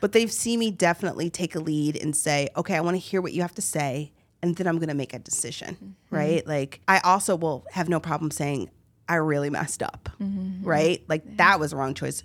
but 0.00 0.12
they've 0.12 0.32
seen 0.32 0.60
me 0.60 0.70
definitely 0.70 1.28
take 1.30 1.54
a 1.54 1.60
lead 1.60 1.96
and 2.02 2.16
say, 2.16 2.48
"Okay, 2.56 2.74
I 2.74 2.80
want 2.80 2.94
to 2.94 2.98
hear 2.98 3.20
what 3.20 3.32
you 3.34 3.42
have 3.42 3.54
to 3.56 3.62
say." 3.62 4.12
And 4.40 4.54
then 4.56 4.66
I'm 4.68 4.76
going 4.78 4.88
to 4.88 4.94
make 4.94 5.12
a 5.14 5.18
decision, 5.18 5.74
Mm-hmm. 5.74 6.14
right? 6.16 6.46
Like, 6.46 6.80
I 6.86 7.00
also 7.00 7.34
will 7.34 7.66
have 7.72 7.88
no 7.88 7.98
problem 7.98 8.30
saying, 8.30 8.70
I 9.08 9.16
really 9.16 9.50
messed 9.50 9.82
up, 9.82 10.08
Mm-hmm. 10.20 10.64
right? 10.66 11.02
Like 11.08 11.36
that 11.38 11.58
was 11.60 11.72
a 11.72 11.76
wrong 11.76 11.94
choice. 11.94 12.22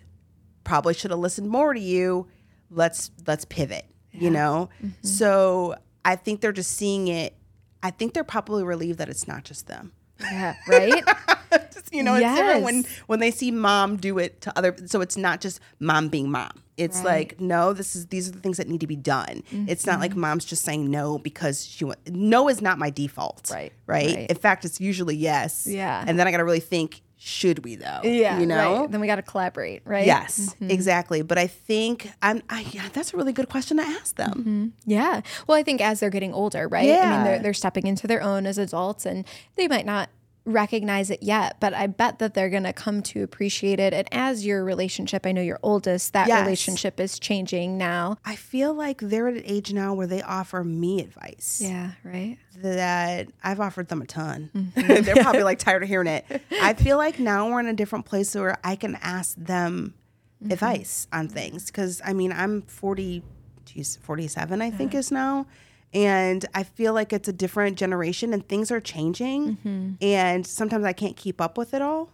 Probably 0.63 0.93
should 0.93 1.11
have 1.11 1.19
listened 1.19 1.49
more 1.49 1.73
to 1.73 1.79
you. 1.79 2.27
Let's 2.69 3.11
let's 3.27 3.45
pivot, 3.45 3.85
you 4.11 4.29
know? 4.29 4.69
Mm-hmm. 4.83 5.07
So 5.07 5.75
I 6.05 6.15
think 6.15 6.41
they're 6.41 6.51
just 6.51 6.71
seeing 6.71 7.07
it. 7.07 7.35
I 7.81 7.91
think 7.91 8.13
they're 8.13 8.23
probably 8.23 8.63
relieved 8.63 8.99
that 8.99 9.09
it's 9.09 9.27
not 9.27 9.43
just 9.43 9.67
them. 9.67 9.91
yeah 10.19 10.55
right 10.67 11.03
you 11.93 12.03
know, 12.03 12.15
it's 12.15 12.35
different 12.35 12.63
when 12.63 12.85
when 13.07 13.19
they 13.19 13.31
see 13.31 13.51
mom 13.51 13.97
do 13.97 14.17
it 14.17 14.41
to 14.41 14.57
other 14.57 14.75
so 14.85 15.01
it's 15.01 15.15
not 15.17 15.39
just 15.41 15.59
mom 15.79 16.09
being 16.09 16.29
mom. 16.31 16.51
It's 16.75 16.97
Right. 16.97 17.29
like, 17.29 17.39
no, 17.39 17.71
this 17.73 17.95
is 17.95 18.07
these 18.07 18.27
are 18.27 18.31
the 18.31 18.39
things 18.39 18.57
that 18.57 18.67
need 18.67 18.81
to 18.81 18.87
be 18.87 18.95
done. 18.95 19.43
It's 19.51 19.85
not 19.85 19.93
Mm-hmm. 19.93 20.01
like 20.01 20.15
mom's 20.15 20.43
just 20.45 20.63
saying 20.65 20.89
no 20.89 21.19
because 21.19 21.63
she 21.65 21.85
wa- 21.85 21.93
no 22.07 22.49
is 22.49 22.61
not 22.61 22.79
my 22.79 22.89
default. 22.89 23.51
Right, 23.53 23.71
Right. 23.85 24.15
right. 24.15 24.29
In 24.29 24.35
fact, 24.37 24.65
it's 24.65 24.81
usually 24.81 25.15
yes. 25.15 25.67
Yeah. 25.67 26.03
And 26.05 26.17
then 26.19 26.27
I 26.27 26.31
gotta 26.31 26.43
really 26.43 26.59
think, 26.59 27.01
should 27.15 27.63
we 27.63 27.75
though? 27.75 28.01
yeah 28.03 28.39
You 28.39 28.47
know? 28.47 28.81
right. 28.81 28.91
then 28.91 28.99
we 29.01 29.05
got 29.07 29.15
to 29.17 29.21
collaborate 29.21 29.83
right 29.85 30.05
Yes, 30.05 30.55
exactly. 30.59 31.21
But 31.21 31.37
I 31.37 31.45
think 31.47 32.09
I'm. 32.23 32.41
I, 32.49 32.65
yeah, 32.71 32.89
that's 32.91 33.13
a 33.13 33.17
really 33.17 33.33
good 33.33 33.49
question 33.49 33.77
to 33.77 33.83
ask 33.83 34.15
them. 34.15 34.73
Yeah. 34.85 35.21
Well, 35.47 35.55
I 35.57 35.61
think 35.63 35.79
as 35.79 35.99
they're 35.99 36.09
getting 36.09 36.33
older, 36.33 36.67
right? 36.67 36.85
Yeah. 36.87 37.03
I 37.11 37.15
mean, 37.15 37.23
they're, 37.23 37.39
they're 37.39 37.53
stepping 37.53 37.85
into 37.87 38.07
their 38.07 38.21
own 38.23 38.45
as 38.47 38.57
adults 38.57 39.05
and 39.05 39.25
they 39.57 39.67
might 39.67 39.85
not 39.85 40.09
recognize 40.45 41.09
it 41.09 41.23
yet, 41.23 41.57
but 41.61 41.73
I 41.73 41.87
bet 41.87 42.19
that 42.19 42.33
they're 42.33 42.49
going 42.49 42.63
to 42.63 42.73
come 42.73 43.01
to 43.03 43.23
appreciate 43.23 43.79
it. 43.79 43.93
And 43.93 44.07
as 44.11 44.45
your 44.45 44.63
relationship, 44.65 45.25
I 45.25 45.31
know 45.31 45.41
your 45.41 45.59
oldest, 45.63 46.11
that 46.13 46.27
Yes. 46.27 46.41
relationship 46.45 46.99
is 46.99 47.17
changing 47.17 47.77
now. 47.77 48.17
I 48.25 48.35
feel 48.35 48.73
like 48.73 48.99
they're 48.99 49.29
at 49.29 49.35
an 49.35 49.43
age 49.45 49.71
now 49.71 49.93
where 49.93 50.07
they 50.07 50.21
offer 50.21 50.63
me 50.63 50.99
advice. 50.99 51.61
Yeah. 51.63 51.91
Right. 52.03 52.37
that 52.57 53.27
I've 53.43 53.59
offered 53.59 53.87
them 53.87 54.01
a 54.01 54.05
ton. 54.05 54.49
Mm-hmm. 54.53 55.03
They're 55.05 55.15
probably 55.15 55.43
like 55.43 55.59
tired 55.67 55.81
of 55.83 55.89
hearing 55.89 56.07
it. 56.07 56.25
I 56.61 56.73
feel 56.73 56.97
like 56.97 57.19
now 57.19 57.49
we're 57.49 57.59
in 57.61 57.67
a 57.67 57.73
different 57.73 58.05
place 58.05 58.35
where 58.35 58.57
I 58.63 58.75
can 58.75 58.95
ask 59.01 59.35
them 59.37 59.93
Mm-hmm. 60.41 60.51
advice 60.51 61.07
on 61.13 61.29
things. 61.29 61.71
Cause 61.71 62.01
I 62.03 62.11
mean, 62.11 62.33
I'm 62.33 62.63
40, 62.63 63.23
geez, 63.63 63.97
47, 64.01 64.61
I 64.61 64.71
think 64.71 64.93
is 64.93 65.09
now. 65.09 65.45
And 65.93 66.45
I 66.53 66.63
feel 66.63 66.93
like 66.93 67.13
it's 67.13 67.27
a 67.27 67.33
different 67.33 67.77
generation 67.77 68.33
and 68.33 68.47
things 68.47 68.71
are 68.71 68.79
changing. 68.79 69.57
Mm-hmm. 69.57 69.91
And 70.01 70.47
sometimes 70.47 70.85
I 70.85 70.93
can't 70.93 71.15
keep 71.15 71.39
up 71.39 71.57
with 71.57 71.73
it 71.73 71.81
all. 71.81 72.09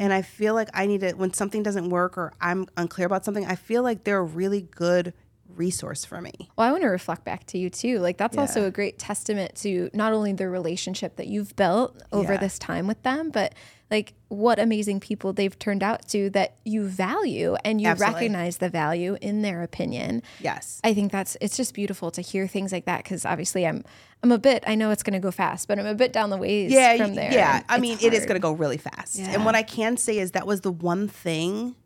And 0.00 0.12
I 0.12 0.22
feel 0.22 0.54
like 0.54 0.68
I 0.72 0.86
need 0.86 1.00
to, 1.00 1.12
when 1.12 1.32
something 1.32 1.62
doesn't 1.62 1.88
work 1.88 2.16
or 2.16 2.32
I'm 2.40 2.66
unclear 2.76 3.06
about 3.06 3.24
something, 3.24 3.44
I 3.44 3.56
feel 3.56 3.82
like 3.82 4.04
they're 4.04 4.24
really 4.24 4.62
good 4.62 5.12
resource 5.58 6.04
for 6.04 6.20
me. 6.20 6.32
Well, 6.56 6.68
I 6.68 6.70
want 6.72 6.82
to 6.82 6.88
reflect 6.88 7.24
back 7.24 7.46
to 7.46 7.58
you 7.58 7.70
too. 7.70 7.98
Like 7.98 8.16
that's 8.16 8.36
also 8.36 8.66
a 8.66 8.70
great 8.70 8.98
testament 8.98 9.54
to 9.56 9.90
not 9.92 10.12
only 10.12 10.32
the 10.32 10.48
relationship 10.48 11.16
that 11.16 11.26
you've 11.26 11.54
built 11.56 12.00
over 12.12 12.34
Yeah. 12.34 12.40
this 12.40 12.58
time 12.58 12.86
with 12.86 13.02
them, 13.02 13.30
but 13.30 13.54
like 13.90 14.14
what 14.28 14.58
amazing 14.58 14.98
people 14.98 15.32
they've 15.32 15.56
turned 15.58 15.82
out 15.82 16.08
to 16.08 16.28
that 16.30 16.56
you 16.64 16.88
value 16.88 17.54
and 17.64 17.80
you 17.80 17.86
Absolutely. 17.86 18.14
recognize 18.14 18.56
the 18.58 18.68
value 18.68 19.16
in 19.20 19.42
their 19.42 19.62
opinion. 19.62 20.22
Yes. 20.40 20.80
I 20.82 20.92
think 20.92 21.12
that's 21.12 21.36
it's 21.40 21.56
just 21.56 21.72
beautiful 21.72 22.10
to 22.12 22.20
hear 22.20 22.48
things 22.48 22.72
like 22.72 22.86
that 22.86 23.04
because 23.04 23.24
obviously 23.24 23.64
I'm 23.66 23.84
I'm 24.24 24.32
a 24.32 24.38
bit 24.38 24.64
I 24.66 24.74
know 24.74 24.90
it's 24.90 25.04
going 25.04 25.12
to 25.14 25.20
go 25.20 25.30
fast, 25.30 25.68
but 25.68 25.78
I'm 25.78 25.86
a 25.86 25.94
bit 25.94 26.12
down 26.12 26.30
the 26.30 26.36
ways 26.36 26.72
yeah, 26.72 26.96
from 26.96 27.14
there. 27.14 27.32
Yeah, 27.32 27.62
I 27.68 27.78
mean, 27.78 27.98
it 28.02 28.12
is 28.12 28.24
going 28.24 28.34
to 28.34 28.40
go 28.40 28.52
really 28.52 28.78
fast. 28.78 29.18
Yeah. 29.18 29.30
And 29.30 29.44
what 29.44 29.54
I 29.54 29.62
can 29.62 29.96
say 29.96 30.18
is 30.18 30.32
that 30.32 30.46
was 30.46 30.62
the 30.62 30.72
one 30.72 31.06
thing. 31.06 31.76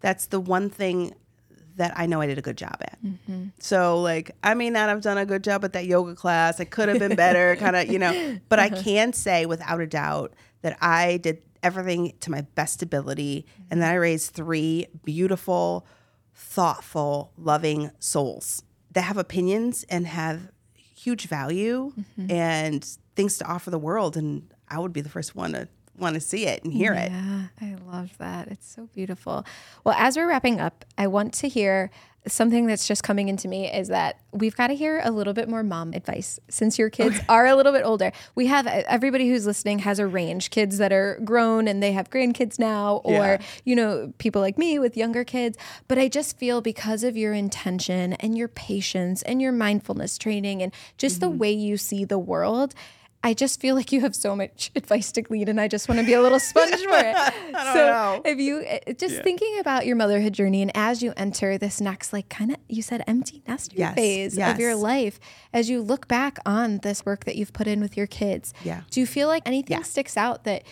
That's 0.00 0.26
the 0.26 0.40
one 0.40 0.70
thing 0.70 1.12
that 1.76 1.92
I 1.96 2.06
know 2.06 2.20
I 2.20 2.26
did 2.26 2.38
a 2.38 2.42
good 2.42 2.56
job 2.58 2.76
at. 2.80 2.98
Mm-hmm. 3.04 3.44
So, 3.58 4.00
like, 4.02 4.30
I 4.42 4.54
may 4.54 4.70
not 4.70 4.88
have 4.88 5.00
done 5.02 5.18
a 5.18 5.26
good 5.26 5.42
job 5.44 5.64
at 5.64 5.72
that 5.74 5.86
yoga 5.86 6.14
class. 6.14 6.60
I 6.60 6.64
could 6.64 6.88
have 6.88 6.98
been 6.98 7.16
better, 7.16 7.56
kind 7.60 7.76
of, 7.76 7.88
you 7.88 7.98
know. 7.98 8.38
But 8.48 8.58
I 8.58 8.66
Uh-huh. 8.66 8.82
can 8.82 9.12
say 9.12 9.46
without 9.46 9.80
a 9.80 9.86
doubt 9.86 10.34
that 10.62 10.76
I 10.80 11.16
did 11.18 11.42
everything 11.62 12.14
to 12.20 12.30
my 12.30 12.40
best 12.54 12.82
ability, 12.82 13.46
and 13.70 13.82
that 13.82 13.90
I 13.92 13.94
raised 13.96 14.30
three 14.32 14.86
beautiful, 15.04 15.86
thoughtful, 16.34 17.32
loving 17.36 17.90
souls 17.98 18.62
that 18.92 19.02
have 19.02 19.16
opinions 19.16 19.84
and 19.88 20.06
have 20.06 20.50
huge 20.74 21.26
value 21.28 21.92
Mm-hmm. 22.18 22.30
and 22.30 22.84
things 23.16 23.38
to 23.38 23.44
offer 23.46 23.70
the 23.70 23.78
world. 23.78 24.16
And 24.16 24.52
I 24.68 24.78
would 24.78 24.92
be 24.92 25.00
the 25.00 25.08
first 25.08 25.34
one 25.34 25.52
to 25.52 25.68
want 26.00 26.14
to 26.14 26.20
see 26.20 26.46
it 26.46 26.64
and 26.64 26.72
hear 26.72 26.92
it. 26.92 27.10
Yeah, 27.10 27.44
I 27.60 27.76
love 27.86 28.16
that. 28.18 28.48
It's 28.48 28.68
so 28.68 28.88
beautiful. 28.94 29.44
Well, 29.84 29.94
as 29.98 30.16
we're 30.16 30.28
wrapping 30.28 30.60
up, 30.60 30.84
I 30.96 31.06
want 31.06 31.34
to 31.34 31.48
hear 31.48 31.90
something 32.26 32.66
that's 32.66 32.86
just 32.86 33.02
coming 33.02 33.28
into 33.28 33.48
me 33.48 33.72
is 33.72 33.88
that 33.88 34.20
we've 34.32 34.56
got 34.56 34.66
to 34.66 34.74
hear 34.74 35.00
a 35.02 35.10
little 35.10 35.32
bit 35.32 35.48
more 35.48 35.62
mom 35.62 35.92
advice 35.94 36.38
since 36.48 36.78
your 36.78 36.90
kids 36.90 37.18
are 37.28 37.46
a 37.46 37.54
little 37.54 37.72
bit 37.72 37.82
older. 37.84 38.12
We 38.34 38.46
have 38.46 38.66
everybody 38.66 39.28
who's 39.28 39.46
listening 39.46 39.80
has 39.80 39.98
a 39.98 40.06
range 40.06 40.50
kids 40.50 40.78
that 40.78 40.92
are 40.92 41.18
grown 41.24 41.66
and 41.66 41.82
they 41.82 41.92
have 41.92 42.10
grandkids 42.10 42.58
now, 42.58 42.96
or, 43.04 43.12
Yeah. 43.12 43.38
you 43.64 43.74
know, 43.74 44.12
people 44.18 44.42
like 44.42 44.58
me 44.58 44.78
with 44.78 44.96
younger 44.96 45.24
kids. 45.24 45.56
But 45.88 45.98
I 45.98 46.08
just 46.08 46.36
feel 46.36 46.60
because 46.60 47.04
of 47.04 47.16
your 47.16 47.32
intention 47.32 48.12
and 48.14 48.36
your 48.36 48.48
patience 48.48 49.22
and 49.22 49.40
your 49.40 49.52
mindfulness 49.52 50.18
training 50.18 50.62
and 50.62 50.72
just 50.98 51.20
the 51.20 51.28
mm-hmm. 51.28 51.38
way 51.38 51.52
you 51.52 51.76
see 51.76 52.04
the 52.04 52.18
world. 52.18 52.74
I 53.22 53.34
just 53.34 53.60
feel 53.60 53.74
like 53.74 53.92
you 53.92 54.00
have 54.00 54.16
so 54.16 54.34
much 54.34 54.70
advice 54.76 55.12
to 55.12 55.22
glean, 55.22 55.48
and 55.48 55.60
I 55.60 55.68
just 55.68 55.88
want 55.88 56.00
to 56.00 56.06
be 56.06 56.14
a 56.14 56.22
little 56.22 56.40
sponge 56.40 56.70
for 56.80 56.96
it. 56.96 57.16
so, 57.52 57.74
know. 57.74 58.22
if 58.24 58.38
you 58.38 58.58
uh, 58.66 58.92
just 58.94 59.22
thinking 59.22 59.58
about 59.58 59.84
your 59.86 59.96
motherhood 59.96 60.32
journey, 60.32 60.62
and 60.62 60.70
as 60.74 61.02
you 61.02 61.12
enter 61.16 61.58
this 61.58 61.80
next, 61.80 62.12
like 62.12 62.28
kind 62.30 62.52
of, 62.52 62.56
you 62.68 62.80
said, 62.82 63.04
empty 63.06 63.42
nester 63.46 63.76
Yes, 63.76 63.94
phase 63.94 64.38
of 64.38 64.58
your 64.58 64.74
life, 64.74 65.20
as 65.52 65.68
you 65.68 65.82
look 65.82 66.08
back 66.08 66.38
on 66.46 66.78
this 66.78 67.04
work 67.04 67.24
that 67.24 67.36
you've 67.36 67.52
put 67.52 67.66
in 67.66 67.80
with 67.80 67.96
your 67.96 68.06
kids, 68.06 68.54
Yeah. 68.64 68.82
do 68.90 69.00
you 69.00 69.06
feel 69.06 69.28
like 69.28 69.42
anything 69.44 69.76
Yeah. 69.76 69.82
sticks 69.82 70.16
out 70.16 70.44
that 70.44 70.64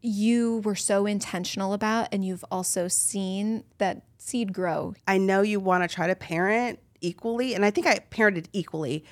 you 0.00 0.62
were 0.64 0.74
so 0.76 1.04
intentional 1.04 1.74
about, 1.74 2.08
and 2.12 2.24
you've 2.24 2.44
also 2.50 2.88
seen 2.88 3.64
that 3.76 4.02
seed 4.16 4.54
grow? 4.54 4.94
I 5.06 5.18
know 5.18 5.42
you 5.42 5.60
want 5.60 5.88
to 5.88 5.94
try 5.94 6.06
to 6.06 6.14
parent 6.14 6.78
equally, 7.02 7.54
and 7.54 7.62
I 7.62 7.70
think 7.70 7.86
I 7.86 7.98
parented 8.10 8.46
equally, 8.54 9.04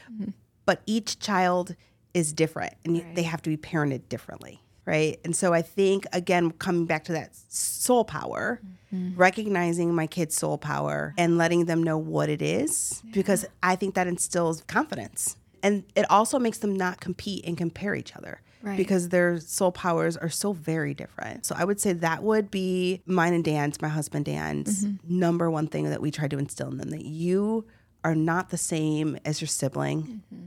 but 0.65 0.81
each 0.87 1.19
child 1.19 1.77
is 2.15 2.33
different 2.33 2.75
and 2.85 2.97
you- 2.97 3.07
they 3.15 3.23
have 3.23 3.43
to 3.43 3.51
be 3.51 3.57
parented 3.57 4.09
differently. 4.09 4.61
Right. 4.85 5.21
And 5.23 5.37
so 5.37 5.53
I 5.53 5.61
think, 5.61 6.07
again, 6.15 6.51
coming 6.53 6.87
back 6.87 7.05
to 7.05 7.13
that 7.13 7.37
soul 7.51 8.05
power, 8.07 8.59
mm-hmm. 8.91 9.19
recognizing 9.19 9.95
my 9.95 10.07
kid's 10.07 10.35
soul 10.35 10.57
power 10.57 11.13
and 11.19 11.37
letting 11.37 11.67
them 11.67 11.83
know 11.83 11.99
what 11.99 12.31
it 12.31 12.41
is, 12.41 13.03
because 13.13 13.45
I 13.63 13.77
think 13.77 13.97
that 13.97 14.07
instills 14.07 14.63
confidence. 14.63 15.37
And 15.63 15.85
it 15.95 16.11
also 16.11 16.39
makes 16.39 16.59
them 16.59 16.75
not 16.75 17.01
compete 17.01 17.45
and 17.47 17.55
compare 17.59 17.95
each 17.95 18.17
other 18.17 18.41
Right. 18.63 18.77
because 18.77 19.11
their 19.11 19.39
soul 19.39 19.71
powers 19.71 20.17
are 20.17 20.31
so 20.31 20.53
very 20.53 20.93
different. 20.95 21.47
So 21.47 21.55
I 21.57 21.65
would 21.65 21.81
say 21.81 21.93
that 21.93 22.25
would 22.25 22.51
be 22.51 23.03
mine 23.07 23.33
and 23.33 23.45
Dan's, 23.45 23.81
my 23.81 23.89
husband 23.89 24.25
Dan's 24.25 24.85
mm-hmm. 24.85 25.19
number 25.19 25.49
one 25.51 25.69
thing 25.69 25.91
that 25.91 26.01
we 26.01 26.11
try 26.11 26.27
to 26.27 26.39
instill 26.39 26.69
in 26.71 26.79
them 26.79 26.91
that 26.91 27.05
you 27.05 27.67
are 28.03 28.17
not 28.17 28.51
the 28.51 28.57
same 28.57 29.17
as 29.25 29.41
your 29.41 29.49
sibling. 29.49 30.23
Mm-hmm. 30.33 30.47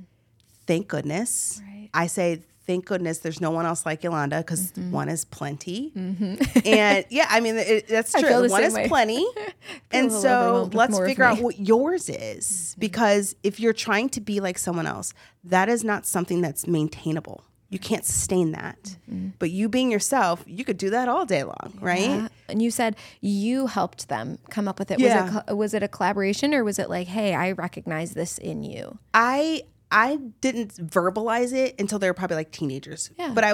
Thank 0.67 0.88
goodness. 0.88 1.62
Right. 1.65 1.89
I 1.93 2.08
say 2.08 2.43
thank 2.67 2.86
goodness 2.86 3.19
there's 3.19 3.41
no 3.41 3.52
one 3.52 3.65
else 3.65 3.86
like 3.86 4.02
Ylonda 4.02 4.39
because 4.39 4.71
mm-hmm. 4.71 4.91
one 4.91 5.10
is 5.10 5.26
plenty. 5.26 5.91
Mm-hmm. 5.95 6.36
and 6.65 7.06
yeah, 7.10 7.28
I 7.30 7.39
mean 7.39 7.58
it, 7.58 7.88
that's 7.88 8.13
true. 8.13 8.50
One 8.50 8.63
is 8.63 8.74
way. 8.74 8.88
plenty. 8.88 9.26
and 9.91 10.12
so 10.12 10.69
let's 10.74 10.97
figure 11.00 11.24
out 11.24 11.39
what 11.39 11.60
yours 11.60 12.10
is 12.10 12.45
mm-hmm. 12.45 12.80
because 12.80 13.36
if 13.43 13.60
you're 13.60 13.74
trying 13.74 14.10
to 14.10 14.21
be 14.21 14.39
like 14.39 14.58
someone 14.58 14.88
else, 14.88 15.13
that 15.43 15.69
is 15.69 15.84
not 15.84 16.06
something 16.06 16.41
that's 16.41 16.67
maintainable. 16.67 17.43
You 17.69 17.80
can't 17.80 18.04
sustain 18.04 18.52
that. 18.52 18.97
But 19.39 19.50
you 19.50 19.69
being 19.69 19.91
yourself, 19.91 20.43
you 20.45 20.65
could 20.65 20.78
do 20.78 20.89
that 20.89 21.08
all 21.08 21.26
day 21.26 21.45
long, 21.45 21.78
right? 21.80 22.30
And 22.50 22.62
you 22.62 22.69
said 22.69 22.97
you 23.21 23.67
helped 23.67 24.10
them 24.10 24.39
come 24.50 24.67
up 24.67 24.78
with 24.78 24.91
it. 24.91 25.00
Yeah. 25.00 25.24
Was 25.24 25.43
it 25.47 25.58
was 25.58 25.74
it 25.74 25.84
a 25.84 25.88
collaboration 25.88 26.54
or 26.54 26.65
was 26.65 26.80
it 26.80 26.89
like, 26.89 27.08
hey, 27.08 27.34
I 27.34 27.54
recognize 27.54 28.12
this 28.12 28.38
in 28.38 28.63
you? 28.63 29.00
I 29.13 29.63
I 29.91 30.17
didn't 30.39 30.75
verbalize 30.89 31.54
it 31.54 31.75
until 31.80 31.99
they 31.99 32.08
were 32.08 32.13
probably 32.13 32.38
like 32.38 32.51
teenagers. 32.51 33.12
Yeah. 33.17 33.25
Mm-hmm. 33.25 33.34
But 33.36 33.43
I 33.43 33.54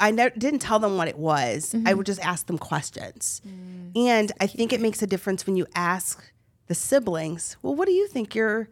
I 0.00 0.10
never 0.10 0.34
didn't 0.38 0.60
tell 0.60 0.78
them 0.78 0.96
what 0.96 1.08
it 1.08 1.18
was. 1.18 1.74
I 1.86 1.94
would 1.94 2.06
just 2.06 2.20
ask 2.20 2.46
them 2.46 2.58
questions. 2.58 3.40
Mm. 3.46 3.96
And 4.08 4.32
I 4.40 4.46
think 4.46 4.72
it 4.72 4.80
makes 4.80 5.02
a 5.02 5.06
difference 5.06 5.46
when 5.46 5.56
you 5.56 5.66
ask 5.74 6.22
the 6.66 6.74
siblings, 6.74 7.56
"Well, 7.62 7.74
what 7.74 7.86
do 7.86 7.92
you 7.92 8.06
think 8.06 8.34
your 8.34 8.68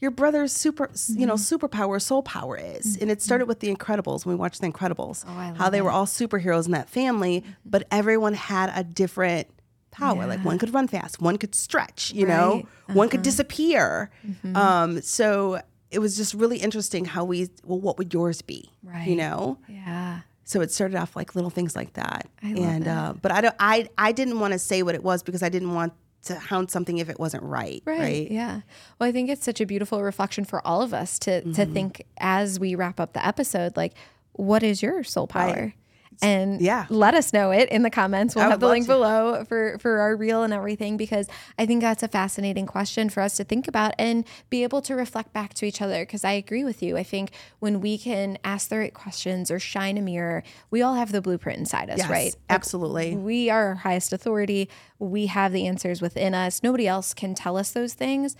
your 0.00 0.10
brother's 0.10 0.52
super, 0.52 0.90
you 1.08 1.24
know, 1.24 1.34
Mm-hmm. 1.34 1.54
superpower, 1.66 2.00
soul 2.02 2.22
power 2.22 2.56
is?" 2.58 2.98
And 3.00 3.10
it 3.10 3.22
started 3.22 3.46
with 3.48 3.60
the 3.60 3.74
Incredibles 3.74 4.26
when 4.26 4.36
we 4.36 4.38
watched 4.40 4.60
the 4.60 4.68
Incredibles. 4.70 5.24
Oh, 5.26 5.32
I 5.32 5.54
how 5.56 5.70
they 5.70 5.80
were 5.80 5.88
it. 5.88 5.92
Mm-hmm. 5.92 5.96
all 5.96 6.06
superheroes 6.06 6.66
in 6.66 6.72
that 6.72 6.90
family, 6.90 7.42
but 7.64 7.86
everyone 7.90 8.34
had 8.34 8.70
a 8.76 8.84
different 8.84 9.48
power. 9.90 10.26
Like 10.26 10.44
one 10.44 10.58
could 10.58 10.74
run 10.74 10.88
fast, 10.88 11.20
one 11.22 11.38
could 11.38 11.54
stretch, 11.54 12.12
you 12.12 12.26
know, 12.26 12.62
Uh-huh. 12.64 12.94
one 12.94 13.08
could 13.08 13.22
disappear. 13.22 14.10
Mm-hmm. 14.26 14.56
Um, 14.56 15.00
so 15.00 15.60
it 15.94 15.98
was 16.00 16.16
just 16.16 16.34
really 16.34 16.58
interesting 16.58 17.04
how 17.04 17.24
we, 17.24 17.48
well, 17.64 17.80
what 17.80 17.96
would 17.98 18.12
yours 18.12 18.42
be? 18.42 18.70
Right. 18.82 19.06
You 19.08 19.16
know? 19.16 19.58
Yeah. 19.68 20.20
So 20.44 20.60
it 20.60 20.70
started 20.70 20.96
off 20.98 21.16
like 21.16 21.34
little 21.34 21.50
things 21.50 21.74
like 21.74 21.94
that. 21.94 22.28
I 22.42 22.52
love 22.52 22.68
and, 22.68 22.88
uh, 22.88 23.14
but 23.22 23.32
I 23.32 23.40
don't, 23.40 23.54
I, 23.58 23.88
I 23.96 24.12
didn't 24.12 24.40
want 24.40 24.52
to 24.52 24.58
say 24.58 24.82
what 24.82 24.94
it 24.94 25.02
was 25.02 25.22
because 25.22 25.42
I 25.42 25.48
didn't 25.48 25.72
want 25.74 25.92
to 26.24 26.34
hound 26.36 26.70
something 26.70 26.98
if 26.98 27.08
it 27.08 27.18
wasn't 27.18 27.42
right. 27.42 27.82
Right. 27.86 28.00
Right. 28.00 28.30
Yeah. 28.30 28.60
Well, 28.98 29.08
I 29.08 29.12
think 29.12 29.30
it's 29.30 29.44
such 29.44 29.60
a 29.60 29.66
beautiful 29.66 30.02
reflection 30.02 30.44
for 30.44 30.66
all 30.66 30.82
of 30.82 30.92
us 30.94 31.18
to 31.20 31.40
to 31.42 31.48
Mm-hmm. 31.48 31.72
think 31.72 32.02
as 32.18 32.58
we 32.60 32.74
wrap 32.74 32.98
up 33.00 33.12
the 33.12 33.24
episode, 33.26 33.76
like, 33.76 33.94
what 34.32 34.62
is 34.62 34.82
your 34.82 35.04
soul 35.04 35.26
power? 35.26 35.74
And 36.22 36.60
yeah. 36.60 36.86
let 36.88 37.14
us 37.14 37.32
know 37.32 37.50
it 37.50 37.68
in 37.70 37.82
the 37.82 37.90
comments. 37.90 38.34
We'll 38.34 38.48
have 38.48 38.60
the 38.60 38.68
link 38.68 38.86
to. 38.86 38.92
below 38.92 39.44
for 39.44 39.78
for 39.78 39.98
our 39.98 40.16
reel 40.16 40.42
and 40.42 40.52
everything 40.52 40.96
because 40.96 41.28
I 41.58 41.66
think 41.66 41.80
that's 41.80 42.02
a 42.02 42.08
fascinating 42.08 42.66
question 42.66 43.10
for 43.10 43.20
us 43.20 43.36
to 43.36 43.44
think 43.44 43.68
about 43.68 43.94
and 43.98 44.24
be 44.50 44.62
able 44.62 44.82
to 44.82 44.94
reflect 44.94 45.32
back 45.32 45.54
to 45.54 45.66
each 45.66 45.82
other. 45.82 46.04
Because 46.04 46.24
I 46.24 46.32
agree 46.32 46.64
with 46.64 46.82
you. 46.82 46.96
I 46.96 47.02
think 47.02 47.30
when 47.58 47.80
we 47.80 47.98
can 47.98 48.38
ask 48.44 48.68
the 48.68 48.78
right 48.78 48.94
questions 48.94 49.50
or 49.50 49.58
shine 49.58 49.98
a 49.98 50.02
mirror, 50.02 50.42
we 50.70 50.82
all 50.82 50.94
have 50.94 51.12
the 51.12 51.20
blueprint 51.20 51.58
inside 51.58 51.90
us, 51.90 51.98
Yes, 51.98 52.10
right? 52.10 52.36
Absolutely. 52.48 53.16
we 53.16 53.50
are 53.50 53.68
our 53.68 53.74
highest 53.76 54.12
authority. 54.12 54.68
We 54.98 55.26
have 55.26 55.52
the 55.52 55.66
answers 55.66 56.00
within 56.00 56.34
us. 56.34 56.62
Nobody 56.62 56.86
else 56.86 57.14
can 57.14 57.34
tell 57.34 57.56
us 57.56 57.72
those 57.72 57.94
things. 57.94 58.36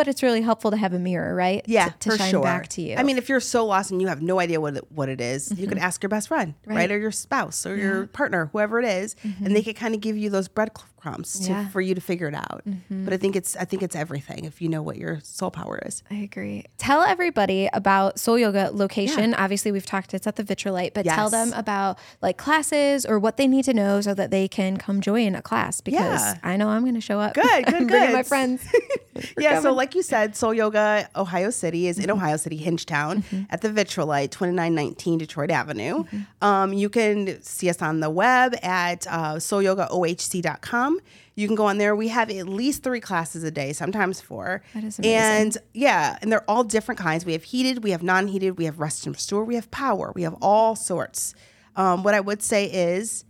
But 0.00 0.08
it's 0.08 0.22
really 0.22 0.40
helpful 0.40 0.70
to 0.70 0.78
have 0.78 0.94
a 0.94 0.98
mirror, 0.98 1.34
right? 1.34 1.62
Yeah, 1.66 1.90
to, 1.90 1.98
to 1.98 2.10
for 2.12 2.16
shine 2.16 2.30
sure. 2.30 2.42
back 2.42 2.68
to 2.68 2.80
you. 2.80 2.96
I 2.96 3.02
mean, 3.02 3.18
if 3.18 3.28
you're 3.28 3.38
so 3.38 3.66
lost 3.66 3.90
and 3.90 4.00
you 4.00 4.08
have 4.08 4.22
no 4.22 4.40
idea 4.40 4.58
what 4.58 4.76
it, 4.78 4.90
what 4.90 5.10
it 5.10 5.20
is, 5.20 5.52
you 5.58 5.66
could 5.66 5.76
ask 5.76 6.02
your 6.02 6.08
best 6.08 6.28
friend, 6.28 6.54
right, 6.64 6.70
Mm-hmm. 6.70 6.76
Right. 6.78 6.88
Mm-hmm. 6.88 6.96
or 6.96 7.00
your 7.00 7.10
spouse 7.12 7.66
or 7.66 7.76
your 7.76 8.06
partner, 8.06 8.48
whoever 8.52 8.78
it 8.80 8.86
is, 8.86 9.14
and 9.44 9.54
they 9.54 9.62
could 9.62 9.76
kind 9.76 9.94
of 9.94 10.00
give 10.00 10.16
you 10.16 10.30
those 10.30 10.48
breadcrumbs 10.48 11.40
to, 11.40 11.50
Yeah. 11.50 11.60
Mm-hmm. 11.62 11.70
for 11.70 11.80
you 11.82 11.94
to 11.94 12.00
figure 12.00 12.28
it 12.28 12.34
out. 12.34 12.62
But 12.88 13.12
I 13.12 13.18
think 13.18 13.36
it's 13.36 13.56
I 13.56 13.64
think 13.66 13.82
it's 13.82 13.94
everything 13.94 14.46
if 14.46 14.62
you 14.62 14.68
know 14.70 14.80
what 14.80 14.96
your 14.96 15.20
soul 15.22 15.50
power 15.50 15.78
is. 15.84 16.02
I 16.10 16.14
agree. 16.16 16.64
Tell 16.78 17.02
everybody 17.02 17.68
about 17.74 18.18
Soul 18.18 18.38
Yoga 18.38 18.70
location. 18.72 19.34
Obviously, 19.34 19.70
we've 19.70 19.84
talked. 19.86 20.14
It's 20.14 20.26
at 20.26 20.36
the 20.36 20.44
Vitrolite, 20.44 20.94
but 20.94 21.04
tell 21.04 21.28
them 21.28 21.52
about 21.52 21.98
like 22.22 22.38
classes 22.38 23.04
or 23.04 23.18
what 23.18 23.36
they 23.36 23.46
need 23.46 23.64
to 23.66 23.74
know 23.74 24.00
so 24.00 24.14
that 24.14 24.30
they 24.30 24.48
can 24.48 24.78
come 24.78 25.00
join 25.02 25.34
a 25.34 25.42
class. 25.42 25.80
Because 25.82 26.20
Yeah. 26.22 26.38
I 26.42 26.56
know 26.56 26.68
I'm 26.68 26.82
going 26.82 26.94
to 26.94 27.00
show 27.02 27.20
up. 27.20 27.34
Good, 27.34 27.66
good, 27.66 27.92
I'm 27.92 28.12
my 28.14 28.22
friends. 28.22 28.64
yeah, 29.38 29.60
so 29.60 29.72
like 29.74 29.89
you 29.94 30.02
said, 30.02 30.36
Soul 30.36 30.54
Yoga 30.54 31.08
Ohio 31.16 31.50
City 31.50 31.86
is 31.88 31.98
in 31.98 32.10
Ohio 32.10 32.36
City, 32.36 32.58
Hingetown, 32.58 33.46
at 33.50 33.60
the 33.60 33.68
Vitrolite, 33.68 34.30
2919 34.30 35.18
Detroit 35.18 35.50
Avenue. 35.50 36.04
Um, 36.40 36.72
you 36.72 36.88
can 36.88 37.40
see 37.42 37.68
us 37.70 37.80
on 37.82 38.00
the 38.00 38.10
web 38.10 38.54
at 38.62 39.06
uh, 39.08 39.34
soulyogaohc.com. 39.36 41.00
You 41.34 41.46
can 41.46 41.56
go 41.56 41.66
on 41.66 41.78
there. 41.78 41.96
We 41.96 42.08
have 42.08 42.30
at 42.30 42.46
least 42.48 42.82
three 42.82 43.00
classes 43.00 43.44
a 43.44 43.50
day, 43.50 43.72
sometimes 43.72 44.20
four. 44.20 44.62
That 44.74 44.84
is 44.84 44.98
amazing. 44.98 45.16
And 45.16 45.58
yeah, 45.72 46.18
and 46.20 46.30
they're 46.30 46.48
all 46.48 46.64
different 46.64 47.00
kinds. 47.00 47.24
We 47.24 47.32
have 47.32 47.44
heated, 47.44 47.82
we 47.82 47.92
have 47.92 48.02
non 48.02 48.28
heated, 48.28 48.58
we 48.58 48.66
have 48.66 48.78
rest 48.78 49.06
and 49.06 49.14
restore, 49.14 49.44
we 49.44 49.54
have 49.54 49.70
power, 49.70 50.12
we 50.14 50.22
have 50.22 50.36
all 50.42 50.76
sorts. 50.76 51.34
Um, 51.76 52.02
what 52.02 52.14
I 52.14 52.20
would 52.20 52.42
say 52.42 52.66
is 52.66 53.24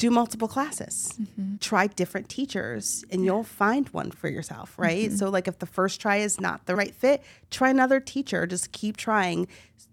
do 0.00 0.10
multiple 0.10 0.48
classes. 0.48 1.12
Try 1.60 1.86
different 1.88 2.28
teachers 2.30 3.04
and 3.10 3.22
you'll 3.22 3.44
find 3.44 3.86
one 3.90 4.10
for 4.10 4.28
yourself, 4.28 4.74
right? 4.78 5.12
So 5.12 5.28
like 5.28 5.46
if 5.46 5.58
the 5.58 5.66
first 5.66 6.00
try 6.00 6.16
is 6.16 6.40
not 6.40 6.64
the 6.64 6.74
right 6.74 6.94
fit, 6.94 7.22
try 7.50 7.68
another 7.68 8.00
teacher. 8.00 8.46
Just 8.46 8.72
keep 8.72 8.96
trying. 8.96 9.46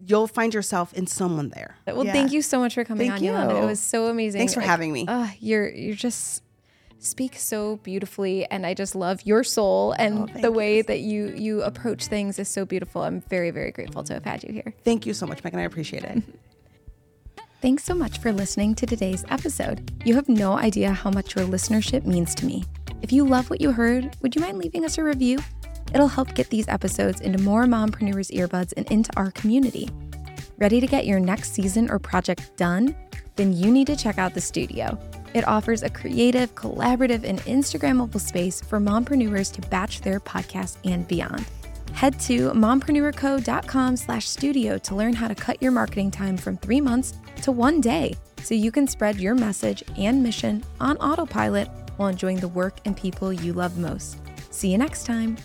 You'll 0.05 0.28
find 0.28 0.53
yourself 0.53 0.93
in 0.93 1.08
someone 1.08 1.49
there. 1.49 1.76
Well, 1.86 2.05
Yeah. 2.05 2.14
thank 2.14 2.32
you 2.32 2.41
so 2.41 2.58
much 2.60 2.76
for 2.76 2.86
coming 2.86 3.10
Thank 3.12 3.22
on, 3.24 3.49
Ylonda. 3.49 3.64
It 3.64 3.66
was 3.66 3.82
so 3.82 4.08
amazing. 4.08 4.39
Thanks 4.39 4.53
for 4.53 4.62
Like, 4.62 4.70
having 4.70 4.93
me. 4.93 5.05
Uh, 5.08 5.28
you're 5.41 5.68
you're 5.70 5.95
just 5.95 6.41
speak 6.99 7.36
so 7.36 7.76
beautifully, 7.84 8.45
and 8.49 8.66
I 8.66 8.74
just 8.74 8.95
love 8.95 9.22
your 9.26 9.43
soul 9.43 9.91
and 9.99 10.32
Oh, 10.36 10.41
the 10.41 10.51
way 10.51 10.82
that 10.84 11.01
you 11.01 11.34
you 11.36 11.64
approach 11.64 12.08
things 12.08 12.39
is 12.39 12.47
so 12.47 12.66
beautiful. 12.66 13.03
I'm 13.03 13.20
very 13.22 13.51
very 13.51 13.72
grateful 13.72 14.03
to 14.05 14.14
have 14.14 14.24
had 14.24 14.43
you 14.43 14.53
here. 14.53 14.74
Thank 14.86 15.05
you 15.05 15.14
so 15.14 15.28
much, 15.28 15.43
Megan. 15.43 15.60
I 15.60 15.64
appreciate 15.64 16.05
it. 16.05 16.24
Thanks 17.60 17.84
so 17.84 17.95
much 17.95 18.20
for 18.20 18.32
listening 18.32 18.76
to 18.76 18.86
today's 18.86 19.26
episode. 19.30 19.91
You 20.05 20.14
have 20.14 20.30
no 20.30 20.55
idea 20.60 20.93
how 20.93 21.10
much 21.10 21.36
your 21.36 21.45
listenership 21.45 22.05
means 22.05 22.36
to 22.36 22.45
me. 22.45 22.64
If 23.01 23.12
you 23.12 23.26
love 23.26 23.49
what 23.49 23.62
you 23.62 23.72
heard, 23.72 24.16
would 24.22 24.36
you 24.36 24.41
mind 24.41 24.60
leaving 24.60 24.86
us 24.86 24.99
a 24.99 25.03
review? 25.03 25.39
It'll 25.91 26.08
help 26.08 26.36
get 26.36 26.51
these 26.51 26.68
episodes 26.68 27.22
into 27.22 27.41
more 27.41 27.64
mompreneurs' 27.64 28.32
earbuds 28.32 28.74
and 28.78 28.86
into 28.91 29.10
our 29.18 29.32
community. 29.32 29.89
Ready 30.60 30.80
to 30.80 30.86
get 30.86 31.08
your 31.08 31.20
next 31.20 31.55
season 31.55 31.89
or 31.89 31.97
project 31.97 32.55
done? 32.58 32.95
Then 33.38 33.53
you 33.53 33.72
need 33.72 33.88
to 33.88 33.95
check 33.95 34.20
out 34.20 34.36
the 34.36 34.41
studio. 34.41 34.95
It 35.34 35.47
offers 35.47 35.82
a 35.82 35.89
creative, 35.89 36.53
collaborative, 36.53 37.24
and 37.24 37.39
Instagrammable 37.41 38.22
space 38.22 38.62
for 38.62 38.80
mompreneurs 38.80 39.51
to 39.53 39.68
batch 39.70 40.01
their 40.01 40.20
podcast 40.20 40.78
and 40.84 41.08
beyond. 41.08 41.45
Head 41.97 42.19
to 42.27 42.51
mompreneurco.com 42.51 43.97
slash 43.97 44.29
studio 44.29 44.77
to 44.77 44.93
learn 44.93 45.13
how 45.13 45.27
to 45.27 45.33
cut 45.33 45.59
your 45.63 45.71
marketing 45.71 46.11
time 46.11 46.37
from 46.37 46.55
three 46.55 46.79
months 46.79 47.15
to 47.41 47.51
one 47.51 47.81
day 47.81 48.13
so 48.43 48.53
you 48.53 48.71
can 48.71 48.85
spread 48.85 49.15
your 49.19 49.33
message 49.33 49.83
and 49.97 50.21
mission 50.21 50.63
on 50.79 50.97
autopilot 50.97 51.67
while 51.95 52.09
enjoying 52.09 52.37
the 52.37 52.49
work 52.49 52.77
and 52.85 52.95
people 52.95 53.33
you 53.33 53.51
love 53.51 53.79
most. 53.79 54.19
See 54.51 54.69
you 54.69 54.77
next 54.77 55.07
time. 55.07 55.37